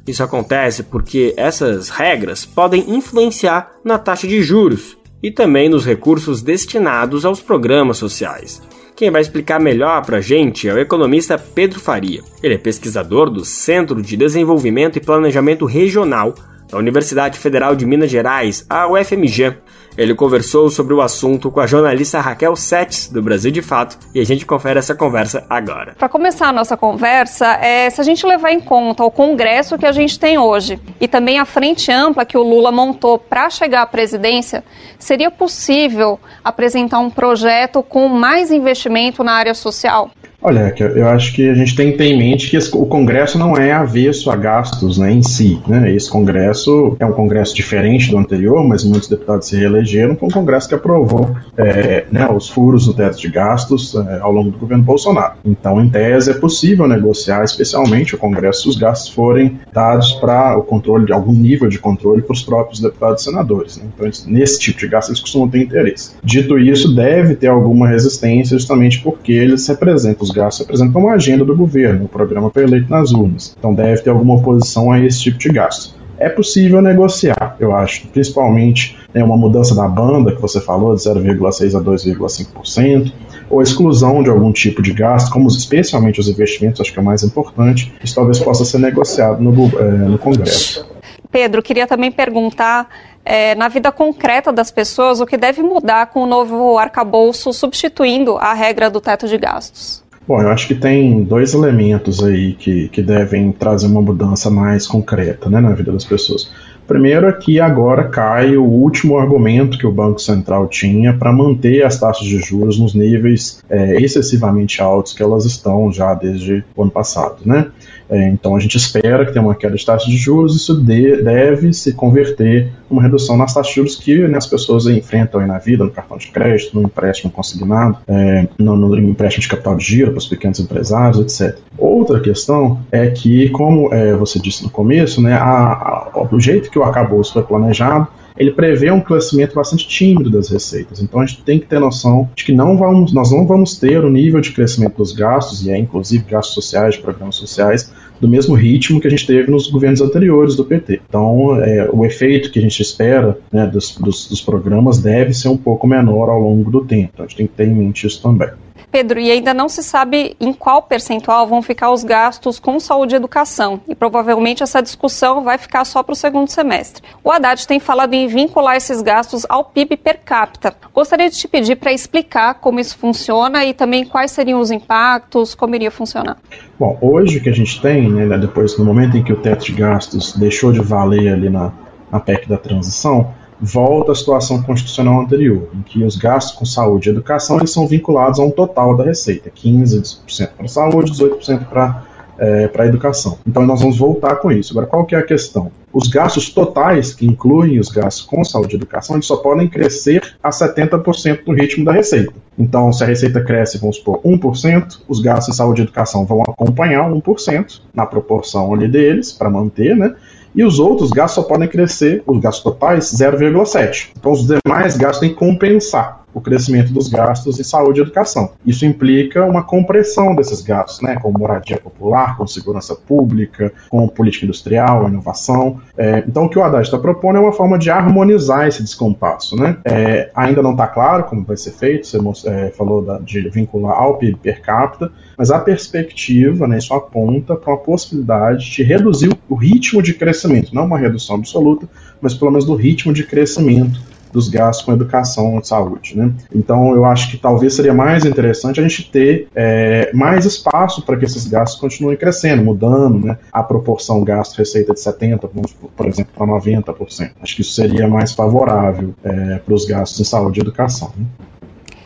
Isso 0.08 0.24
acontece 0.24 0.84
porque 0.84 1.34
essas 1.36 1.90
regras 1.90 2.46
podem 2.46 2.96
influenciar 2.96 3.74
na 3.84 4.00
taxa 4.00 4.26
de 4.26 4.42
juros 4.42 4.98
e 5.22 5.30
também 5.30 5.68
nos 5.68 5.86
recursos 5.86 6.42
destinados 6.42 7.26
aos 7.26 7.42
programas 7.42 7.98
sociais. 7.98 8.62
Quem 8.96 9.12
vai 9.12 9.22
explicar 9.22 9.60
melhor 9.60 10.06
para 10.06 10.18
a 10.18 10.22
gente 10.22 10.70
é 10.70 10.74
o 10.74 10.80
economista 10.80 11.38
Pedro 11.38 11.82
Faria. 11.82 12.22
Ele 12.42 12.54
é 12.54 12.58
pesquisador 12.58 13.30
do 13.30 13.44
Centro 13.44 14.02
de 14.02 14.16
Desenvolvimento 14.16 14.96
e 14.96 15.02
Planejamento 15.02 15.66
Regional 15.66 16.34
da 16.70 16.78
Universidade 16.78 17.38
Federal 17.38 17.76
de 17.76 17.86
Minas 17.86 18.10
Gerais, 18.10 18.66
a 18.70 18.88
UFMG. 18.88 19.58
Ele 19.98 20.16
conversou 20.16 20.70
sobre 20.70 20.94
o 20.94 21.02
assunto 21.02 21.52
com 21.52 21.60
a 21.60 21.68
jornalista 21.68 22.20
Raquel 22.20 22.56
Setes, 22.56 23.08
do 23.08 23.22
Brasil 23.22 23.52
de 23.52 23.62
Fato, 23.62 23.98
e 24.14 24.20
a 24.20 24.26
gente 24.26 24.46
confere 24.46 24.80
essa 24.80 24.96
conversa 24.96 25.46
agora. 25.50 25.96
Para 25.98 26.08
começar 26.08 26.48
a 26.48 26.54
nossa 26.54 26.78
conversa, 26.78 27.46
é, 27.56 27.90
se 27.90 28.00
a 28.00 28.04
gente 28.04 28.26
levar 28.26 28.52
em 28.52 28.60
conta 28.60 29.04
o 29.04 29.12
Congresso 29.12 29.78
que 29.78 29.86
a 29.86 29.92
gente 29.92 30.18
tem 30.18 30.38
hoje 30.38 30.80
e 31.00 31.08
também 31.08 31.40
a 31.40 31.46
frente 31.46 31.92
ampla 31.92 32.26
que 32.26 32.38
o 32.38 32.44
Lula 32.44 32.72
montou 32.72 33.18
para 33.18 33.50
chegar 33.50 33.82
à 33.82 33.86
presidência, 33.86 34.64
seria 34.98 35.30
possível 35.30 36.20
apresentar 36.44 37.00
um 37.00 37.10
projeto 37.10 37.84
com 37.84 38.08
mais 38.08 38.52
investimento 38.52 39.24
na 39.24 39.34
área 39.34 39.54
social? 39.54 40.10
Olha, 40.44 40.74
eu 40.96 41.08
acho 41.08 41.34
que 41.34 41.48
a 41.48 41.54
gente 41.54 41.76
tem 41.76 41.92
que 41.92 42.00
ter 42.00 42.06
em 42.06 42.18
mente 42.18 42.50
que 42.50 42.58
o 42.76 42.86
Congresso 42.88 43.38
não 43.38 43.56
é 43.56 43.72
avesso 43.72 44.32
a 44.32 44.36
gastos 44.36 44.98
né, 44.98 45.12
em 45.12 45.22
si. 45.22 45.62
Né? 45.68 45.94
Esse 45.94 46.10
Congresso 46.10 46.96
é 47.00 47.06
um 47.06 47.12
Congresso 47.12 47.56
diferente 47.56 48.10
do 48.10 48.18
anterior, 48.18 48.68
mas 48.68 48.84
muitos 48.84 49.08
deputados 49.08 49.48
se 49.48 49.56
reelegeram. 49.56 50.16
Foi 50.16 50.28
um 50.30 50.32
Congresso 50.32 50.68
que 50.68 50.74
aprovou 50.74 51.30
é, 51.56 52.06
né, 52.12 52.28
os 52.28 52.50
furos 52.50 52.88
no 52.88 52.94
teto 52.96 53.20
de 53.20 53.30
gastos 53.30 53.94
é, 53.94 54.20
ao 54.20 54.32
longo 54.32 54.50
do 54.50 54.58
governo 54.58 54.84
Bolsonaro. 54.84 55.36
Então, 55.46 55.80
em 55.80 55.88
tese, 55.88 56.32
é 56.32 56.34
possível 56.34 56.88
negociar, 56.88 57.44
especialmente 57.44 58.16
o 58.16 58.18
Congresso, 58.18 58.64
se 58.64 58.70
os 58.70 58.78
gastos 58.78 59.14
forem 59.14 59.60
dados 59.72 60.14
para 60.14 60.58
o 60.58 60.64
controle, 60.64 61.06
de 61.06 61.14
algum 61.14 61.34
nível 61.34 61.70
de 61.70 61.78
controle 61.78 62.24
para 62.24 62.34
os 62.34 62.42
próprios 62.42 62.80
deputados 62.80 63.22
e 63.22 63.26
senadores. 63.26 63.78
Né? 63.78 63.84
Então, 63.94 64.10
nesse 64.26 64.60
tipo 64.60 64.80
de 64.80 64.88
gasto, 64.88 65.10
eles 65.10 65.20
costumam 65.20 65.48
ter 65.48 65.62
interesse. 65.62 66.14
Dito 66.24 66.58
isso, 66.58 66.96
deve 66.96 67.36
ter 67.36 67.48
alguma 67.48 67.88
resistência, 67.88 68.58
justamente 68.58 69.02
porque 69.02 69.32
eles 69.32 69.68
representam 69.68 70.24
os 70.24 70.31
gastos 70.32 70.66
representam 70.66 71.02
uma 71.02 71.14
agenda 71.14 71.46
do 71.46 71.56
governo, 71.56 72.06
o 72.06 72.08
programa 72.08 72.50
foi 72.50 72.64
eleito 72.64 72.90
nas 72.90 73.12
urnas. 73.12 73.56
Então 73.58 73.74
deve 73.74 74.02
ter 74.02 74.10
alguma 74.10 74.36
oposição 74.36 74.92
a 74.92 75.00
esse 75.00 75.22
tipo 75.22 75.38
de 75.38 75.50
gasto. 75.50 75.96
É 76.18 76.30
possível 76.30 76.82
negociar, 76.84 77.56
eu 77.60 77.76
acho, 77.76 78.08
principalmente 78.10 78.96
né, 79.12 79.24
uma 79.24 79.36
mudança 79.36 79.74
da 79.74 79.88
banda 79.88 80.36
que 80.36 80.42
você 80.42 80.62
falou, 80.62 80.96
de 80.96 81.02
0,6% 81.02 81.76
a 81.76 81.82
2,5%, 81.82 83.12
ou 83.50 83.62
exclusão 83.62 84.22
de 84.22 84.30
algum 84.30 84.52
tipo 84.52 84.82
de 84.82 84.94
gasto, 84.94 85.32
como 85.32 85.48
especialmente 85.48 86.20
os 86.20 86.30
investimentos, 86.30 86.80
acho 86.80 86.94
que 86.94 87.00
é 87.00 87.02
o 87.02 87.06
mais 87.06 87.24
importante, 87.24 87.92
isso 88.04 88.14
talvez 88.14 88.40
possa 88.40 88.64
ser 88.64 88.78
negociado 88.78 89.42
no, 89.42 89.66
é, 89.80 89.84
no 89.84 90.18
Congresso. 90.18 90.88
Pedro, 91.32 91.62
queria 91.62 91.88
também 91.88 92.12
perguntar, 92.12 92.90
é, 93.26 93.56
na 93.56 93.68
vida 93.68 93.92
concreta 93.92 94.52
das 94.52 94.70
pessoas, 94.70 95.22
o 95.22 95.26
que 95.26 95.38
deve 95.38 95.62
mudar 95.62 96.08
com 96.08 96.24
o 96.24 96.28
novo 96.28 96.78
arcabouço 96.78 97.52
substituindo 97.54 98.38
a 98.38 98.54
regra 98.54 98.90
do 98.90 99.02
teto 99.02 99.28
de 99.28 99.38
gastos? 99.38 100.01
Bom, 100.28 100.40
eu 100.42 100.50
acho 100.50 100.68
que 100.68 100.76
tem 100.76 101.24
dois 101.24 101.54
elementos 101.54 102.24
aí 102.24 102.54
que, 102.54 102.90
que 102.90 103.02
devem 103.02 103.52
trazer 103.52 103.88
uma 103.88 104.02
mudança 104.02 104.50
mais 104.52 104.86
concreta 104.86 105.50
né, 105.50 105.60
na 105.60 105.72
vida 105.74 105.92
das 105.92 106.06
pessoas. 106.06 106.50
Primeiro 106.88 107.28
é 107.28 107.32
que 107.32 107.60
agora 107.60 108.04
cai 108.04 108.58
o 108.58 108.64
último 108.64 109.18
argumento 109.18 109.78
que 109.78 109.88
o 109.88 109.92
Banco 109.92 110.20
Central 110.20 110.68
tinha 110.68 111.14
para 111.14 111.32
manter 111.32 111.84
as 111.84 112.00
taxas 112.00 112.28
de 112.28 112.38
juros 112.40 112.78
nos 112.78 112.94
níveis 112.94 113.64
é, 113.70 113.96
excessivamente 114.02 114.82
altos 114.82 115.14
que 115.14 115.24
elas 115.24 115.46
estão 115.46 115.92
já 115.92 116.14
desde 116.14 116.64
o 116.76 116.82
ano 116.82 116.92
passado. 116.92 117.38
Né? 117.46 117.68
É, 118.12 118.28
então 118.28 118.58
a 118.58 118.60
gente 118.60 118.76
espera 118.76 119.26
que 119.26 119.32
tenha 119.32 119.44
uma 119.44 119.56
queda 119.56 119.76
de 119.76 119.86
taxa 119.86 120.06
de 120.06 120.18
juros, 120.18 120.54
isso 120.54 120.76
de, 120.82 121.24
deve 121.24 121.72
se 121.72 121.94
converter 121.94 122.70
uma 122.90 123.02
redução 123.02 123.38
nas 123.38 123.54
taxas 123.54 123.70
de 123.70 123.76
juros 123.76 123.96
que 123.96 124.28
né, 124.28 124.38
as 124.38 124.46
pessoas 124.46 124.86
enfrentam 124.86 125.40
aí 125.40 125.48
na 125.48 125.58
vida, 125.58 125.86
no 125.86 125.90
cartão 125.90 126.18
de 126.18 126.28
crédito, 126.28 126.76
no 126.78 126.84
empréstimo 126.84 127.32
consignado, 127.32 127.98
é, 128.06 128.50
no, 128.60 128.76
no, 128.76 129.00
empréstimo 129.00 129.44
de 129.44 129.48
capital 129.48 129.78
de 129.78 129.86
giro 129.86 130.12
para 130.12 130.18
os 130.18 130.28
pequenos 130.28 130.60
empresários, 130.60 131.22
etc. 131.22 131.58
Outra 131.78 132.20
questão 132.20 132.82
é 132.92 133.08
que, 133.10 133.48
como 133.50 133.94
é, 133.94 134.14
você 134.14 134.40
disse 134.40 134.62
no 134.62 134.70
começo, 134.70 135.22
né, 135.22 135.34
a, 135.34 136.10
a, 136.14 136.28
o 136.30 136.40
jeito 136.40 136.70
que 136.70 136.78
o 136.78 136.84
arcabouço 136.84 137.32
foi 137.32 137.44
planejado 137.44 138.10
ele 138.38 138.52
prevê 138.52 138.92
um 138.92 139.00
crescimento 139.00 139.54
bastante 139.54 139.88
tímido 139.88 140.30
das 140.30 140.50
receitas. 140.50 141.02
Então 141.02 141.20
a 141.20 141.26
gente 141.26 141.44
tem 141.44 141.60
que 141.60 141.68
ter 141.68 141.80
noção 141.80 142.30
de 142.36 142.44
que 142.44 142.52
não 142.52 142.78
vamos, 142.78 143.14
nós 143.14 143.32
não 143.32 143.46
vamos 143.46 143.78
ter 143.78 144.04
o 144.04 144.10
nível 144.10 144.42
de 144.42 144.52
crescimento 144.52 144.98
dos 144.98 145.12
gastos, 145.12 145.66
e 145.66 145.70
é 145.70 145.78
inclusive 145.78 146.24
gastos 146.24 146.56
sociais, 146.56 146.96
de 146.96 147.02
programas 147.02 147.36
sociais, 147.36 147.94
do 148.22 148.28
mesmo 148.28 148.54
ritmo 148.54 149.02
que 149.02 149.08
a 149.08 149.10
gente 149.10 149.26
teve 149.26 149.50
nos 149.50 149.68
governos 149.68 150.00
anteriores 150.00 150.56
do 150.56 150.64
PT. 150.64 151.02
Então, 151.10 151.60
é, 151.60 151.90
o 151.92 152.06
efeito 152.06 152.52
que 152.52 152.60
a 152.60 152.62
gente 152.62 152.80
espera 152.80 153.38
né, 153.52 153.66
dos, 153.66 153.98
dos, 153.98 154.30
dos, 154.30 154.42
programas 154.42 155.00
deve 155.00 155.34
ser 155.34 155.50
um 155.50 155.58
pouco 155.58 155.88
menor 155.88 156.30
ao 156.30 156.40
longo 156.40 156.70
do 156.70 156.86
tempo. 156.86 157.10
Então, 157.14 157.26
a 157.26 157.28
gente 157.28 157.38
tem 157.38 157.48
que 157.48 157.54
ter 157.54 157.68
em 157.68 157.74
mente 157.74 158.06
isso 158.06 158.22
também. 158.22 158.50
Pedro, 158.92 159.20
e 159.20 159.32
ainda 159.32 159.54
não 159.54 159.68
se 159.70 159.84
sabe 159.84 160.36
em 160.40 160.54
qual 160.54 160.84
percentual 160.84 161.48
vão 161.48 161.62
ficar 161.62 161.92
os 161.92 162.04
gastos 162.04 162.60
com 162.60 162.80
saúde 162.80 163.16
e 163.16 163.18
educação, 163.18 163.82
e 163.88 163.96
provavelmente 163.96 164.64
essa 164.64 164.82
discussão 164.82 165.44
vai 165.44 165.58
ficar 165.58 165.86
só 165.86 166.02
para 166.04 166.14
o 166.14 166.16
segundo 166.16 166.50
semestre. 166.50 167.04
O 167.24 167.32
Haddad 167.32 167.68
tem 167.68 167.80
falado 167.80 168.14
em 168.14 168.28
vincular 168.28 168.76
esses 168.76 169.02
gastos 169.02 169.46
ao 169.50 169.66
PIB 169.66 169.98
per 169.98 170.20
capita. 170.24 170.74
Gostaria 170.94 171.30
de 171.30 171.38
te 171.38 171.48
pedir 171.48 171.76
para 171.76 171.92
explicar 171.92 172.56
como 172.56 172.80
isso 172.80 172.98
funciona 172.98 173.66
e 173.66 173.74
também 173.74 174.06
quais 174.06 174.32
seriam 174.32 174.60
os 174.60 174.72
impactos, 174.72 175.56
como 175.56 175.76
iria 175.76 175.92
funcionar. 175.92 176.38
Bom, 176.80 176.98
hoje 177.02 177.38
o 177.38 177.44
que 177.44 177.50
a 177.50 177.54
gente 177.54 177.82
tem, 177.82 178.10
né, 178.10 178.38
depois 178.38 178.78
no 178.78 178.86
momento 178.86 179.18
em 179.18 179.24
que 179.24 179.34
o 179.34 179.38
teto 179.38 179.66
de 179.66 179.74
gastos 179.74 180.34
deixou 180.36 180.72
de 180.72 180.80
valer 180.80 181.34
ali 181.34 181.50
na, 181.50 181.72
na 182.12 182.20
PEC 182.20 182.48
da 182.48 182.58
transição, 182.58 183.34
volta 183.62 184.12
à 184.12 184.16
situação 184.16 184.62
constitucional 184.64 185.22
anterior, 185.22 185.70
em 185.74 185.82
que 185.82 186.04
os 186.04 186.16
gastos 186.16 186.56
com 186.56 186.66
saúde 186.66 187.10
e 187.10 187.12
educação 187.12 187.58
eles 187.58 187.72
são 187.72 187.88
vinculados 187.88 188.40
a 188.40 188.44
um 188.44 188.50
total 188.50 188.98
da 188.98 189.04
receita, 189.04 189.52
15% 189.52 190.50
para 190.58 190.68
saúde, 190.68 191.12
18% 191.12 191.66
para 191.66 192.04
é, 192.42 192.68
para 192.68 192.86
a 192.86 192.88
educação. 192.88 193.38
Então 193.46 193.66
nós 193.68 193.82
vamos 193.82 194.00
voltar 194.00 194.38
com 194.38 194.52
isso. 194.52 194.74
Agora, 194.74 194.88
qual 194.88 195.06
que 195.06 195.14
é 195.14 195.20
a 195.20 195.24
questão? 195.24 195.72
Os 195.94 196.08
gastos 196.08 196.50
totais, 196.50 197.14
que 197.14 197.26
incluem 197.26 197.80
os 197.80 197.90
gastos 197.90 198.26
com 198.26 198.44
saúde 198.44 198.76
e 198.76 198.78
educação, 198.78 199.16
eles 199.16 199.28
só 199.28 199.38
podem 199.38 199.68
crescer 199.68 200.36
a 200.42 200.50
70% 200.50 201.44
do 201.46 201.54
ritmo 201.54 201.86
da 201.86 201.92
receita. 201.92 202.34
Então, 202.58 202.92
se 202.92 203.04
a 203.04 203.08
receita 203.08 203.42
cresce, 203.44 203.78
vamos 203.78 203.98
supor, 203.98 204.22
1%, 204.24 205.02
os 205.08 205.20
gastos 205.20 205.54
em 205.54 205.58
saúde 205.58 205.82
e 205.82 205.84
educação 205.84 206.26
vão 206.26 206.42
acompanhar 206.42 207.12
1% 207.12 207.82
na 207.94 208.08
proporção 208.08 208.74
ali 208.74 208.88
deles, 208.88 209.32
para 209.32 209.50
manter, 209.50 209.96
né? 209.96 210.16
E 210.54 210.64
os 210.64 210.80
outros 210.80 211.10
gastos 211.12 211.44
só 211.44 211.50
podem 211.50 211.68
crescer, 211.68 212.24
os 212.26 212.40
gastos 212.40 212.64
totais, 212.64 213.06
0,7. 213.06 214.10
Então 214.18 214.32
os 214.32 214.48
demais 214.48 214.98
gastos 214.98 215.20
têm 215.20 215.30
que 215.30 215.36
compensar 215.36 216.21
o 216.34 216.42
crescimento 216.42 216.94
dos 216.94 217.08
gastos 217.08 217.60
em 217.60 217.64
saúde 217.64 218.00
e 218.00 218.04
educação. 218.04 218.52
Isso 218.66 218.86
implica 218.86 219.46
uma 219.46 219.64
compressão 219.64 220.36
desses 220.36 220.62
gastos, 220.62 221.02
né, 221.02 221.16
com 221.16 221.32
moradia 221.32 221.78
popular, 221.78 222.38
com 222.38 222.48
segurança 222.48 222.96
pública, 222.96 223.72
com 223.90 224.08
política 224.08 224.46
industrial, 224.46 225.08
inovação. 225.08 225.80
É, 225.98 226.24
então, 226.28 226.46
o 226.46 226.50
que 226.50 226.58
o 226.58 226.64
Haddad 226.64 226.86
está 226.86 226.98
propondo 226.98 227.38
é 227.38 227.40
uma 227.40 227.52
forma 227.52 227.78
de 227.78 227.90
harmonizar 227.90 228.68
esse 228.68 228.82
descompasso. 228.82 229.56
Né? 229.56 229.78
É, 229.86 230.30
ainda 230.36 230.62
não 230.62 230.72
está 230.72 230.88
claro 230.88 231.24
como 231.26 231.44
vai 231.44 231.58
ser 231.58 231.72
feito, 231.72 232.08
você 232.08 232.50
é, 232.50 232.70
falou 232.70 233.02
da, 233.02 233.20
de 233.20 233.50
vincular 233.50 233.98
ao 233.98 234.18
PIB 234.18 234.38
per 234.38 234.62
capita, 234.62 235.12
mas 235.38 235.52
a 235.52 235.60
perspectiva, 235.60 236.68
né, 236.68 236.78
isso 236.78 236.94
aponta 236.94 237.56
para 237.56 237.74
uma 237.74 237.80
possibilidade 237.80 238.72
de 238.72 238.84
reduzir 238.84 239.32
o 239.50 239.56
ritmo 239.56 240.02
de 240.02 240.14
crescimento, 240.14 240.74
não 240.74 240.86
uma 240.86 240.98
redução 240.98 241.36
absoluta, 241.36 241.88
mas 242.22 242.34
pelo 242.34 242.52
menos 242.52 242.66
do 242.66 242.76
ritmo 242.76 243.14
de 243.14 243.24
crescimento 243.24 244.00
dos 244.32 244.50
gastos 244.50 244.86
com 244.86 244.94
educação 244.94 245.60
e 245.60 245.68
saúde. 245.68 246.18
Né? 246.18 246.32
Então, 246.54 246.94
eu 246.96 247.06
acho 247.06 247.30
que 247.32 247.38
talvez 247.38 247.76
seria 247.76 247.94
mais 247.94 248.26
interessante 248.26 248.80
a 248.80 248.84
gente 248.84 249.10
ter 249.12 249.48
é, 249.56 250.12
mais 250.14 250.46
espaço 250.46 251.06
para 251.06 251.18
que 251.18 251.26
esses 251.26 251.48
gastos 251.48 251.80
continuem 251.80 252.18
crescendo, 252.18 252.64
mudando 252.64 253.26
né, 253.26 253.38
a 253.52 253.64
proporção 253.64 254.24
gasto-receita 254.24 254.94
de 254.94 255.00
70%, 255.00 255.50
vamos, 255.54 255.74
por 255.96 256.06
exemplo, 256.06 256.32
para 256.36 256.48
90%. 256.48 257.32
Acho 257.42 257.56
que 257.56 257.62
isso 257.62 257.74
seria 257.74 258.08
mais 258.08 258.34
favorável 258.34 259.14
é, 259.24 259.58
para 259.58 259.74
os 259.74 259.86
gastos 259.86 260.20
em 260.20 260.24
saúde 260.24 260.60
e 260.60 260.62
educação. 260.62 261.12
Né? 261.18 261.26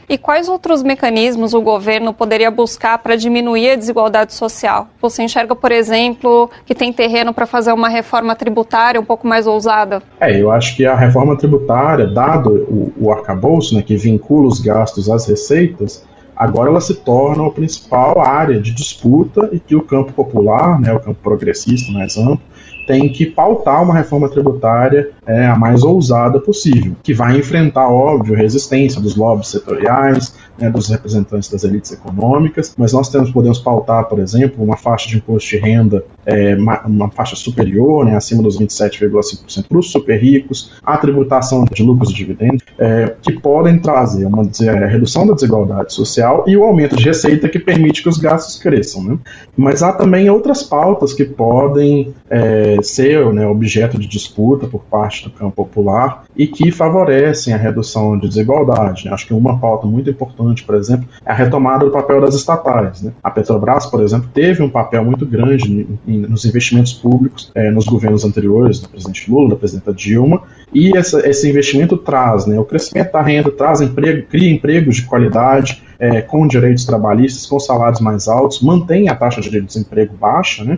E 0.08 0.18
quais 0.18 0.48
outros 0.48 0.84
mecanismos 0.84 1.54
o 1.54 1.62
governo 1.62 2.14
poderia 2.14 2.52
buscar 2.52 2.98
para 3.00 3.16
diminuir 3.16 3.72
a 3.72 3.76
desigualdade 3.76 4.34
social? 4.34 4.88
Você 5.02 5.24
enxerga, 5.24 5.56
por 5.56 5.72
exemplo, 5.72 6.50
que 6.66 6.76
tem 6.76 6.94
terreno 6.94 7.34
para 7.34 7.48
fazer 7.48 7.74
uma 7.74 7.90
reforma 7.90 8.36
tributária 8.36 9.02
um 9.02 9.06
pouco 9.06 9.28
mais 9.28 9.48
ousada? 9.48 10.04
É, 10.20 10.40
eu 10.40 10.52
acho 10.52 10.76
que 10.76 10.86
a 10.86 10.96
reforma 10.96 11.36
tributária, 11.36 12.06
dado 12.06 12.50
o, 12.70 12.94
o 13.06 13.12
arcabouço, 13.12 13.74
né, 13.74 13.82
que 13.82 13.98
vincula 13.98 14.48
os 14.48 14.60
gastos 14.60 15.10
às 15.10 15.28
receitas, 15.28 16.06
agora 16.36 16.70
ela 16.70 16.82
se 16.82 16.94
torna 16.96 17.48
a 17.48 17.52
principal 17.52 18.20
área 18.22 18.60
de 18.62 18.72
disputa 18.72 19.50
e 19.52 19.60
que 19.60 19.76
o 19.76 19.82
campo 19.82 20.14
popular, 20.14 20.80
né, 20.80 20.94
o 20.94 21.00
campo 21.00 21.20
progressista 21.24 21.92
mais 21.92 22.16
amplo, 22.18 22.42
tem 22.86 23.10
que 23.10 23.26
pautar 23.26 23.84
uma 23.84 23.94
reforma 23.94 24.30
tributária 24.30 25.12
é, 25.26 25.46
a 25.46 25.56
mais 25.56 25.84
ousada 25.84 26.40
possível, 26.40 26.96
que 27.04 27.14
vai 27.14 27.38
enfrentar, 27.38 27.90
óbvio, 27.90 28.36
resistência 28.36 29.02
dos 29.02 29.16
lobbies 29.16 29.50
setoriais, 29.50 30.36
né, 30.58 30.70
dos 30.70 30.90
representantes 30.90 31.50
das 31.50 31.64
elites 31.64 31.92
econômicas, 31.92 32.74
mas 32.78 32.94
nós 32.94 33.10
temos, 33.10 33.32
podemos 33.32 33.60
pautar, 33.60 34.06
por 34.06 34.20
exemplo, 34.20 34.64
uma 34.64 34.78
faixa 34.78 35.08
de 35.10 35.18
imposto 35.18 35.50
de 35.50 35.58
renda, 35.58 36.04
é, 36.26 36.56
uma, 36.56 36.82
uma, 36.86 37.12
faixa 37.12 37.36
superior, 37.36 38.06
né, 38.06 38.16
acima 38.16 38.42
dos 38.42 38.60
27,5% 38.60 39.68
para 39.68 39.78
os 39.78 39.92
super 39.92 40.18
ricos, 40.18 40.72
a 40.84 40.98
tributação 40.98 41.66
de 41.66 41.84
lucros 41.84 42.12
e 42.12 42.14
dividendos, 42.14 42.64
é, 42.78 43.16
que 43.22 43.34
podem 43.34 43.80
trazer 43.80 44.26
uma 44.26 44.44
é, 44.44 44.86
redução 44.88 45.28
da 45.28 45.34
desigualdade 45.34 45.94
social 45.94 46.44
e 46.48 46.58
o 46.58 46.64
aumento 46.64 46.96
de 46.96 47.04
receita 47.04 47.48
que 47.48 47.60
permite 47.60 48.02
que 48.02 48.10
os 48.10 48.18
gastos 48.18 48.58
cresçam. 48.58 49.04
Né? 49.04 49.18
Mas 49.56 49.84
há 49.84 49.94
também 49.94 50.30
outras 50.30 50.64
pautas 50.64 51.14
que 51.14 51.26
podem 51.26 52.14
é, 52.30 52.78
ser 52.82 53.34
né, 53.34 53.48
objeto 53.48 54.00
de 54.00 54.08
disputa 54.08 54.68
por 54.68 54.84
parte 54.84 55.24
do 55.24 55.30
campo 55.30 55.56
popular 55.56 56.26
e 56.36 56.48
que 56.48 56.72
favorecem 56.72 57.54
a 57.54 57.58
redução 57.58 58.18
de 58.18 58.28
desigualdade. 58.28 59.06
Né? 59.06 59.12
Acho 59.12 59.28
que 59.28 59.34
uma 59.34 59.58
pauta 59.60 59.88
muito 59.88 60.10
importante, 60.10 60.45
por 60.64 60.76
exemplo, 60.76 61.08
é 61.26 61.32
a 61.32 61.34
retomada 61.34 61.86
do 61.86 61.92
papel 61.92 62.22
das 62.22 62.36
estatais. 62.36 63.02
Né? 63.02 63.12
A 63.24 63.32
Petrobras, 63.32 63.86
por 63.86 64.02
exemplo, 64.02 64.30
teve 64.34 64.62
um 64.62 64.70
papel 64.70 65.04
muito 65.04 65.26
grande 65.26 65.88
nos 66.06 66.46
investimentos 66.46 66.94
públicos 66.94 67.52
é, 67.56 67.72
nos 67.72 67.86
governos 67.86 68.24
anteriores, 68.24 68.80
do 68.80 68.90
presidente 68.90 69.30
Lula, 69.30 69.50
da 69.50 69.56
presidenta 69.56 69.94
Dilma, 69.94 70.44
e 70.74 70.96
essa, 70.96 71.28
esse 71.28 71.50
investimento 71.50 71.98
traz 71.98 72.46
né, 72.46 72.60
o 72.60 72.66
crescimento 72.66 73.12
da 73.12 73.22
renda, 73.22 73.52
traz 73.52 73.82
emprego, 73.82 74.28
cria 74.28 74.52
empregos 74.52 74.98
de 74.98 75.04
qualidade, 75.04 75.82
é, 75.98 76.22
com 76.22 76.48
direitos 76.48 76.86
trabalhistas, 76.86 77.46
com 77.46 77.60
salários 77.60 78.02
mais 78.02 78.28
altos, 78.28 78.62
mantém 78.62 79.10
a 79.10 79.16
taxa 79.16 79.42
de 79.42 79.62
desemprego 79.62 80.16
baixa, 80.16 80.64
né? 80.64 80.78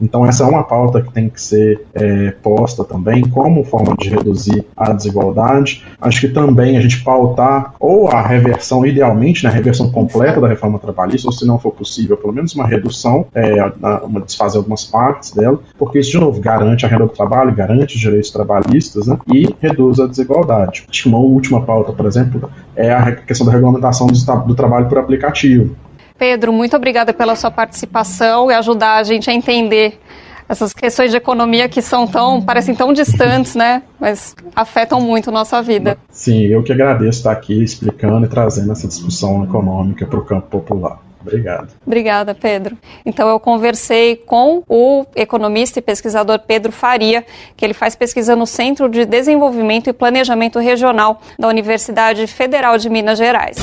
Então, 0.00 0.26
essa 0.26 0.44
é 0.44 0.46
uma 0.46 0.62
pauta 0.62 1.02
que 1.02 1.12
tem 1.12 1.28
que 1.28 1.40
ser 1.40 1.84
é, 1.94 2.30
posta 2.42 2.84
também 2.84 3.22
como 3.28 3.64
forma 3.64 3.94
de 3.98 4.08
reduzir 4.08 4.64
a 4.76 4.92
desigualdade. 4.92 5.84
Acho 6.00 6.20
que 6.20 6.28
também 6.28 6.76
a 6.76 6.80
gente 6.80 7.02
pautar 7.02 7.74
ou 7.78 8.08
a 8.08 8.20
reversão, 8.20 8.86
idealmente, 8.86 9.44
né, 9.44 9.50
a 9.50 9.52
reversão 9.52 9.90
completa 9.90 10.40
da 10.40 10.48
reforma 10.48 10.78
trabalhista, 10.78 11.28
ou 11.28 11.32
se 11.32 11.46
não 11.46 11.58
for 11.58 11.72
possível, 11.72 12.16
pelo 12.16 12.32
menos 12.32 12.54
uma 12.54 12.66
redução, 12.66 13.26
é, 13.34 13.64
uma 14.04 14.20
desfazer 14.20 14.58
algumas 14.58 14.84
partes 14.84 15.32
dela, 15.32 15.60
porque 15.78 15.98
isso, 15.98 16.10
de 16.10 16.18
novo, 16.18 16.40
garante 16.40 16.86
a 16.86 16.88
renda 16.88 17.04
do 17.04 17.12
trabalho, 17.12 17.54
garante 17.54 17.94
os 17.94 18.00
direitos 18.00 18.30
trabalhistas 18.30 19.06
né, 19.06 19.18
e 19.32 19.54
reduz 19.60 19.98
a 20.00 20.06
desigualdade. 20.06 20.84
Acho 20.88 21.02
que 21.02 21.08
uma 21.08 21.18
última 21.18 21.62
pauta, 21.62 21.92
por 21.92 22.06
exemplo, 22.06 22.50
é 22.76 22.92
a 22.92 23.12
questão 23.12 23.46
da 23.46 23.52
regulamentação 23.52 24.06
do, 24.06 24.46
do 24.46 24.54
trabalho 24.54 24.88
por 24.88 24.98
aplicativo. 24.98 25.74
Pedro, 26.18 26.52
muito 26.52 26.76
obrigada 26.76 27.14
pela 27.14 27.36
sua 27.36 27.50
participação 27.50 28.50
e 28.50 28.54
ajudar 28.54 28.96
a 28.96 29.02
gente 29.02 29.30
a 29.30 29.32
entender 29.32 30.00
essas 30.48 30.72
questões 30.72 31.10
de 31.10 31.16
economia 31.16 31.68
que 31.68 31.82
são 31.82 32.06
tão, 32.06 32.40
parecem 32.40 32.74
tão 32.74 32.92
distantes, 32.92 33.54
né? 33.54 33.82
Mas 34.00 34.34
afetam 34.56 35.00
muito 35.00 35.28
a 35.28 35.32
nossa 35.32 35.60
vida. 35.60 35.98
Sim, 36.10 36.46
eu 36.46 36.62
que 36.62 36.72
agradeço 36.72 37.18
estar 37.18 37.32
aqui 37.32 37.62
explicando 37.62 38.26
e 38.26 38.28
trazendo 38.28 38.72
essa 38.72 38.88
discussão 38.88 39.44
econômica 39.44 40.06
para 40.06 40.18
o 40.18 40.24
campo 40.24 40.46
popular. 40.48 40.98
Obrigado. 41.20 41.68
Obrigada, 41.84 42.34
Pedro. 42.34 42.78
Então 43.04 43.28
eu 43.28 43.38
conversei 43.38 44.16
com 44.16 44.62
o 44.68 45.04
economista 45.14 45.78
e 45.78 45.82
pesquisador 45.82 46.38
Pedro 46.38 46.72
Faria, 46.72 47.26
que 47.56 47.64
ele 47.64 47.74
faz 47.74 47.94
pesquisa 47.94 48.34
no 48.34 48.46
Centro 48.46 48.88
de 48.88 49.04
Desenvolvimento 49.04 49.90
e 49.90 49.92
Planejamento 49.92 50.58
Regional 50.58 51.20
da 51.38 51.48
Universidade 51.48 52.26
Federal 52.26 52.78
de 52.78 52.88
Minas 52.88 53.18
Gerais. 53.18 53.58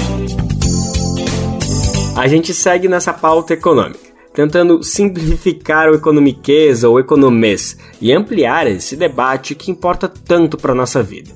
A 2.16 2.30
gente 2.30 2.54
segue 2.54 2.88
nessa 2.88 3.12
pauta 3.12 3.54
econômica, 3.54 4.00
tentando 4.34 4.82
simplificar 4.82 5.90
o 5.90 5.96
economiquez 5.96 6.86
ou 6.86 6.98
economês 6.98 7.78
e 8.00 8.14
ampliar 8.14 8.68
esse 8.68 8.96
debate 8.96 9.54
que 9.54 9.70
importa 9.70 10.08
tanto 10.08 10.58
para 10.58 10.74
nossa 10.74 11.04
vida. 11.04 11.32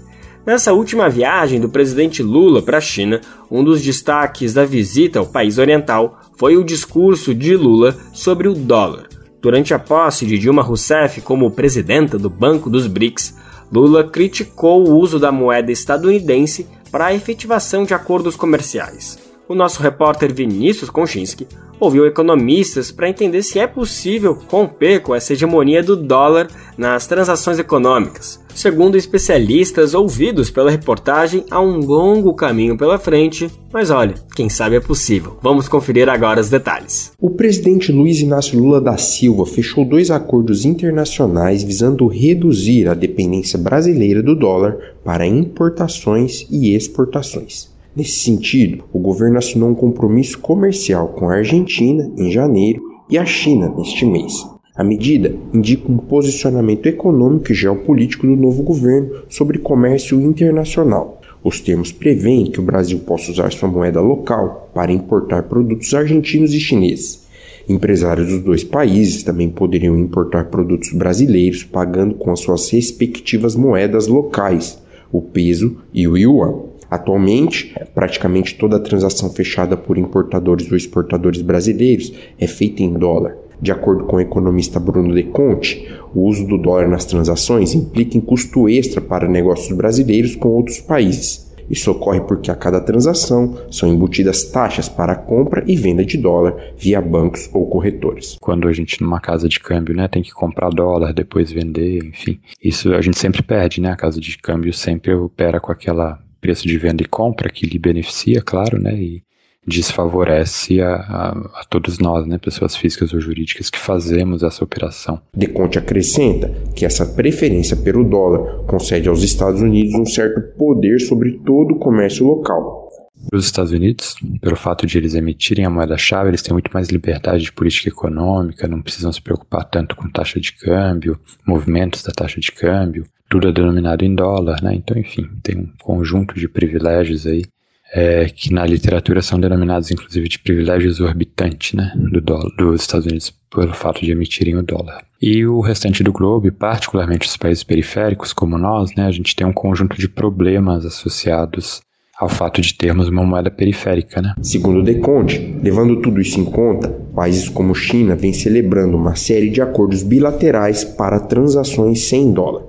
Nessa 0.45 0.71
última 0.71 1.09
viagem 1.09 1.59
do 1.59 1.67
presidente 1.67 2.23
Lula 2.23 2.61
para 2.61 2.77
a 2.77 2.81
China, 2.81 3.19
um 3.51 3.61
dos 3.61 3.81
destaques 3.81 4.53
da 4.53 4.63
visita 4.63 5.19
ao 5.19 5.27
país 5.27 5.57
oriental 5.57 6.17
foi 6.37 6.55
o 6.55 6.63
discurso 6.63 7.35
de 7.35 7.57
Lula 7.57 7.97
sobre 8.13 8.47
o 8.47 8.53
dólar. 8.53 9.09
Durante 9.41 9.73
a 9.73 9.79
posse 9.79 10.25
de 10.25 10.37
Dilma 10.37 10.61
Rousseff 10.61 11.19
como 11.19 11.51
presidenta 11.51 12.17
do 12.17 12.29
Banco 12.29 12.69
dos 12.69 12.87
BRICS, 12.87 13.35
Lula 13.69 14.05
criticou 14.05 14.87
o 14.87 14.97
uso 14.97 15.19
da 15.19 15.31
moeda 15.31 15.73
estadunidense 15.73 16.65
para 16.89 17.07
a 17.07 17.13
efetivação 17.13 17.83
de 17.83 17.93
acordos 17.93 18.37
comerciais 18.37 19.28
o 19.49 19.55
nosso 19.55 19.81
repórter 19.81 20.31
Vinícius 20.31 20.91
Konchinski 20.91 21.47
ouviu 21.79 22.05
economistas 22.05 22.91
para 22.91 23.09
entender 23.09 23.41
se 23.41 23.57
é 23.57 23.65
possível 23.65 24.37
romper 24.47 24.99
com 24.99 25.15
essa 25.15 25.33
hegemonia 25.33 25.81
do 25.81 25.95
dólar 25.95 26.47
nas 26.77 27.07
transações 27.07 27.57
econômicas. 27.57 28.39
Segundo 28.53 28.97
especialistas 28.97 29.93
ouvidos 29.93 30.51
pela 30.51 30.69
reportagem, 30.69 31.45
há 31.49 31.61
um 31.61 31.77
longo 31.79 32.33
caminho 32.33 32.77
pela 32.77 32.99
frente, 32.99 33.49
mas 33.71 33.89
olha, 33.89 34.15
quem 34.35 34.49
sabe 34.49 34.75
é 34.75 34.79
possível. 34.81 35.37
Vamos 35.41 35.69
conferir 35.69 36.09
agora 36.09 36.41
os 36.41 36.49
detalhes. 36.49 37.13
O 37.19 37.29
presidente 37.29 37.91
Luiz 37.91 38.19
Inácio 38.19 38.59
Lula 38.59 38.81
da 38.81 38.97
Silva 38.97 39.45
fechou 39.45 39.85
dois 39.85 40.11
acordos 40.11 40.65
internacionais 40.65 41.63
visando 41.63 42.05
reduzir 42.07 42.87
a 42.87 42.93
dependência 42.93 43.57
brasileira 43.57 44.21
do 44.21 44.35
dólar 44.35 44.77
para 45.03 45.25
importações 45.25 46.45
e 46.51 46.75
exportações. 46.75 47.68
Nesse 47.95 48.19
sentido, 48.19 48.83
o 48.93 48.99
governo 48.99 49.37
assinou 49.37 49.69
um 49.69 49.75
compromisso 49.75 50.37
comercial 50.39 51.09
com 51.09 51.29
a 51.29 51.35
Argentina 51.35 52.09
em 52.17 52.31
janeiro 52.31 52.81
e 53.09 53.17
a 53.17 53.25
China 53.25 53.73
neste 53.75 54.05
mês. 54.05 54.47
A 54.75 54.83
medida 54.83 55.35
indica 55.53 55.91
um 55.91 55.97
posicionamento 55.97 56.85
econômico 56.85 57.51
e 57.51 57.55
geopolítico 57.55 58.25
do 58.25 58.35
novo 58.35 58.63
governo 58.63 59.23
sobre 59.27 59.59
comércio 59.59 60.21
internacional. 60.21 61.19
Os 61.43 61.59
termos 61.59 61.91
prevêem 61.91 62.51
que 62.51 62.59
o 62.59 62.63
Brasil 62.63 62.99
possa 62.99 63.31
usar 63.31 63.51
sua 63.51 63.67
moeda 63.67 63.99
local 63.99 64.69
para 64.73 64.91
importar 64.91 65.43
produtos 65.43 65.93
argentinos 65.93 66.53
e 66.53 66.59
chineses. 66.59 67.27
Empresários 67.67 68.29
dos 68.29 68.41
dois 68.41 68.63
países 68.63 69.23
também 69.23 69.49
poderiam 69.49 69.97
importar 69.97 70.45
produtos 70.45 70.93
brasileiros 70.93 71.63
pagando 71.63 72.15
com 72.15 72.31
as 72.31 72.39
suas 72.39 72.69
respectivas 72.69 73.55
moedas 73.55 74.07
locais, 74.07 74.81
o 75.11 75.21
peso 75.21 75.77
e 75.93 76.07
o 76.07 76.15
yuan. 76.15 76.68
Atualmente, 76.89 77.75
praticamente 77.93 78.55
toda 78.55 78.77
a 78.77 78.79
transação 78.79 79.29
fechada 79.29 79.77
por 79.77 79.97
importadores 79.97 80.69
ou 80.71 80.77
exportadores 80.77 81.41
brasileiros 81.41 82.11
é 82.39 82.47
feita 82.47 82.81
em 82.81 82.93
dólar. 82.93 83.37
De 83.61 83.71
acordo 83.71 84.05
com 84.05 84.15
o 84.15 84.21
economista 84.21 84.79
Bruno 84.79 85.13
De 85.13 85.23
Conte, 85.23 85.87
o 86.15 86.21
uso 86.21 86.47
do 86.47 86.57
dólar 86.57 86.87
nas 86.87 87.05
transações 87.05 87.75
implica 87.75 88.17
em 88.17 88.21
custo 88.21 88.69
extra 88.69 89.01
para 89.01 89.27
negócios 89.27 89.75
brasileiros 89.75 90.35
com 90.35 90.47
outros 90.49 90.79
países. 90.79 91.49
Isso 91.69 91.91
ocorre 91.91 92.21
porque 92.21 92.49
a 92.49 92.55
cada 92.55 92.81
transação 92.81 93.55
são 93.69 93.87
embutidas 93.87 94.45
taxas 94.45 94.89
para 94.89 95.15
compra 95.15 95.63
e 95.67 95.75
venda 95.75 96.03
de 96.03 96.17
dólar 96.17 96.55
via 96.75 96.99
bancos 96.99 97.47
ou 97.53 97.67
corretores. 97.67 98.37
Quando 98.41 98.67
a 98.67 98.73
gente 98.73 99.01
numa 99.01 99.19
casa 99.19 99.47
de 99.47 99.59
câmbio, 99.59 99.95
né, 99.95 100.07
tem 100.07 100.23
que 100.23 100.31
comprar 100.31 100.71
dólar, 100.71 101.13
depois 101.13 101.51
vender, 101.51 102.03
enfim, 102.03 102.39
isso 102.63 102.91
a 102.93 103.01
gente 103.01 103.19
sempre 103.19 103.43
perde, 103.43 103.79
né? 103.79 103.91
A 103.91 103.95
casa 103.95 104.19
de 104.19 104.35
câmbio 104.39 104.73
sempre 104.73 105.13
opera 105.13 105.59
com 105.59 105.71
aquela 105.71 106.19
preço 106.39 106.67
de 106.67 106.77
venda 106.77 107.03
e 107.03 107.07
compra 107.07 107.49
que 107.49 107.65
lhe 107.65 107.79
beneficia, 107.79 108.41
claro, 108.41 108.81
né? 108.81 108.93
E 108.95 109.23
desfavorece 109.67 110.81
a, 110.81 110.95
a, 110.95 111.29
a, 111.61 111.63
todos 111.69 111.99
nós, 111.99 112.25
né, 112.25 112.37
pessoas 112.37 112.75
físicas 112.75 113.13
ou 113.13 113.19
jurídicas 113.19 113.69
que 113.69 113.77
fazemos 113.77 114.41
essa 114.41 114.63
operação. 114.63 115.21
Deconte 115.35 115.77
acrescenta 115.77 116.51
que 116.75 116.85
essa 116.85 117.05
preferência 117.05 117.77
pelo 117.77 118.03
dólar 118.03 118.65
concede 118.65 119.07
aos 119.07 119.21
Estados 119.21 119.61
Unidos 119.61 119.93
um 119.93 120.05
certo 120.05 120.57
poder 120.57 120.99
sobre 120.99 121.33
todo 121.45 121.75
o 121.75 121.79
comércio 121.79 122.25
local. 122.25 122.88
Os 123.33 123.45
Estados 123.45 123.71
Unidos, 123.71 124.15
pelo 124.41 124.55
fato 124.55 124.87
de 124.87 124.97
eles 124.97 125.13
emitirem 125.13 125.65
a 125.65 125.69
moeda-chave, 125.69 126.29
eles 126.29 126.41
têm 126.41 126.53
muito 126.53 126.71
mais 126.73 126.89
liberdade 126.89 127.43
de 127.43 127.51
política 127.51 127.89
econômica, 127.89 128.67
não 128.67 128.81
precisam 128.81 129.11
se 129.11 129.21
preocupar 129.21 129.65
tanto 129.65 129.95
com 129.95 130.09
taxa 130.09 130.39
de 130.39 130.53
câmbio, 130.53 131.19
movimentos 131.45 132.01
da 132.03 132.11
taxa 132.11 132.39
de 132.39 132.51
câmbio, 132.51 133.05
tudo 133.29 133.47
é 133.47 133.51
denominado 133.51 134.03
em 134.03 134.15
dólar, 134.15 134.61
né? 134.63 134.73
Então, 134.73 134.97
enfim, 134.97 135.29
tem 135.43 135.57
um 135.57 135.69
conjunto 135.79 136.33
de 136.33 136.47
privilégios 136.47 137.27
aí 137.27 137.43
é, 137.91 138.25
que 138.29 138.53
na 138.53 138.65
literatura 138.65 139.21
são 139.21 139.39
denominados 139.39 139.89
inclusive 139.89 140.27
de 140.27 140.39
privilégio 140.39 140.89
exorbitante 140.89 141.75
né, 141.75 141.91
do 141.95 142.21
dólar, 142.21 142.49
dos 142.57 142.81
Estados 142.81 143.07
Unidos 143.07 143.33
pelo 143.49 143.73
fato 143.73 144.03
de 144.05 144.11
emitirem 144.11 144.55
o 144.55 144.63
dólar. 144.63 145.03
E 145.21 145.45
o 145.45 145.59
restante 145.59 146.03
do 146.03 146.11
globo, 146.11 146.51
particularmente 146.51 147.27
os 147.27 147.35
países 147.35 147.63
periféricos 147.63 148.31
como 148.31 148.57
nós, 148.57 148.93
né, 148.95 149.05
a 149.05 149.11
gente 149.11 149.35
tem 149.35 149.45
um 149.45 149.53
conjunto 149.53 149.97
de 149.97 150.07
problemas 150.07 150.85
associados 150.85 151.81
ao 152.19 152.27
fato 152.27 152.59
de 152.59 152.73
termos 152.73 153.07
uma 153.07 153.23
moeda 153.23 153.49
periférica. 153.49 154.21
Né? 154.21 154.33
Segundo 154.41 154.83
Deconte, 154.83 155.57
levando 155.63 156.01
tudo 156.01 156.19
isso 156.19 156.37
em 156.37 156.43
conta, 156.43 156.89
países 157.15 157.47
como 157.47 157.73
China 157.73 158.13
vêm 158.13 158.33
celebrando 158.33 158.97
uma 158.97 159.15
série 159.15 159.49
de 159.49 159.61
acordos 159.61 160.03
bilaterais 160.03 160.83
para 160.83 161.21
transações 161.21 162.09
sem 162.09 162.33
dólar. 162.33 162.63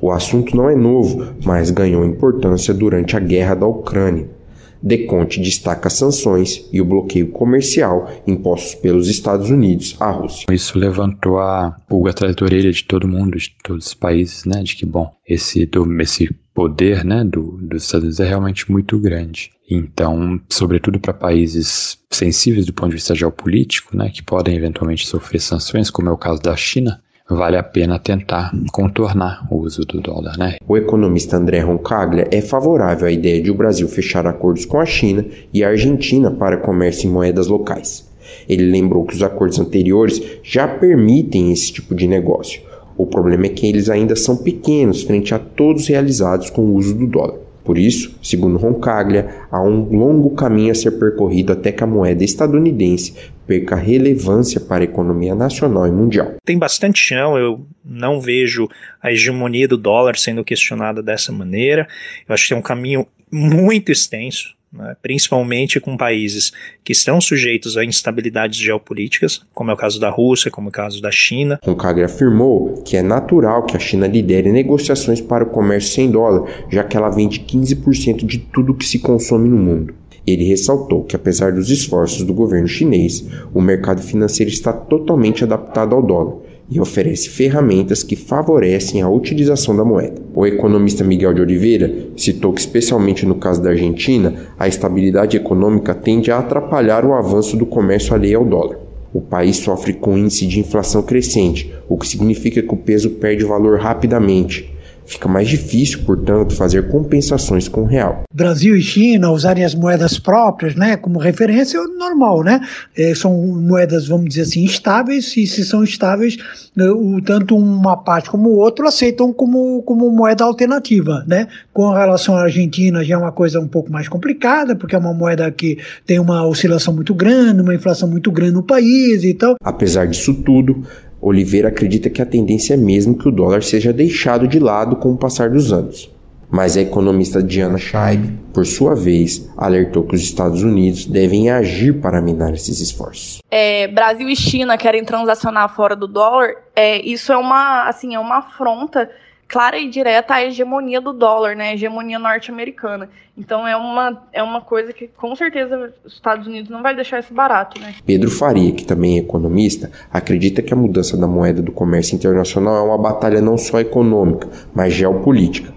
O 0.00 0.10
assunto 0.10 0.56
não 0.56 0.70
é 0.70 0.74
novo, 0.74 1.34
mas 1.44 1.70
ganhou 1.70 2.06
importância 2.06 2.72
durante 2.72 3.16
a 3.16 3.20
guerra 3.20 3.54
da 3.54 3.66
Ucrânia. 3.66 4.35
Deconte 4.82 5.40
destaca 5.40 5.90
sanções 5.90 6.68
e 6.72 6.80
o 6.80 6.84
bloqueio 6.84 7.28
comercial 7.30 8.10
impostos 8.26 8.74
pelos 8.74 9.08
Estados 9.08 9.50
Unidos 9.50 9.96
à 10.00 10.10
Rússia. 10.10 10.46
Isso 10.52 10.78
levantou 10.78 11.38
a 11.38 11.76
pulga 11.88 12.10
atrás 12.10 12.34
da 12.36 12.44
orelha 12.44 12.70
de 12.70 12.84
todo 12.84 13.08
mundo, 13.08 13.38
de 13.38 13.54
todos 13.62 13.86
os 13.88 13.94
países, 13.94 14.44
né, 14.44 14.62
de 14.62 14.76
que, 14.76 14.86
bom, 14.86 15.10
esse, 15.26 15.66
do, 15.66 15.86
esse 16.00 16.32
poder 16.54 17.04
né, 17.04 17.24
do, 17.24 17.58
dos 17.60 17.84
Estados 17.84 18.04
Unidos 18.04 18.20
é 18.20 18.28
realmente 18.28 18.70
muito 18.70 18.98
grande. 18.98 19.50
Então, 19.68 20.40
sobretudo 20.48 21.00
para 21.00 21.12
países 21.12 21.98
sensíveis 22.10 22.64
do 22.64 22.72
ponto 22.72 22.90
de 22.90 22.96
vista 22.96 23.14
geopolítico, 23.14 23.96
né, 23.96 24.08
que 24.10 24.22
podem 24.22 24.56
eventualmente 24.56 25.06
sofrer 25.06 25.40
sanções, 25.40 25.90
como 25.90 26.08
é 26.08 26.12
o 26.12 26.16
caso 26.16 26.40
da 26.40 26.56
China, 26.56 27.02
vale 27.28 27.56
a 27.56 27.62
pena 27.62 27.98
tentar 27.98 28.52
contornar 28.72 29.46
o 29.50 29.56
uso 29.56 29.84
do 29.84 30.00
dólar, 30.00 30.38
né? 30.38 30.56
O 30.66 30.76
economista 30.76 31.36
André 31.36 31.60
Roncaglia 31.60 32.28
é 32.30 32.40
favorável 32.40 33.08
à 33.08 33.10
ideia 33.10 33.42
de 33.42 33.50
o 33.50 33.54
Brasil 33.54 33.88
fechar 33.88 34.26
acordos 34.26 34.64
com 34.64 34.78
a 34.78 34.86
China 34.86 35.24
e 35.52 35.64
a 35.64 35.68
Argentina 35.68 36.30
para 36.30 36.58
comércio 36.58 37.08
em 37.08 37.12
moedas 37.12 37.48
locais. 37.48 38.06
Ele 38.48 38.70
lembrou 38.70 39.04
que 39.04 39.14
os 39.14 39.22
acordos 39.22 39.58
anteriores 39.58 40.22
já 40.42 40.66
permitem 40.68 41.52
esse 41.52 41.72
tipo 41.72 41.94
de 41.94 42.06
negócio. 42.06 42.60
O 42.96 43.06
problema 43.06 43.46
é 43.46 43.50
que 43.50 43.66
eles 43.66 43.90
ainda 43.90 44.16
são 44.16 44.36
pequenos 44.36 45.02
frente 45.02 45.34
a 45.34 45.38
todos 45.38 45.86
realizados 45.88 46.48
com 46.48 46.62
o 46.62 46.74
uso 46.74 46.94
do 46.94 47.06
dólar. 47.06 47.46
Por 47.62 47.76
isso, 47.76 48.16
segundo 48.22 48.58
Roncaglia, 48.58 49.28
há 49.50 49.60
um 49.60 49.82
longo 49.90 50.30
caminho 50.30 50.70
a 50.70 50.74
ser 50.74 50.92
percorrido 50.92 51.52
até 51.52 51.72
que 51.72 51.82
a 51.82 51.86
moeda 51.86 52.22
estadunidense 52.22 53.14
perca 53.46 53.76
relevância 53.76 54.60
para 54.60 54.82
a 54.82 54.84
economia 54.84 55.34
nacional 55.34 55.86
e 55.86 55.90
mundial. 55.90 56.34
Tem 56.44 56.58
bastante 56.58 56.98
chão, 56.98 57.38
eu 57.38 57.66
não 57.84 58.20
vejo 58.20 58.68
a 59.02 59.12
hegemonia 59.12 59.68
do 59.68 59.76
dólar 59.76 60.16
sendo 60.16 60.44
questionada 60.44 61.02
dessa 61.02 61.32
maneira. 61.32 61.86
Eu 62.28 62.34
acho 62.34 62.48
que 62.48 62.54
é 62.54 62.56
um 62.56 62.62
caminho 62.62 63.06
muito 63.30 63.90
extenso 63.92 64.56
né, 64.72 64.96
principalmente 65.00 65.80
com 65.80 65.96
países 65.96 66.52
que 66.84 66.92
estão 66.92 67.20
sujeitos 67.20 67.76
a 67.76 67.84
instabilidades 67.84 68.58
geopolíticas, 68.58 69.42
como 69.54 69.70
é 69.70 69.74
o 69.74 69.76
caso 69.76 69.98
da 69.98 70.10
Rússia, 70.10 70.50
como 70.50 70.68
é 70.68 70.70
o 70.70 70.72
caso 70.72 71.00
da 71.00 71.10
China. 71.10 71.58
Roncaglia 71.64 72.06
afirmou 72.06 72.82
que 72.84 72.96
é 72.96 73.02
natural 73.02 73.64
que 73.64 73.76
a 73.76 73.80
China 73.80 74.06
lidere 74.06 74.52
negociações 74.52 75.20
para 75.20 75.44
o 75.44 75.50
comércio 75.50 75.94
sem 75.94 76.10
dólar, 76.10 76.48
já 76.70 76.84
que 76.84 76.96
ela 76.96 77.08
vende 77.08 77.40
15% 77.40 78.26
de 78.26 78.38
tudo 78.38 78.74
que 78.74 78.84
se 78.84 78.98
consome 78.98 79.48
no 79.48 79.56
mundo. 79.56 79.94
Ele 80.26 80.44
ressaltou 80.44 81.04
que, 81.04 81.14
apesar 81.14 81.52
dos 81.52 81.70
esforços 81.70 82.24
do 82.24 82.34
governo 82.34 82.66
chinês, 82.66 83.24
o 83.54 83.60
mercado 83.60 84.02
financeiro 84.02 84.50
está 84.50 84.72
totalmente 84.72 85.44
adaptado 85.44 85.94
ao 85.94 86.02
dólar 86.02 86.38
e 86.68 86.80
oferece 86.80 87.28
ferramentas 87.28 88.02
que 88.02 88.16
favorecem 88.16 89.00
a 89.00 89.08
utilização 89.08 89.76
da 89.76 89.84
moeda. 89.84 90.20
O 90.34 90.44
economista 90.44 91.04
Miguel 91.04 91.32
de 91.32 91.40
Oliveira 91.40 92.08
citou 92.16 92.52
que, 92.52 92.60
especialmente 92.60 93.24
no 93.24 93.36
caso 93.36 93.62
da 93.62 93.70
Argentina, 93.70 94.34
a 94.58 94.66
estabilidade 94.66 95.36
econômica 95.36 95.94
tende 95.94 96.30
a 96.30 96.38
atrapalhar 96.38 97.04
o 97.04 97.14
avanço 97.14 97.56
do 97.56 97.64
comércio 97.64 98.12
alheio 98.12 98.40
ao 98.40 98.44
dólar. 98.44 98.78
O 99.14 99.20
país 99.20 99.58
sofre 99.58 99.92
com 99.92 100.18
índice 100.18 100.46
de 100.46 100.58
inflação 100.58 101.02
crescente, 101.02 101.72
o 101.88 101.96
que 101.96 102.06
significa 102.06 102.60
que 102.60 102.74
o 102.74 102.76
peso 102.76 103.10
perde 103.10 103.44
valor 103.44 103.78
rapidamente, 103.78 104.75
Fica 105.06 105.28
mais 105.28 105.48
difícil, 105.48 106.00
portanto, 106.04 106.54
fazer 106.54 106.88
compensações 106.88 107.68
com 107.68 107.82
o 107.82 107.86
real. 107.86 108.24
Brasil 108.32 108.76
e 108.76 108.82
China 108.82 109.30
usarem 109.30 109.64
as 109.64 109.74
moedas 109.74 110.18
próprias, 110.18 110.74
né, 110.74 110.96
como 110.96 111.18
referência, 111.18 111.78
é 111.78 111.82
normal, 111.98 112.42
né? 112.42 112.60
É, 112.96 113.14
são 113.14 113.32
moedas, 113.32 114.08
vamos 114.08 114.28
dizer 114.28 114.42
assim, 114.42 114.64
estáveis, 114.64 115.36
e 115.36 115.46
se 115.46 115.64
são 115.64 115.84
estáveis, 115.84 116.36
né, 116.74 116.88
o, 116.90 117.20
tanto 117.22 117.56
uma 117.56 117.96
parte 117.96 118.28
como 118.30 118.50
o 118.50 118.56
outro 118.56 118.86
aceitam 118.86 119.32
como, 119.32 119.82
como 119.82 120.10
moeda 120.10 120.44
alternativa, 120.44 121.24
né? 121.26 121.46
Com 121.72 121.90
relação 121.90 122.36
à 122.36 122.42
Argentina, 122.42 123.04
já 123.04 123.14
é 123.14 123.18
uma 123.18 123.32
coisa 123.32 123.60
um 123.60 123.68
pouco 123.68 123.90
mais 123.92 124.08
complicada, 124.08 124.74
porque 124.74 124.94
é 124.94 124.98
uma 124.98 125.14
moeda 125.14 125.50
que 125.50 125.78
tem 126.04 126.18
uma 126.18 126.46
oscilação 126.46 126.92
muito 126.92 127.14
grande, 127.14 127.62
uma 127.62 127.74
inflação 127.74 128.08
muito 128.08 128.30
grande 128.32 128.52
no 128.52 128.62
país 128.62 129.22
e 129.24 129.34
tal. 129.34 129.56
Apesar 129.62 130.06
disso 130.06 130.34
tudo, 130.34 130.84
Oliveira 131.28 131.68
acredita 131.68 132.08
que 132.08 132.22
a 132.22 132.26
tendência 132.26 132.74
é 132.74 132.76
mesmo 132.76 133.18
que 133.18 133.26
o 133.26 133.32
dólar 133.32 133.64
seja 133.64 133.92
deixado 133.92 134.46
de 134.46 134.60
lado 134.60 134.94
com 134.94 135.12
o 135.12 135.16
passar 135.16 135.50
dos 135.50 135.72
anos. 135.72 136.08
Mas 136.48 136.76
a 136.76 136.80
economista 136.80 137.42
Diana 137.42 137.76
Scheib, 137.76 138.38
por 138.54 138.64
sua 138.64 138.94
vez, 138.94 139.50
alertou 139.56 140.04
que 140.04 140.14
os 140.14 140.22
Estados 140.22 140.62
Unidos 140.62 141.04
devem 141.04 141.50
agir 141.50 142.00
para 142.00 142.22
minar 142.22 142.54
esses 142.54 142.80
esforços. 142.80 143.40
É, 143.50 143.88
Brasil 143.88 144.28
e 144.28 144.36
China 144.36 144.78
querem 144.78 145.04
transacionar 145.04 145.74
fora 145.74 145.96
do 145.96 146.06
dólar. 146.06 146.54
É, 146.76 147.04
isso 147.04 147.32
é 147.32 147.36
uma, 147.36 147.88
assim, 147.88 148.14
é 148.14 148.20
uma 148.20 148.38
afronta 148.38 149.10
clara 149.48 149.78
e 149.78 149.88
direta 149.88 150.34
à 150.34 150.44
hegemonia 150.44 151.00
do 151.00 151.12
dólar, 151.12 151.54
né? 151.54 151.70
A 151.70 151.74
hegemonia 151.74 152.18
norte-americana. 152.18 153.08
Então 153.36 153.66
é 153.66 153.76
uma, 153.76 154.22
é 154.32 154.42
uma 154.42 154.60
coisa 154.60 154.92
que 154.92 155.06
com 155.08 155.34
certeza 155.36 155.92
os 156.04 156.14
Estados 156.14 156.46
Unidos 156.46 156.70
não 156.70 156.82
vai 156.82 156.94
deixar 156.94 157.20
isso 157.20 157.32
barato, 157.32 157.80
né? 157.80 157.94
Pedro 158.04 158.30
Faria, 158.30 158.72
que 158.72 158.84
também 158.84 159.16
é 159.16 159.20
economista, 159.20 159.90
acredita 160.12 160.62
que 160.62 160.72
a 160.72 160.76
mudança 160.76 161.16
da 161.16 161.26
moeda 161.26 161.62
do 161.62 161.72
comércio 161.72 162.14
internacional 162.14 162.76
é 162.76 162.82
uma 162.82 162.98
batalha 162.98 163.40
não 163.40 163.58
só 163.58 163.80
econômica, 163.80 164.48
mas 164.74 164.92
geopolítica. 164.92 165.74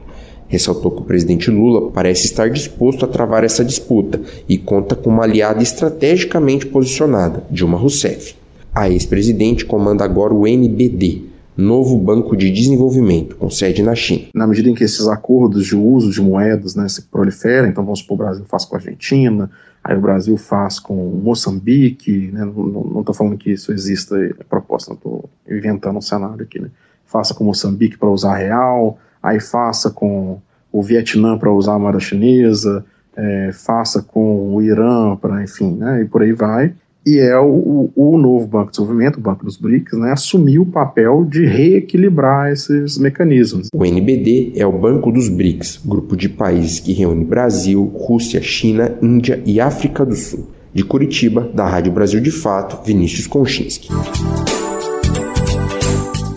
Ressaltou 0.47 0.89
que 0.89 1.01
o 1.01 1.05
presidente 1.05 1.51
Lula 1.51 1.91
parece 1.91 2.25
estar 2.25 2.49
disposto 2.49 3.05
a 3.05 3.07
travar 3.07 3.43
essa 3.43 3.63
disputa 3.63 4.19
e 4.47 4.57
conta 4.57 4.95
com 4.95 5.11
uma 5.11 5.23
aliada 5.23 5.61
estrategicamente 5.61 6.65
posicionada, 6.65 7.43
Dilma 7.51 7.77
Rousseff. 7.77 8.35
A 8.73 8.89
ex-presidente 8.89 9.63
comanda 9.63 10.03
agora 10.03 10.33
o 10.33 10.47
NBD, 10.47 11.21
novo 11.59 11.97
banco 11.97 12.35
de 12.35 12.49
desenvolvimento 12.49 13.35
com 13.35 13.49
sede 13.49 13.83
na 13.83 13.93
China. 13.93 14.27
Na 14.33 14.47
medida 14.47 14.69
em 14.69 14.73
que 14.73 14.83
esses 14.83 15.07
acordos 15.07 15.65
de 15.65 15.75
uso 15.75 16.09
de 16.09 16.21
moedas 16.21 16.73
né, 16.73 16.87
se 16.87 17.03
proliferam, 17.03 17.67
então 17.67 17.83
vamos 17.83 17.99
supor 17.99 18.15
o 18.15 18.17
Brasil 18.17 18.45
faz 18.45 18.65
com 18.65 18.75
a 18.75 18.79
Argentina, 18.79 19.51
aí 19.83 19.97
o 19.97 20.01
Brasil 20.01 20.37
faz 20.37 20.79
com 20.79 20.95
Moçambique, 20.95 22.31
né, 22.31 22.45
não 22.45 22.99
estou 23.01 23.13
falando 23.13 23.37
que 23.37 23.51
isso 23.51 23.71
exista, 23.73 24.17
é 24.17 24.43
proposta, 24.49 24.93
estou 24.93 25.29
inventando 25.49 25.97
um 25.97 26.01
cenário 26.01 26.43
aqui, 26.43 26.59
né, 26.59 26.69
faça 27.05 27.33
com 27.33 27.43
Moçambique 27.43 27.97
para 27.97 28.09
usar 28.09 28.35
real, 28.35 28.97
aí 29.21 29.39
faça 29.39 29.89
com 29.89 30.39
o 30.71 30.81
Vietnã 30.81 31.37
para 31.37 31.51
usar 31.51 31.73
a 31.73 31.79
moeda 31.79 31.99
chinesa, 31.99 32.85
é, 33.15 33.51
faça 33.51 34.01
com 34.01 34.55
o 34.55 34.61
Irã, 34.61 35.15
para 35.15 35.43
enfim, 35.43 35.75
né, 35.75 36.03
e 36.03 36.05
por 36.05 36.21
aí 36.21 36.31
vai 36.31 36.73
e 37.05 37.17
é 37.17 37.37
o, 37.39 37.89
o, 37.95 38.17
novo 38.17 38.45
Banco 38.45 38.65
de 38.67 38.71
Desenvolvimento, 38.77 39.17
o 39.17 39.21
Banco 39.21 39.45
dos 39.45 39.57
BRICS, 39.57 39.97
né, 39.97 40.11
assumir 40.11 40.59
o 40.59 40.65
papel 40.65 41.25
de 41.25 41.45
reequilibrar 41.45 42.51
esses 42.51 42.97
mecanismos. 42.97 43.67
O 43.73 43.85
NBD 43.85 44.53
é 44.55 44.65
o 44.65 44.71
Banco 44.71 45.11
dos 45.11 45.29
BRICS, 45.29 45.81
grupo 45.85 46.15
de 46.15 46.27
países 46.27 46.79
que 46.79 46.93
reúne 46.93 47.23
Brasil, 47.23 47.83
Rússia, 47.95 48.41
China, 48.41 48.95
Índia 49.01 49.41
e 49.45 49.59
África 49.59 50.05
do 50.05 50.15
Sul. 50.15 50.47
De 50.71 50.83
Curitiba, 50.83 51.49
da 51.51 51.67
Rádio 51.67 51.91
Brasil 51.91 52.21
de 52.21 52.29
Fato, 52.29 52.85
Vinícius 52.85 53.25
Konchinski. 53.25 53.89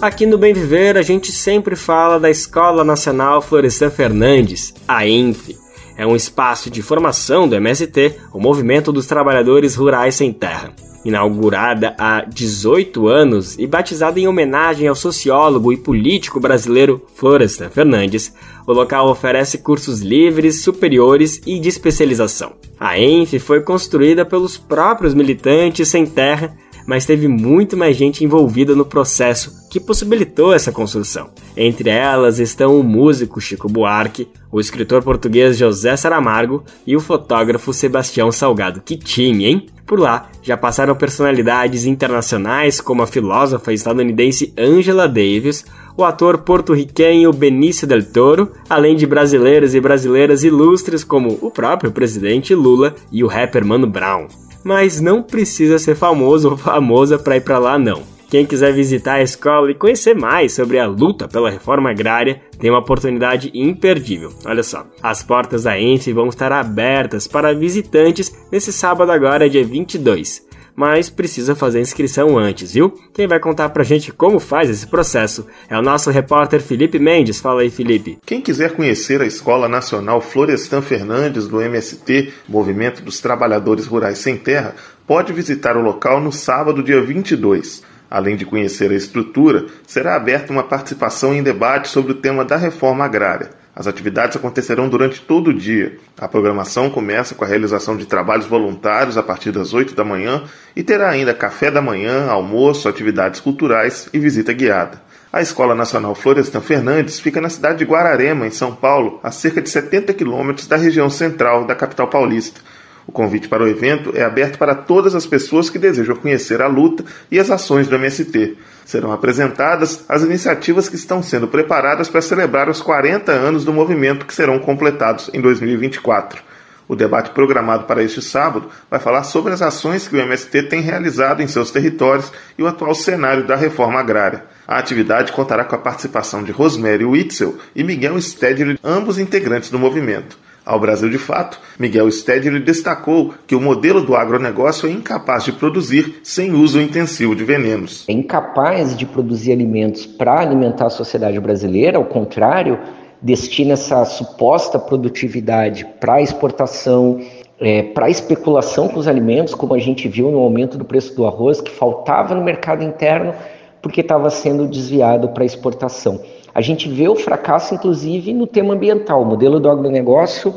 Aqui 0.00 0.24
no 0.24 0.38
Bem 0.38 0.54
Viver, 0.54 0.96
a 0.96 1.02
gente 1.02 1.30
sempre 1.30 1.76
fala 1.76 2.18
da 2.18 2.30
Escola 2.30 2.82
Nacional 2.82 3.42
Florestan 3.42 3.90
Fernandes, 3.90 4.72
a 4.88 5.06
ENF 5.06 5.61
é 5.96 6.06
um 6.06 6.16
espaço 6.16 6.70
de 6.70 6.82
formação 6.82 7.48
do 7.48 7.54
MST, 7.54 8.16
o 8.32 8.40
Movimento 8.40 8.92
dos 8.92 9.06
Trabalhadores 9.06 9.74
Rurais 9.74 10.14
Sem 10.14 10.32
Terra. 10.32 10.74
Inaugurada 11.04 11.96
há 11.98 12.24
18 12.24 13.08
anos 13.08 13.58
e 13.58 13.66
batizada 13.66 14.20
em 14.20 14.28
homenagem 14.28 14.86
ao 14.86 14.94
sociólogo 14.94 15.72
e 15.72 15.76
político 15.76 16.38
brasileiro 16.38 17.04
Florestan 17.16 17.68
Fernandes, 17.70 18.32
o 18.66 18.72
local 18.72 19.08
oferece 19.08 19.58
cursos 19.58 20.00
livres, 20.00 20.62
superiores 20.62 21.40
e 21.44 21.58
de 21.58 21.68
especialização. 21.68 22.52
A 22.78 22.98
ENF 22.98 23.38
foi 23.40 23.60
construída 23.60 24.24
pelos 24.24 24.56
próprios 24.56 25.14
militantes 25.14 25.88
sem 25.88 26.06
terra 26.06 26.56
mas 26.86 27.06
teve 27.06 27.28
muito 27.28 27.76
mais 27.76 27.96
gente 27.96 28.24
envolvida 28.24 28.74
no 28.74 28.84
processo 28.84 29.62
que 29.70 29.80
possibilitou 29.80 30.52
essa 30.52 30.70
construção. 30.70 31.30
Entre 31.56 31.88
elas 31.88 32.38
estão 32.38 32.78
o 32.78 32.82
músico 32.82 33.40
Chico 33.40 33.68
Buarque, 33.68 34.28
o 34.50 34.60
escritor 34.60 35.02
português 35.02 35.56
José 35.56 35.96
Saramargo 35.96 36.62
e 36.86 36.94
o 36.94 37.00
fotógrafo 37.00 37.72
Sebastião 37.72 38.30
Salgado. 38.30 38.82
Que 38.84 38.96
time, 38.96 39.46
hein? 39.46 39.66
Por 39.86 39.98
lá 39.98 40.30
já 40.42 40.56
passaram 40.56 40.94
personalidades 40.94 41.86
internacionais 41.86 42.80
como 42.80 43.02
a 43.02 43.06
filósofa 43.06 43.72
estadunidense 43.72 44.52
Angela 44.56 45.06
Davis, 45.06 45.64
o 45.96 46.04
ator 46.04 46.38
porto-riquenho 46.38 47.32
Benício 47.32 47.86
del 47.86 48.04
Toro, 48.04 48.52
além 48.68 48.96
de 48.96 49.06
brasileiros 49.06 49.74
e 49.74 49.80
brasileiras 49.80 50.44
ilustres 50.44 51.04
como 51.04 51.38
o 51.40 51.50
próprio 51.50 51.92
presidente 51.92 52.54
Lula 52.54 52.94
e 53.10 53.22
o 53.22 53.26
rapper 53.26 53.64
Mano 53.64 53.86
Brown 53.86 54.28
mas 54.64 55.00
não 55.00 55.22
precisa 55.22 55.78
ser 55.78 55.94
famoso 55.94 56.50
ou 56.50 56.56
famosa 56.56 57.18
para 57.18 57.36
ir 57.36 57.40
para 57.40 57.58
lá 57.58 57.78
não. 57.78 58.02
Quem 58.30 58.46
quiser 58.46 58.72
visitar 58.72 59.16
a 59.16 59.22
escola 59.22 59.70
e 59.70 59.74
conhecer 59.74 60.14
mais 60.14 60.54
sobre 60.54 60.78
a 60.78 60.86
luta 60.86 61.28
pela 61.28 61.50
reforma 61.50 61.90
agrária 61.90 62.40
tem 62.58 62.70
uma 62.70 62.78
oportunidade 62.78 63.50
imperdível. 63.52 64.32
Olha 64.46 64.62
só, 64.62 64.86
as 65.02 65.22
portas 65.22 65.64
da 65.64 65.78
ENF 65.78 66.10
vão 66.12 66.28
estar 66.28 66.50
abertas 66.50 67.26
para 67.26 67.54
visitantes 67.54 68.34
nesse 68.50 68.72
sábado 68.72 69.12
agora, 69.12 69.50
dia 69.50 69.64
22 69.64 70.51
mas 70.74 71.10
precisa 71.10 71.54
fazer 71.54 71.80
inscrição 71.80 72.38
antes, 72.38 72.72
viu? 72.72 72.90
Quem 73.12 73.26
vai 73.26 73.38
contar 73.38 73.68
pra 73.70 73.84
gente 73.84 74.12
como 74.12 74.40
faz 74.40 74.70
esse 74.70 74.86
processo 74.86 75.46
é 75.68 75.78
o 75.78 75.82
nosso 75.82 76.10
repórter 76.10 76.60
Felipe 76.60 76.98
Mendes. 76.98 77.40
Fala 77.40 77.62
aí, 77.62 77.70
Felipe. 77.70 78.18
Quem 78.24 78.40
quiser 78.40 78.72
conhecer 78.72 79.20
a 79.20 79.26
Escola 79.26 79.68
Nacional 79.68 80.20
Florestan 80.20 80.82
Fernandes 80.82 81.46
do 81.46 81.60
MST, 81.60 82.32
Movimento 82.48 83.02
dos 83.02 83.20
Trabalhadores 83.20 83.86
Rurais 83.86 84.18
Sem 84.18 84.36
Terra, 84.36 84.74
pode 85.06 85.32
visitar 85.32 85.76
o 85.76 85.82
local 85.82 86.20
no 86.20 86.32
sábado, 86.32 86.82
dia 86.82 87.00
22. 87.00 87.82
Além 88.10 88.36
de 88.36 88.44
conhecer 88.44 88.90
a 88.90 88.94
estrutura, 88.94 89.66
será 89.86 90.16
aberta 90.16 90.52
uma 90.52 90.62
participação 90.62 91.34
em 91.34 91.42
debate 91.42 91.88
sobre 91.88 92.12
o 92.12 92.16
tema 92.16 92.44
da 92.44 92.58
reforma 92.58 93.04
agrária. 93.04 93.61
As 93.74 93.86
atividades 93.86 94.36
acontecerão 94.36 94.88
durante 94.88 95.22
todo 95.22 95.48
o 95.48 95.54
dia. 95.54 95.98
A 96.18 96.28
programação 96.28 96.90
começa 96.90 97.34
com 97.34 97.44
a 97.44 97.48
realização 97.48 97.96
de 97.96 98.04
trabalhos 98.04 98.44
voluntários 98.44 99.16
a 99.16 99.22
partir 99.22 99.50
das 99.50 99.72
8 99.72 99.94
da 99.94 100.04
manhã 100.04 100.44
e 100.76 100.82
terá 100.82 101.08
ainda 101.08 101.32
café 101.32 101.70
da 101.70 101.80
manhã, 101.80 102.28
almoço, 102.28 102.88
atividades 102.88 103.40
culturais 103.40 104.10
e 104.12 104.18
visita 104.18 104.52
guiada. 104.52 105.00
A 105.32 105.40
Escola 105.40 105.74
Nacional 105.74 106.14
Florestan 106.14 106.60
Fernandes 106.60 107.18
fica 107.18 107.40
na 107.40 107.48
cidade 107.48 107.78
de 107.78 107.86
Guararema, 107.86 108.46
em 108.46 108.50
São 108.50 108.74
Paulo, 108.74 109.18
a 109.22 109.30
cerca 109.30 109.62
de 109.62 109.70
70 109.70 110.12
quilômetros 110.12 110.66
da 110.66 110.76
região 110.76 111.08
central 111.08 111.64
da 111.64 111.74
capital 111.74 112.06
paulista. 112.08 112.60
O 113.06 113.12
convite 113.12 113.48
para 113.48 113.64
o 113.64 113.68
evento 113.68 114.12
é 114.14 114.22
aberto 114.22 114.58
para 114.58 114.74
todas 114.74 115.14
as 115.14 115.26
pessoas 115.26 115.68
que 115.68 115.78
desejam 115.78 116.14
conhecer 116.16 116.62
a 116.62 116.68
luta 116.68 117.04
e 117.30 117.38
as 117.38 117.50
ações 117.50 117.88
do 117.88 117.96
MST. 117.96 118.56
Serão 118.84 119.12
apresentadas 119.12 120.04
as 120.08 120.22
iniciativas 120.22 120.88
que 120.88 120.96
estão 120.96 121.22
sendo 121.22 121.48
preparadas 121.48 122.08
para 122.08 122.22
celebrar 122.22 122.68
os 122.68 122.80
40 122.80 123.32
anos 123.32 123.64
do 123.64 123.72
movimento 123.72 124.26
que 124.26 124.34
serão 124.34 124.58
completados 124.58 125.30
em 125.32 125.40
2024. 125.40 126.52
O 126.88 126.96
debate 126.96 127.30
programado 127.30 127.84
para 127.84 128.02
este 128.02 128.20
sábado 128.20 128.68
vai 128.90 129.00
falar 129.00 129.24
sobre 129.24 129.52
as 129.52 129.62
ações 129.62 130.06
que 130.06 130.16
o 130.16 130.20
MST 130.20 130.64
tem 130.64 130.80
realizado 130.80 131.40
em 131.40 131.46
seus 131.46 131.70
territórios 131.70 132.30
e 132.58 132.62
o 132.62 132.66
atual 132.66 132.94
cenário 132.94 133.46
da 133.46 133.56
reforma 133.56 133.98
agrária. 133.98 134.44
A 134.66 134.78
atividade 134.78 135.32
contará 135.32 135.64
com 135.64 135.74
a 135.74 135.78
participação 135.78 136.42
de 136.42 136.52
Rosemary 136.52 137.04
Witzel 137.04 137.56
e 137.74 137.82
Miguel 137.82 138.20
Stedley, 138.20 138.78
ambos 138.84 139.18
integrantes 139.18 139.70
do 139.70 139.78
movimento. 139.78 140.36
Ao 140.64 140.78
Brasil 140.78 141.10
de 141.10 141.18
Fato, 141.18 141.58
Miguel 141.78 142.10
Stedley 142.10 142.60
destacou 142.60 143.34
que 143.46 143.54
o 143.54 143.60
modelo 143.60 144.00
do 144.00 144.14
agronegócio 144.14 144.88
é 144.88 144.92
incapaz 144.92 145.44
de 145.44 145.52
produzir 145.52 146.20
sem 146.22 146.52
uso 146.52 146.80
intensivo 146.80 147.34
de 147.34 147.42
venenos. 147.44 148.04
É 148.08 148.12
incapaz 148.12 148.96
de 148.96 149.04
produzir 149.04 149.52
alimentos 149.52 150.06
para 150.06 150.38
alimentar 150.38 150.86
a 150.86 150.90
sociedade 150.90 151.40
brasileira, 151.40 151.98
ao 151.98 152.04
contrário, 152.04 152.78
destina 153.20 153.72
essa 153.72 154.04
suposta 154.04 154.78
produtividade 154.78 155.84
para 156.00 156.22
exportação, 156.22 157.20
é, 157.60 157.82
para 157.82 158.08
especulação 158.08 158.88
com 158.88 159.00
os 159.00 159.08
alimentos, 159.08 159.54
como 159.54 159.74
a 159.74 159.78
gente 159.78 160.08
viu 160.08 160.30
no 160.30 160.38
aumento 160.38 160.78
do 160.78 160.84
preço 160.84 161.14
do 161.16 161.26
arroz, 161.26 161.60
que 161.60 161.70
faltava 161.70 162.34
no 162.34 162.42
mercado 162.42 162.84
interno 162.84 163.34
porque 163.82 164.00
estava 164.00 164.30
sendo 164.30 164.68
desviado 164.68 165.28
para 165.30 165.44
exportação. 165.44 166.20
A 166.54 166.60
gente 166.60 166.88
vê 166.88 167.08
o 167.08 167.16
fracasso, 167.16 167.74
inclusive, 167.74 168.32
no 168.34 168.46
tema 168.46 168.74
ambiental. 168.74 169.22
O 169.22 169.24
modelo 169.24 169.58
do 169.58 169.70
agronegócio 169.70 170.54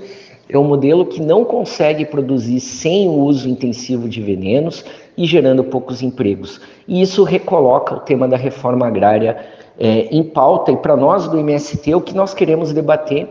é 0.49 0.57
um 0.57 0.63
modelo 0.63 1.05
que 1.05 1.21
não 1.21 1.43
consegue 1.43 2.05
produzir 2.05 2.59
sem 2.59 3.07
o 3.07 3.13
uso 3.13 3.49
intensivo 3.49 4.07
de 4.07 4.21
venenos 4.21 4.85
e 5.17 5.25
gerando 5.25 5.63
poucos 5.63 6.01
empregos. 6.01 6.61
E 6.87 7.01
isso 7.01 7.23
recoloca 7.23 7.95
o 7.95 7.99
tema 7.99 8.27
da 8.27 8.37
reforma 8.37 8.85
agrária 8.85 9.37
é, 9.79 10.07
em 10.11 10.23
pauta. 10.23 10.71
E 10.71 10.77
para 10.77 10.95
nós 10.95 11.27
do 11.27 11.39
MST, 11.39 11.95
o 11.95 12.01
que 12.01 12.13
nós 12.13 12.33
queremos 12.33 12.73
debater 12.73 13.27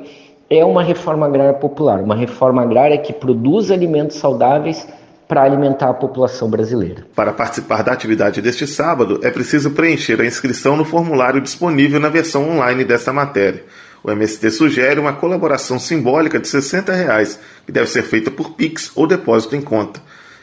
é 0.50 0.64
uma 0.64 0.82
reforma 0.82 1.26
agrária 1.26 1.54
popular, 1.54 2.00
uma 2.00 2.14
reforma 2.14 2.62
agrária 2.62 2.98
que 2.98 3.12
produz 3.12 3.70
alimentos 3.70 4.16
saudáveis 4.16 4.86
para 5.26 5.42
alimentar 5.42 5.90
a 5.90 5.94
população 5.94 6.50
brasileira. 6.50 7.06
Para 7.14 7.32
participar 7.32 7.82
da 7.82 7.92
atividade 7.92 8.42
deste 8.42 8.66
sábado, 8.66 9.20
é 9.22 9.30
preciso 9.30 9.70
preencher 9.70 10.20
a 10.20 10.26
inscrição 10.26 10.76
no 10.76 10.84
formulário 10.84 11.40
disponível 11.40 11.98
na 11.98 12.08
versão 12.08 12.50
online 12.50 12.84
desta 12.84 13.12
matéria. 13.12 13.64
O 14.02 14.10
MST 14.10 14.50
sugere 14.50 15.00
uma 15.00 15.14
colaboração 15.14 15.78
simbólica 15.78 16.38
de 16.38 16.46
60 16.46 16.92
reais, 16.92 17.38
que 17.64 17.72
deve 17.72 17.88
ser 17.88 18.02
feita 18.02 18.30
por 18.30 18.50
Pix 18.50 18.92
ou 18.94 19.06
depósito 19.06 19.56
em 19.56 19.62
conta. 19.62 20.00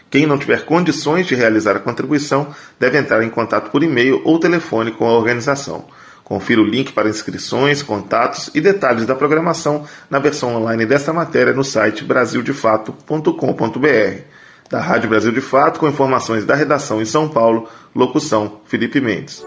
Quem 0.10 0.26
não 0.26 0.38
tiver 0.38 0.66
condições 0.66 1.28
de 1.28 1.36
realizar 1.36 1.76
a 1.76 1.80
contribuição 1.80 2.48
deve 2.80 2.98
entrar 2.98 3.24
em 3.24 3.30
contato 3.30 3.70
por 3.70 3.84
e-mail 3.84 4.22
ou 4.26 4.40
telefone 4.40 4.92
com 4.92 5.08
a 5.08 5.14
organização. 5.14 5.86
Confira 6.24 6.60
o 6.60 6.66
link 6.66 6.92
para 6.92 7.08
inscrições, 7.08 7.84
contatos 7.84 8.50
e 8.56 8.62
detalhes 8.62 9.06
da 9.06 9.14
programação 9.14 9.86
na 10.10 10.18
versão 10.18 10.56
online 10.56 10.86
desta 10.86 11.14
matéria 11.14 11.54
no 11.54 11.64
site 11.64 12.04
brasildefato.com.br 12.04 14.41
da 14.72 14.80
Rádio 14.80 15.10
Brasil 15.10 15.34
de 15.34 15.42
Fato, 15.42 15.80
com 15.80 15.90
informações 15.90 16.46
da 16.46 16.56
redação 16.56 17.02
em 17.02 17.06
São 17.06 17.28
Paulo, 17.28 17.68
locução 17.94 18.62
Felipe 18.66 19.02
Mendes. 19.02 19.46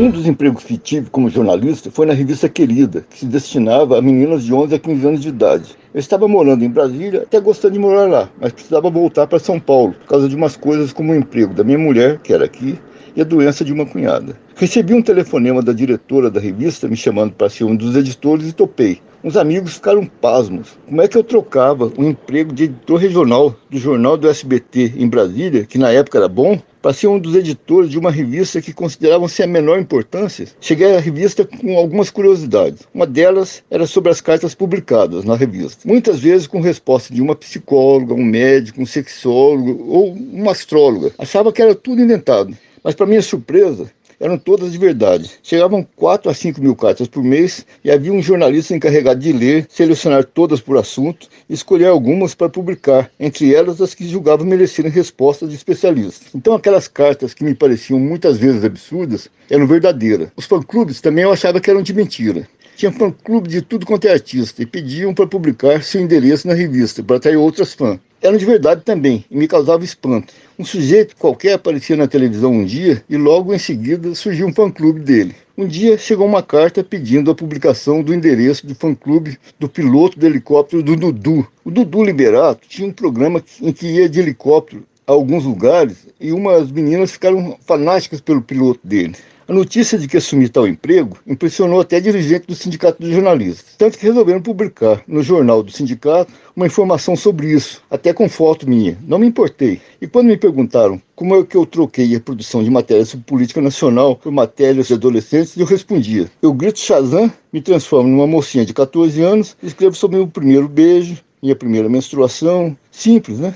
Um 0.03 0.09
dos 0.09 0.27
empregos 0.27 0.65
que 0.65 0.77
tive 0.77 1.09
como 1.09 1.29
jornalista 1.29 1.89
foi 1.89 2.05
na 2.05 2.11
revista 2.11 2.49
Querida, 2.49 3.05
que 3.09 3.19
se 3.19 3.25
destinava 3.25 3.97
a 3.97 4.01
meninas 4.01 4.43
de 4.43 4.53
11 4.53 4.75
a 4.75 4.77
15 4.77 5.07
anos 5.07 5.21
de 5.21 5.29
idade. 5.29 5.77
Eu 5.93 5.99
estava 6.01 6.27
morando 6.27 6.65
em 6.65 6.69
Brasília, 6.69 7.21
até 7.21 7.39
gostando 7.39 7.75
de 7.75 7.79
morar 7.79 8.09
lá, 8.09 8.29
mas 8.37 8.51
precisava 8.51 8.89
voltar 8.89 9.27
para 9.27 9.39
São 9.39 9.61
Paulo, 9.61 9.93
por 9.93 10.07
causa 10.07 10.27
de 10.27 10.35
umas 10.35 10.57
coisas 10.57 10.91
como 10.91 11.13
o 11.13 11.15
emprego 11.15 11.53
da 11.53 11.63
minha 11.63 11.79
mulher, 11.79 12.19
que 12.19 12.33
era 12.33 12.43
aqui, 12.43 12.77
e 13.15 13.21
a 13.21 13.23
doença 13.23 13.63
de 13.63 13.71
uma 13.71 13.85
cunhada. 13.85 14.37
Recebi 14.57 14.93
um 14.93 15.01
telefonema 15.01 15.61
da 15.61 15.71
diretora 15.71 16.29
da 16.29 16.41
revista 16.41 16.85
me 16.89 16.97
chamando 16.97 17.31
para 17.31 17.49
ser 17.49 17.63
um 17.63 17.73
dos 17.73 17.95
editores 17.95 18.49
e 18.49 18.51
topei. 18.51 18.99
Uns 19.23 19.37
amigos 19.37 19.75
ficaram 19.75 20.05
pasmos. 20.05 20.77
Como 20.85 21.01
é 21.01 21.07
que 21.07 21.17
eu 21.17 21.23
trocava 21.23 21.89
um 21.97 22.09
emprego 22.09 22.51
de 22.51 22.65
editor 22.65 22.99
regional 22.99 23.55
do 23.69 23.79
jornal 23.79 24.17
do 24.17 24.27
SBT 24.27 24.95
em 24.97 25.07
Brasília, 25.07 25.63
que 25.63 25.77
na 25.77 25.91
época 25.91 26.17
era 26.17 26.27
bom, 26.27 26.59
para 26.83 26.91
ser 26.91 27.07
um 27.07 27.17
dos 27.17 27.33
editores 27.33 27.89
de 27.89 27.97
uma 27.97 28.11
revista 28.11 28.61
que 28.61 28.73
consideravam 28.73 29.25
ser 29.29 29.43
a 29.43 29.47
menor 29.47 29.79
importância? 29.79 30.49
Cheguei 30.59 30.97
à 30.97 30.99
revista 30.99 31.45
com 31.45 31.77
algumas 31.77 32.09
curiosidades. 32.09 32.81
Uma 32.93 33.07
delas 33.07 33.63
era 33.71 33.87
sobre 33.87 34.11
as 34.11 34.19
cartas 34.19 34.53
publicadas 34.53 35.23
na 35.23 35.37
revista. 35.37 35.87
Muitas 35.87 36.19
vezes 36.19 36.45
com 36.45 36.59
resposta 36.59 37.13
de 37.13 37.21
uma 37.21 37.37
psicóloga, 37.37 38.13
um 38.13 38.25
médico, 38.25 38.81
um 38.81 38.85
sexólogo 38.85 39.85
ou 39.87 40.11
uma 40.11 40.51
astróloga. 40.51 41.13
Achava 41.17 41.53
que 41.53 41.61
era 41.61 41.73
tudo 41.73 42.01
inventado. 42.01 42.53
Mas, 42.83 42.95
para 42.95 43.05
minha 43.05 43.21
surpresa, 43.21 43.89
eram 44.23 44.37
todas 44.37 44.71
de 44.71 44.77
verdade. 44.77 45.29
Chegavam 45.43 45.85
4 45.97 46.31
a 46.31 46.33
5 46.33 46.61
mil 46.61 46.75
cartas 46.75 47.09
por 47.09 47.21
mês 47.21 47.65
e 47.83 47.91
havia 47.91 48.13
um 48.13 48.21
jornalista 48.21 48.73
encarregado 48.73 49.19
de 49.19 49.33
ler, 49.33 49.67
selecionar 49.69 50.23
todas 50.23 50.61
por 50.61 50.77
assunto 50.77 51.27
e 51.49 51.53
escolher 51.53 51.87
algumas 51.87 52.33
para 52.33 52.47
publicar, 52.47 53.11
entre 53.19 53.53
elas 53.53 53.81
as 53.81 53.93
que 53.93 54.07
julgava 54.07 54.45
merecerem 54.45 54.89
respostas 54.89 55.49
de 55.49 55.55
especialistas. 55.55 56.29
Então 56.33 56.53
aquelas 56.53 56.87
cartas 56.87 57.33
que 57.33 57.43
me 57.43 57.53
pareciam 57.53 57.99
muitas 57.99 58.37
vezes 58.37 58.63
absurdas 58.63 59.27
eram 59.49 59.67
verdadeiras. 59.67 60.29
Os 60.37 60.45
fã-clubes 60.45 61.01
também 61.01 61.25
eu 61.25 61.33
achava 61.33 61.59
que 61.59 61.69
eram 61.69 61.81
de 61.81 61.93
mentira. 61.93 62.47
Tinha 62.77 62.93
fã-clube 62.93 63.49
de 63.49 63.61
tudo 63.61 63.85
quanto 63.85 64.07
é 64.07 64.13
artista 64.13 64.63
e 64.63 64.65
pediam 64.65 65.13
para 65.13 65.27
publicar 65.27 65.83
seu 65.83 65.99
endereço 65.99 66.47
na 66.47 66.53
revista 66.53 67.03
para 67.03 67.17
atrair 67.17 67.35
outras 67.35 67.73
fãs. 67.73 67.99
Eram 68.23 68.37
de 68.37 68.45
verdade 68.45 68.83
também 68.85 69.25
e 69.29 69.35
me 69.35 69.49
causava 69.49 69.83
espanto. 69.83 70.33
Um 70.57 70.63
sujeito 70.63 71.13
qualquer 71.17 71.55
aparecia 71.55 71.97
na 71.97 72.07
televisão 72.07 72.53
um 72.53 72.63
dia 72.63 73.03
e 73.09 73.17
logo 73.17 73.53
em 73.53 73.59
seguida 73.59 74.15
surgiu 74.15 74.47
um 74.47 74.53
fã-clube 74.53 75.01
dele. 75.01 75.35
Um 75.57 75.67
dia 75.67 75.97
chegou 75.97 76.25
uma 76.25 76.41
carta 76.41 76.81
pedindo 76.85 77.29
a 77.29 77.35
publicação 77.35 78.01
do 78.01 78.13
endereço 78.13 78.65
do 78.65 78.73
fã-clube 78.73 79.37
do 79.59 79.67
piloto 79.67 80.17
do 80.17 80.25
helicóptero 80.25 80.81
do 80.81 80.95
Dudu. 80.95 81.45
O 81.65 81.69
Dudu 81.69 82.01
Liberato 82.01 82.65
tinha 82.65 82.87
um 82.87 82.93
programa 82.93 83.43
em 83.61 83.73
que 83.73 83.87
ia 83.87 84.07
de 84.07 84.21
helicóptero 84.21 84.85
a 85.05 85.11
alguns 85.11 85.43
lugares 85.43 86.07
e 86.17 86.31
umas 86.31 86.71
meninas 86.71 87.11
ficaram 87.11 87.57
fanáticas 87.65 88.21
pelo 88.21 88.41
piloto 88.41 88.79
dele. 88.81 89.17
A 89.45 89.51
notícia 89.51 89.97
de 89.97 90.07
que 90.07 90.15
assumi 90.15 90.47
tal 90.47 90.65
emprego 90.65 91.17
impressionou 91.27 91.81
até 91.81 91.99
dirigente 91.99 92.47
do 92.47 92.55
Sindicato 92.55 93.03
de 93.03 93.11
Jornalistas, 93.11 93.75
tanto 93.77 93.97
que 93.97 94.05
resolveram 94.05 94.41
publicar 94.41 95.03
no 95.05 95.21
jornal 95.21 95.61
do 95.61 95.69
sindicato 95.69 96.31
uma 96.55 96.65
informação 96.65 97.13
sobre 97.13 97.51
isso, 97.51 97.81
até 97.91 98.13
com 98.13 98.29
foto 98.29 98.69
minha. 98.69 98.97
Não 99.05 99.19
me 99.19 99.27
importei. 99.27 99.81
E 100.01 100.07
quando 100.07 100.27
me 100.27 100.37
perguntaram 100.37 101.01
como 101.13 101.35
é 101.35 101.43
que 101.43 101.57
eu 101.57 101.65
troquei 101.65 102.15
a 102.15 102.21
produção 102.21 102.63
de 102.63 102.69
matérias 102.69 103.09
sobre 103.09 103.25
política 103.25 103.61
nacional 103.61 104.15
por 104.15 104.31
matérias 104.31 104.87
de 104.87 104.93
adolescentes, 104.93 105.57
eu 105.57 105.65
respondia: 105.65 106.31
eu 106.41 106.53
grito 106.53 106.79
Shazam, 106.79 107.29
me 107.51 107.61
transformo 107.61 108.07
numa 108.07 108.27
mocinha 108.27 108.65
de 108.65 108.73
14 108.73 109.21
anos 109.21 109.57
escrevo 109.61 109.93
sobre 109.93 110.17
meu 110.17 110.27
primeiro 110.27 110.69
beijo, 110.69 111.17
minha 111.41 111.55
primeira 111.55 111.89
menstruação. 111.89 112.77
Simples, 112.89 113.39
né? 113.39 113.53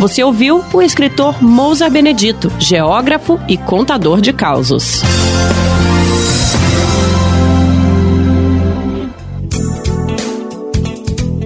Você 0.00 0.24
ouviu 0.24 0.64
o 0.72 0.82
escritor 0.82 1.42
Mozart 1.42 1.92
Benedito, 1.92 2.52
geógrafo 2.58 3.38
e 3.48 3.56
contador 3.56 4.20
de 4.20 4.32
causos. 4.32 5.00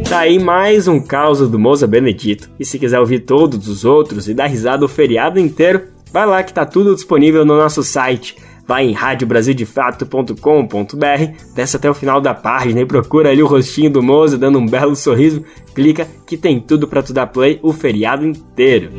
Tá 0.08 0.20
aí 0.20 0.38
mais 0.38 0.88
um 0.88 0.98
caos 0.98 1.40
do 1.40 1.58
Mozart 1.58 1.90
Benedito. 1.90 2.48
E 2.58 2.64
se 2.64 2.78
quiser 2.78 2.98
ouvir 2.98 3.20
todos 3.20 3.68
os 3.68 3.84
outros 3.84 4.28
e 4.28 4.34
dar 4.34 4.46
risada 4.46 4.84
o 4.84 4.88
feriado 4.88 5.38
inteiro, 5.38 5.88
vai 6.12 6.24
lá 6.24 6.42
que 6.42 6.54
tá 6.54 6.64
tudo 6.64 6.94
disponível 6.94 7.44
no 7.44 7.56
nosso 7.56 7.82
site 7.82 8.36
vai 8.66 8.86
em 8.86 8.92
radiobrasildefato.com.br, 8.92 11.54
desce 11.54 11.76
até 11.76 11.88
o 11.88 11.94
final 11.94 12.20
da 12.20 12.34
página 12.34 12.80
e 12.80 12.86
procura 12.86 13.30
ali 13.30 13.42
o 13.42 13.46
rostinho 13.46 13.90
do 13.90 14.02
Moza 14.02 14.36
dando 14.36 14.58
um 14.58 14.66
belo 14.66 14.96
sorriso, 14.96 15.44
clica 15.74 16.08
que 16.26 16.36
tem 16.36 16.60
tudo 16.60 16.88
para 16.88 17.02
tu 17.02 17.12
dar 17.12 17.28
play 17.28 17.60
o 17.62 17.72
feriado 17.72 18.26
inteiro. 18.26 18.90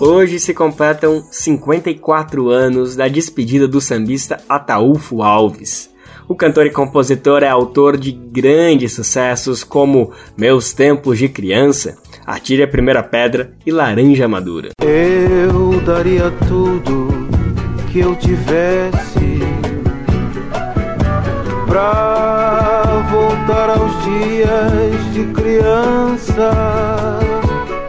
Hoje 0.00 0.40
se 0.40 0.54
completam 0.54 1.22
54 1.30 2.48
anos 2.48 2.96
da 2.96 3.06
despedida 3.06 3.68
do 3.68 3.80
sambista 3.80 4.42
Ataúfo 4.48 5.22
Alves. 5.22 5.90
O 6.26 6.34
cantor 6.34 6.64
e 6.64 6.70
compositor 6.70 7.42
é 7.42 7.48
autor 7.48 7.98
de 7.98 8.12
grandes 8.12 8.94
sucessos 8.94 9.62
como 9.62 10.12
Meus 10.38 10.72
Tempos 10.72 11.18
de 11.18 11.28
Criança, 11.28 11.98
Atire 12.24 12.62
a 12.62 12.68
Primeira 12.68 13.02
Pedra 13.02 13.52
e 13.66 13.72
Laranja 13.72 14.28
Madura. 14.28 14.70
Eu 14.80 15.80
daria 15.84 16.30
tudo 16.48 17.19
que 17.92 18.00
eu 18.00 18.14
tivesse 18.14 19.40
pra 21.66 22.84
voltar 23.10 23.70
aos 23.70 24.04
dias 24.04 25.12
de 25.12 25.24
criança. 25.32 26.50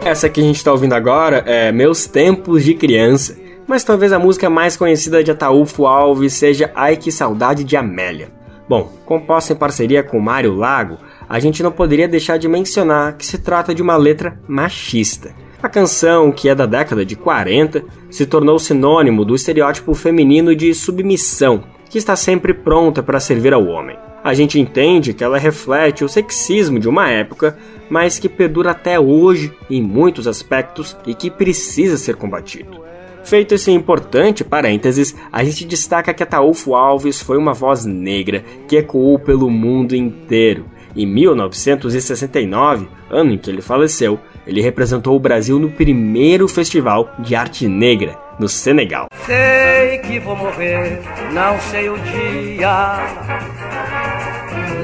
Essa 0.04 0.28
que 0.28 0.40
a 0.40 0.44
gente 0.44 0.56
está 0.56 0.72
ouvindo 0.72 0.94
agora 0.94 1.44
é 1.46 1.70
Meus 1.70 2.06
Tempos 2.06 2.64
de 2.64 2.74
Criança, 2.74 3.38
mas 3.66 3.84
talvez 3.84 4.12
a 4.12 4.18
música 4.18 4.50
mais 4.50 4.76
conhecida 4.76 5.22
de 5.22 5.30
Ataúfo 5.30 5.86
Alves 5.86 6.32
seja 6.32 6.72
Ai 6.74 6.96
Que 6.96 7.12
Saudade 7.12 7.62
de 7.62 7.76
Amélia. 7.76 8.32
Bom, 8.68 8.90
composta 9.04 9.52
em 9.52 9.56
parceria 9.56 10.02
com 10.02 10.18
Mário 10.18 10.54
Lago, 10.54 10.98
a 11.28 11.38
gente 11.38 11.62
não 11.62 11.70
poderia 11.70 12.08
deixar 12.08 12.38
de 12.38 12.48
mencionar 12.48 13.16
que 13.16 13.24
se 13.24 13.38
trata 13.38 13.72
de 13.72 13.82
uma 13.82 13.96
letra 13.96 14.36
machista. 14.48 15.32
A 15.62 15.68
canção, 15.68 16.32
que 16.32 16.48
é 16.48 16.56
da 16.56 16.66
década 16.66 17.04
de 17.06 17.14
40, 17.14 17.84
se 18.10 18.26
tornou 18.26 18.58
sinônimo 18.58 19.24
do 19.24 19.32
estereótipo 19.32 19.94
feminino 19.94 20.56
de 20.56 20.74
submissão, 20.74 21.62
que 21.88 21.98
está 21.98 22.16
sempre 22.16 22.52
pronta 22.52 23.00
para 23.00 23.20
servir 23.20 23.54
ao 23.54 23.64
homem. 23.66 23.96
A 24.24 24.34
gente 24.34 24.58
entende 24.58 25.14
que 25.14 25.22
ela 25.22 25.38
reflete 25.38 26.04
o 26.04 26.08
sexismo 26.08 26.80
de 26.80 26.88
uma 26.88 27.08
época, 27.08 27.56
mas 27.88 28.18
que 28.18 28.28
perdura 28.28 28.72
até 28.72 28.98
hoje 28.98 29.52
em 29.70 29.80
muitos 29.80 30.26
aspectos 30.26 30.96
e 31.06 31.14
que 31.14 31.30
precisa 31.30 31.96
ser 31.96 32.16
combatido. 32.16 32.82
Feito 33.22 33.54
esse 33.54 33.70
importante 33.70 34.42
parênteses, 34.42 35.14
a 35.30 35.44
gente 35.44 35.64
destaca 35.64 36.12
que 36.12 36.24
Ataúfo 36.24 36.74
Alves 36.74 37.22
foi 37.22 37.38
uma 37.38 37.52
voz 37.52 37.84
negra 37.84 38.42
que 38.66 38.76
ecoou 38.76 39.16
pelo 39.16 39.48
mundo 39.48 39.94
inteiro. 39.94 40.64
Em 40.94 41.06
1969, 41.06 42.88
ano 43.08 43.32
em 43.32 43.38
que 43.38 43.48
ele 43.48 43.62
faleceu, 43.62 44.18
ele 44.46 44.60
representou 44.60 45.16
o 45.16 45.20
Brasil 45.20 45.58
no 45.58 45.70
primeiro 45.70 46.48
Festival 46.48 47.10
de 47.18 47.34
Arte 47.34 47.68
Negra, 47.68 48.18
no 48.38 48.48
Senegal. 48.48 49.06
Sei 49.24 49.98
que 49.98 50.18
vou 50.18 50.36
morrer, 50.36 51.00
não 51.32 51.58
sei 51.60 51.88
o 51.88 51.98
dia. 51.98 52.98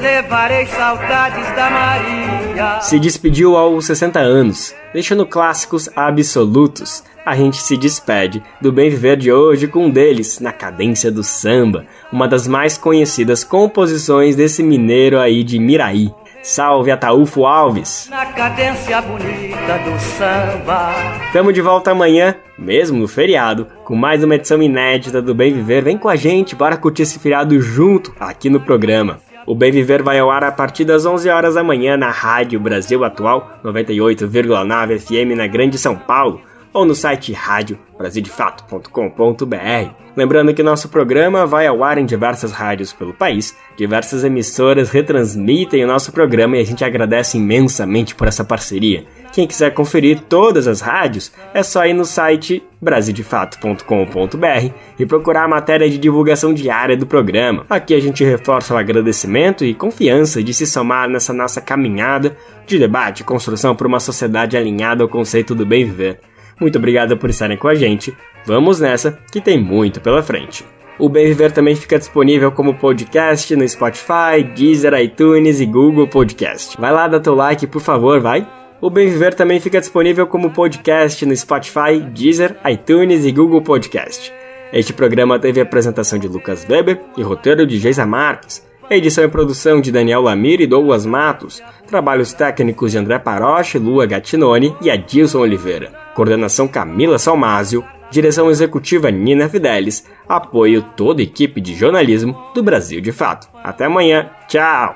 Levarei 0.00 0.66
saudades 0.66 1.46
da 1.56 1.70
Maria. 1.70 2.80
Se 2.80 2.98
despediu 2.98 3.56
aos 3.56 3.86
60 3.86 4.18
anos, 4.20 4.74
deixando 4.92 5.26
clássicos 5.26 5.88
absolutos. 5.96 7.02
A 7.26 7.36
gente 7.36 7.58
se 7.58 7.76
despede 7.76 8.42
do 8.60 8.72
bem 8.72 8.88
viver 8.88 9.16
de 9.16 9.30
hoje 9.30 9.68
com 9.68 9.86
um 9.86 9.90
deles, 9.90 10.40
na 10.40 10.50
cadência 10.50 11.10
do 11.10 11.22
samba, 11.22 11.84
uma 12.10 12.26
das 12.26 12.46
mais 12.46 12.78
conhecidas 12.78 13.44
composições 13.44 14.34
desse 14.34 14.62
mineiro 14.62 15.18
aí 15.18 15.44
de 15.44 15.58
Miraí. 15.58 16.10
Salve 16.48 16.90
Ataúfo 16.90 17.44
Alves! 17.44 18.08
Na 18.08 18.24
cadência 18.24 19.02
bonita 19.02 19.78
do 19.84 19.98
samba. 20.00 20.94
Tamo 21.30 21.52
de 21.52 21.60
volta 21.60 21.90
amanhã, 21.90 22.36
mesmo 22.58 22.98
no 22.98 23.06
feriado, 23.06 23.66
com 23.84 23.94
mais 23.94 24.24
uma 24.24 24.34
edição 24.34 24.62
inédita 24.62 25.20
do 25.20 25.34
Bem 25.34 25.52
Viver. 25.52 25.84
Vem 25.84 25.98
com 25.98 26.08
a 26.08 26.16
gente, 26.16 26.56
bora 26.56 26.78
curtir 26.78 27.02
esse 27.02 27.18
feriado 27.18 27.60
junto 27.60 28.14
aqui 28.18 28.48
no 28.48 28.60
programa. 28.60 29.20
O 29.46 29.54
Bem 29.54 29.70
Viver 29.70 30.02
vai 30.02 30.18
ao 30.18 30.30
ar 30.30 30.42
a 30.42 30.50
partir 30.50 30.86
das 30.86 31.04
11 31.04 31.28
horas 31.28 31.54
da 31.54 31.62
manhã 31.62 31.98
na 31.98 32.10
Rádio 32.10 32.58
Brasil 32.58 33.04
Atual 33.04 33.60
98,9 33.62 34.98
FM 34.98 35.36
na 35.36 35.46
Grande 35.46 35.76
São 35.76 35.96
Paulo 35.96 36.40
ou 36.72 36.84
no 36.84 36.94
site 36.94 37.32
radiobrasildefato.com.br. 37.32 40.08
Lembrando 40.16 40.52
que 40.52 40.62
nosso 40.62 40.88
programa 40.88 41.46
vai 41.46 41.66
ao 41.66 41.84
ar 41.84 41.96
em 41.96 42.04
diversas 42.04 42.50
rádios 42.50 42.92
pelo 42.92 43.14
país, 43.14 43.56
diversas 43.76 44.24
emissoras 44.24 44.90
retransmitem 44.90 45.84
o 45.84 45.86
nosso 45.86 46.10
programa 46.10 46.56
e 46.56 46.60
a 46.60 46.64
gente 46.64 46.84
agradece 46.84 47.38
imensamente 47.38 48.16
por 48.16 48.26
essa 48.26 48.44
parceria. 48.44 49.04
Quem 49.32 49.46
quiser 49.46 49.72
conferir 49.72 50.22
todas 50.22 50.66
as 50.66 50.80
rádios, 50.80 51.30
é 51.54 51.62
só 51.62 51.86
ir 51.86 51.92
no 51.92 52.04
site 52.04 52.62
brasildefato.com.br 52.80 54.72
e 54.98 55.06
procurar 55.06 55.44
a 55.44 55.48
matéria 55.48 55.88
de 55.88 55.98
divulgação 55.98 56.52
diária 56.52 56.96
do 56.96 57.06
programa. 57.06 57.64
Aqui 57.70 57.94
a 57.94 58.00
gente 58.00 58.24
reforça 58.24 58.74
o 58.74 58.76
agradecimento 58.76 59.64
e 59.64 59.74
confiança 59.74 60.42
de 60.42 60.52
se 60.52 60.66
somar 60.66 61.08
nessa 61.08 61.32
nossa 61.32 61.60
caminhada 61.60 62.36
de 62.66 62.78
debate 62.78 63.20
e 63.20 63.24
construção 63.24 63.76
por 63.76 63.86
uma 63.86 64.00
sociedade 64.00 64.56
alinhada 64.56 65.04
ao 65.04 65.08
conceito 65.08 65.54
do 65.54 65.64
bem 65.64 65.84
viver. 65.84 66.18
Muito 66.60 66.78
obrigado 66.78 67.16
por 67.16 67.30
estarem 67.30 67.56
com 67.56 67.68
a 67.68 67.74
gente. 67.74 68.14
Vamos 68.44 68.80
nessa, 68.80 69.18
que 69.30 69.40
tem 69.40 69.58
muito 69.58 70.00
pela 70.00 70.22
frente. 70.22 70.64
O 70.98 71.08
Bem 71.08 71.26
Viver 71.26 71.52
também 71.52 71.76
fica 71.76 71.98
disponível 71.98 72.50
como 72.50 72.74
podcast 72.74 73.54
no 73.54 73.68
Spotify, 73.68 74.42
Deezer, 74.56 74.94
iTunes 75.00 75.60
e 75.60 75.66
Google 75.66 76.08
Podcast. 76.08 76.76
Vai 76.80 76.92
lá, 76.92 77.06
dá 77.06 77.20
teu 77.20 77.36
like, 77.36 77.68
por 77.68 77.80
favor, 77.80 78.20
vai. 78.20 78.44
O 78.80 78.90
Bem 78.90 79.08
Viver 79.08 79.34
também 79.34 79.60
fica 79.60 79.78
disponível 79.80 80.26
como 80.26 80.50
podcast 80.50 81.24
no 81.24 81.36
Spotify, 81.36 82.00
Deezer, 82.12 82.56
iTunes 82.68 83.24
e 83.24 83.30
Google 83.30 83.62
Podcast. 83.62 84.32
Este 84.72 84.92
programa 84.92 85.38
teve 85.38 85.60
a 85.60 85.62
apresentação 85.62 86.18
de 86.18 86.28
Lucas 86.28 86.66
Weber 86.68 87.00
e 87.16 87.22
roteiro 87.22 87.66
de 87.66 87.78
Geisa 87.78 88.04
Marques. 88.04 88.67
Edição 88.90 89.22
e 89.22 89.28
produção 89.28 89.82
de 89.82 89.92
Daniel 89.92 90.22
Lamir 90.22 90.62
e 90.62 90.66
Douglas 90.66 91.04
Matos. 91.04 91.62
Trabalhos 91.86 92.32
técnicos 92.32 92.92
de 92.92 92.96
André 92.98 93.18
Paroche, 93.18 93.78
Lua 93.78 94.06
Gattinone 94.06 94.74
e 94.80 94.90
Adilson 94.90 95.40
Oliveira. 95.40 95.92
Coordenação 96.14 96.66
Camila 96.66 97.18
Salmásio. 97.18 97.84
Direção 98.10 98.50
executiva 98.50 99.10
Nina 99.10 99.46
Fidelis. 99.46 100.06
Apoio 100.26 100.82
toda 100.96 101.20
a 101.20 101.22
equipe 101.22 101.60
de 101.60 101.74
jornalismo 101.74 102.34
do 102.54 102.62
Brasil 102.62 103.02
de 103.02 103.12
Fato. 103.12 103.46
Até 103.62 103.84
amanhã. 103.84 104.30
Tchau! 104.48 104.94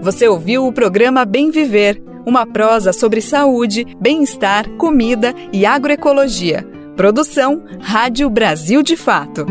Você 0.00 0.26
ouviu 0.26 0.66
o 0.66 0.72
programa 0.72 1.26
Bem 1.26 1.50
Viver, 1.50 2.02
uma 2.24 2.46
prosa 2.46 2.94
sobre 2.94 3.20
saúde, 3.20 3.86
bem-estar, 4.00 4.66
comida 4.78 5.34
e 5.52 5.66
agroecologia. 5.66 6.66
Produção 6.96 7.62
Rádio 7.78 8.30
Brasil 8.30 8.82
de 8.82 8.96
Fato. 8.96 9.44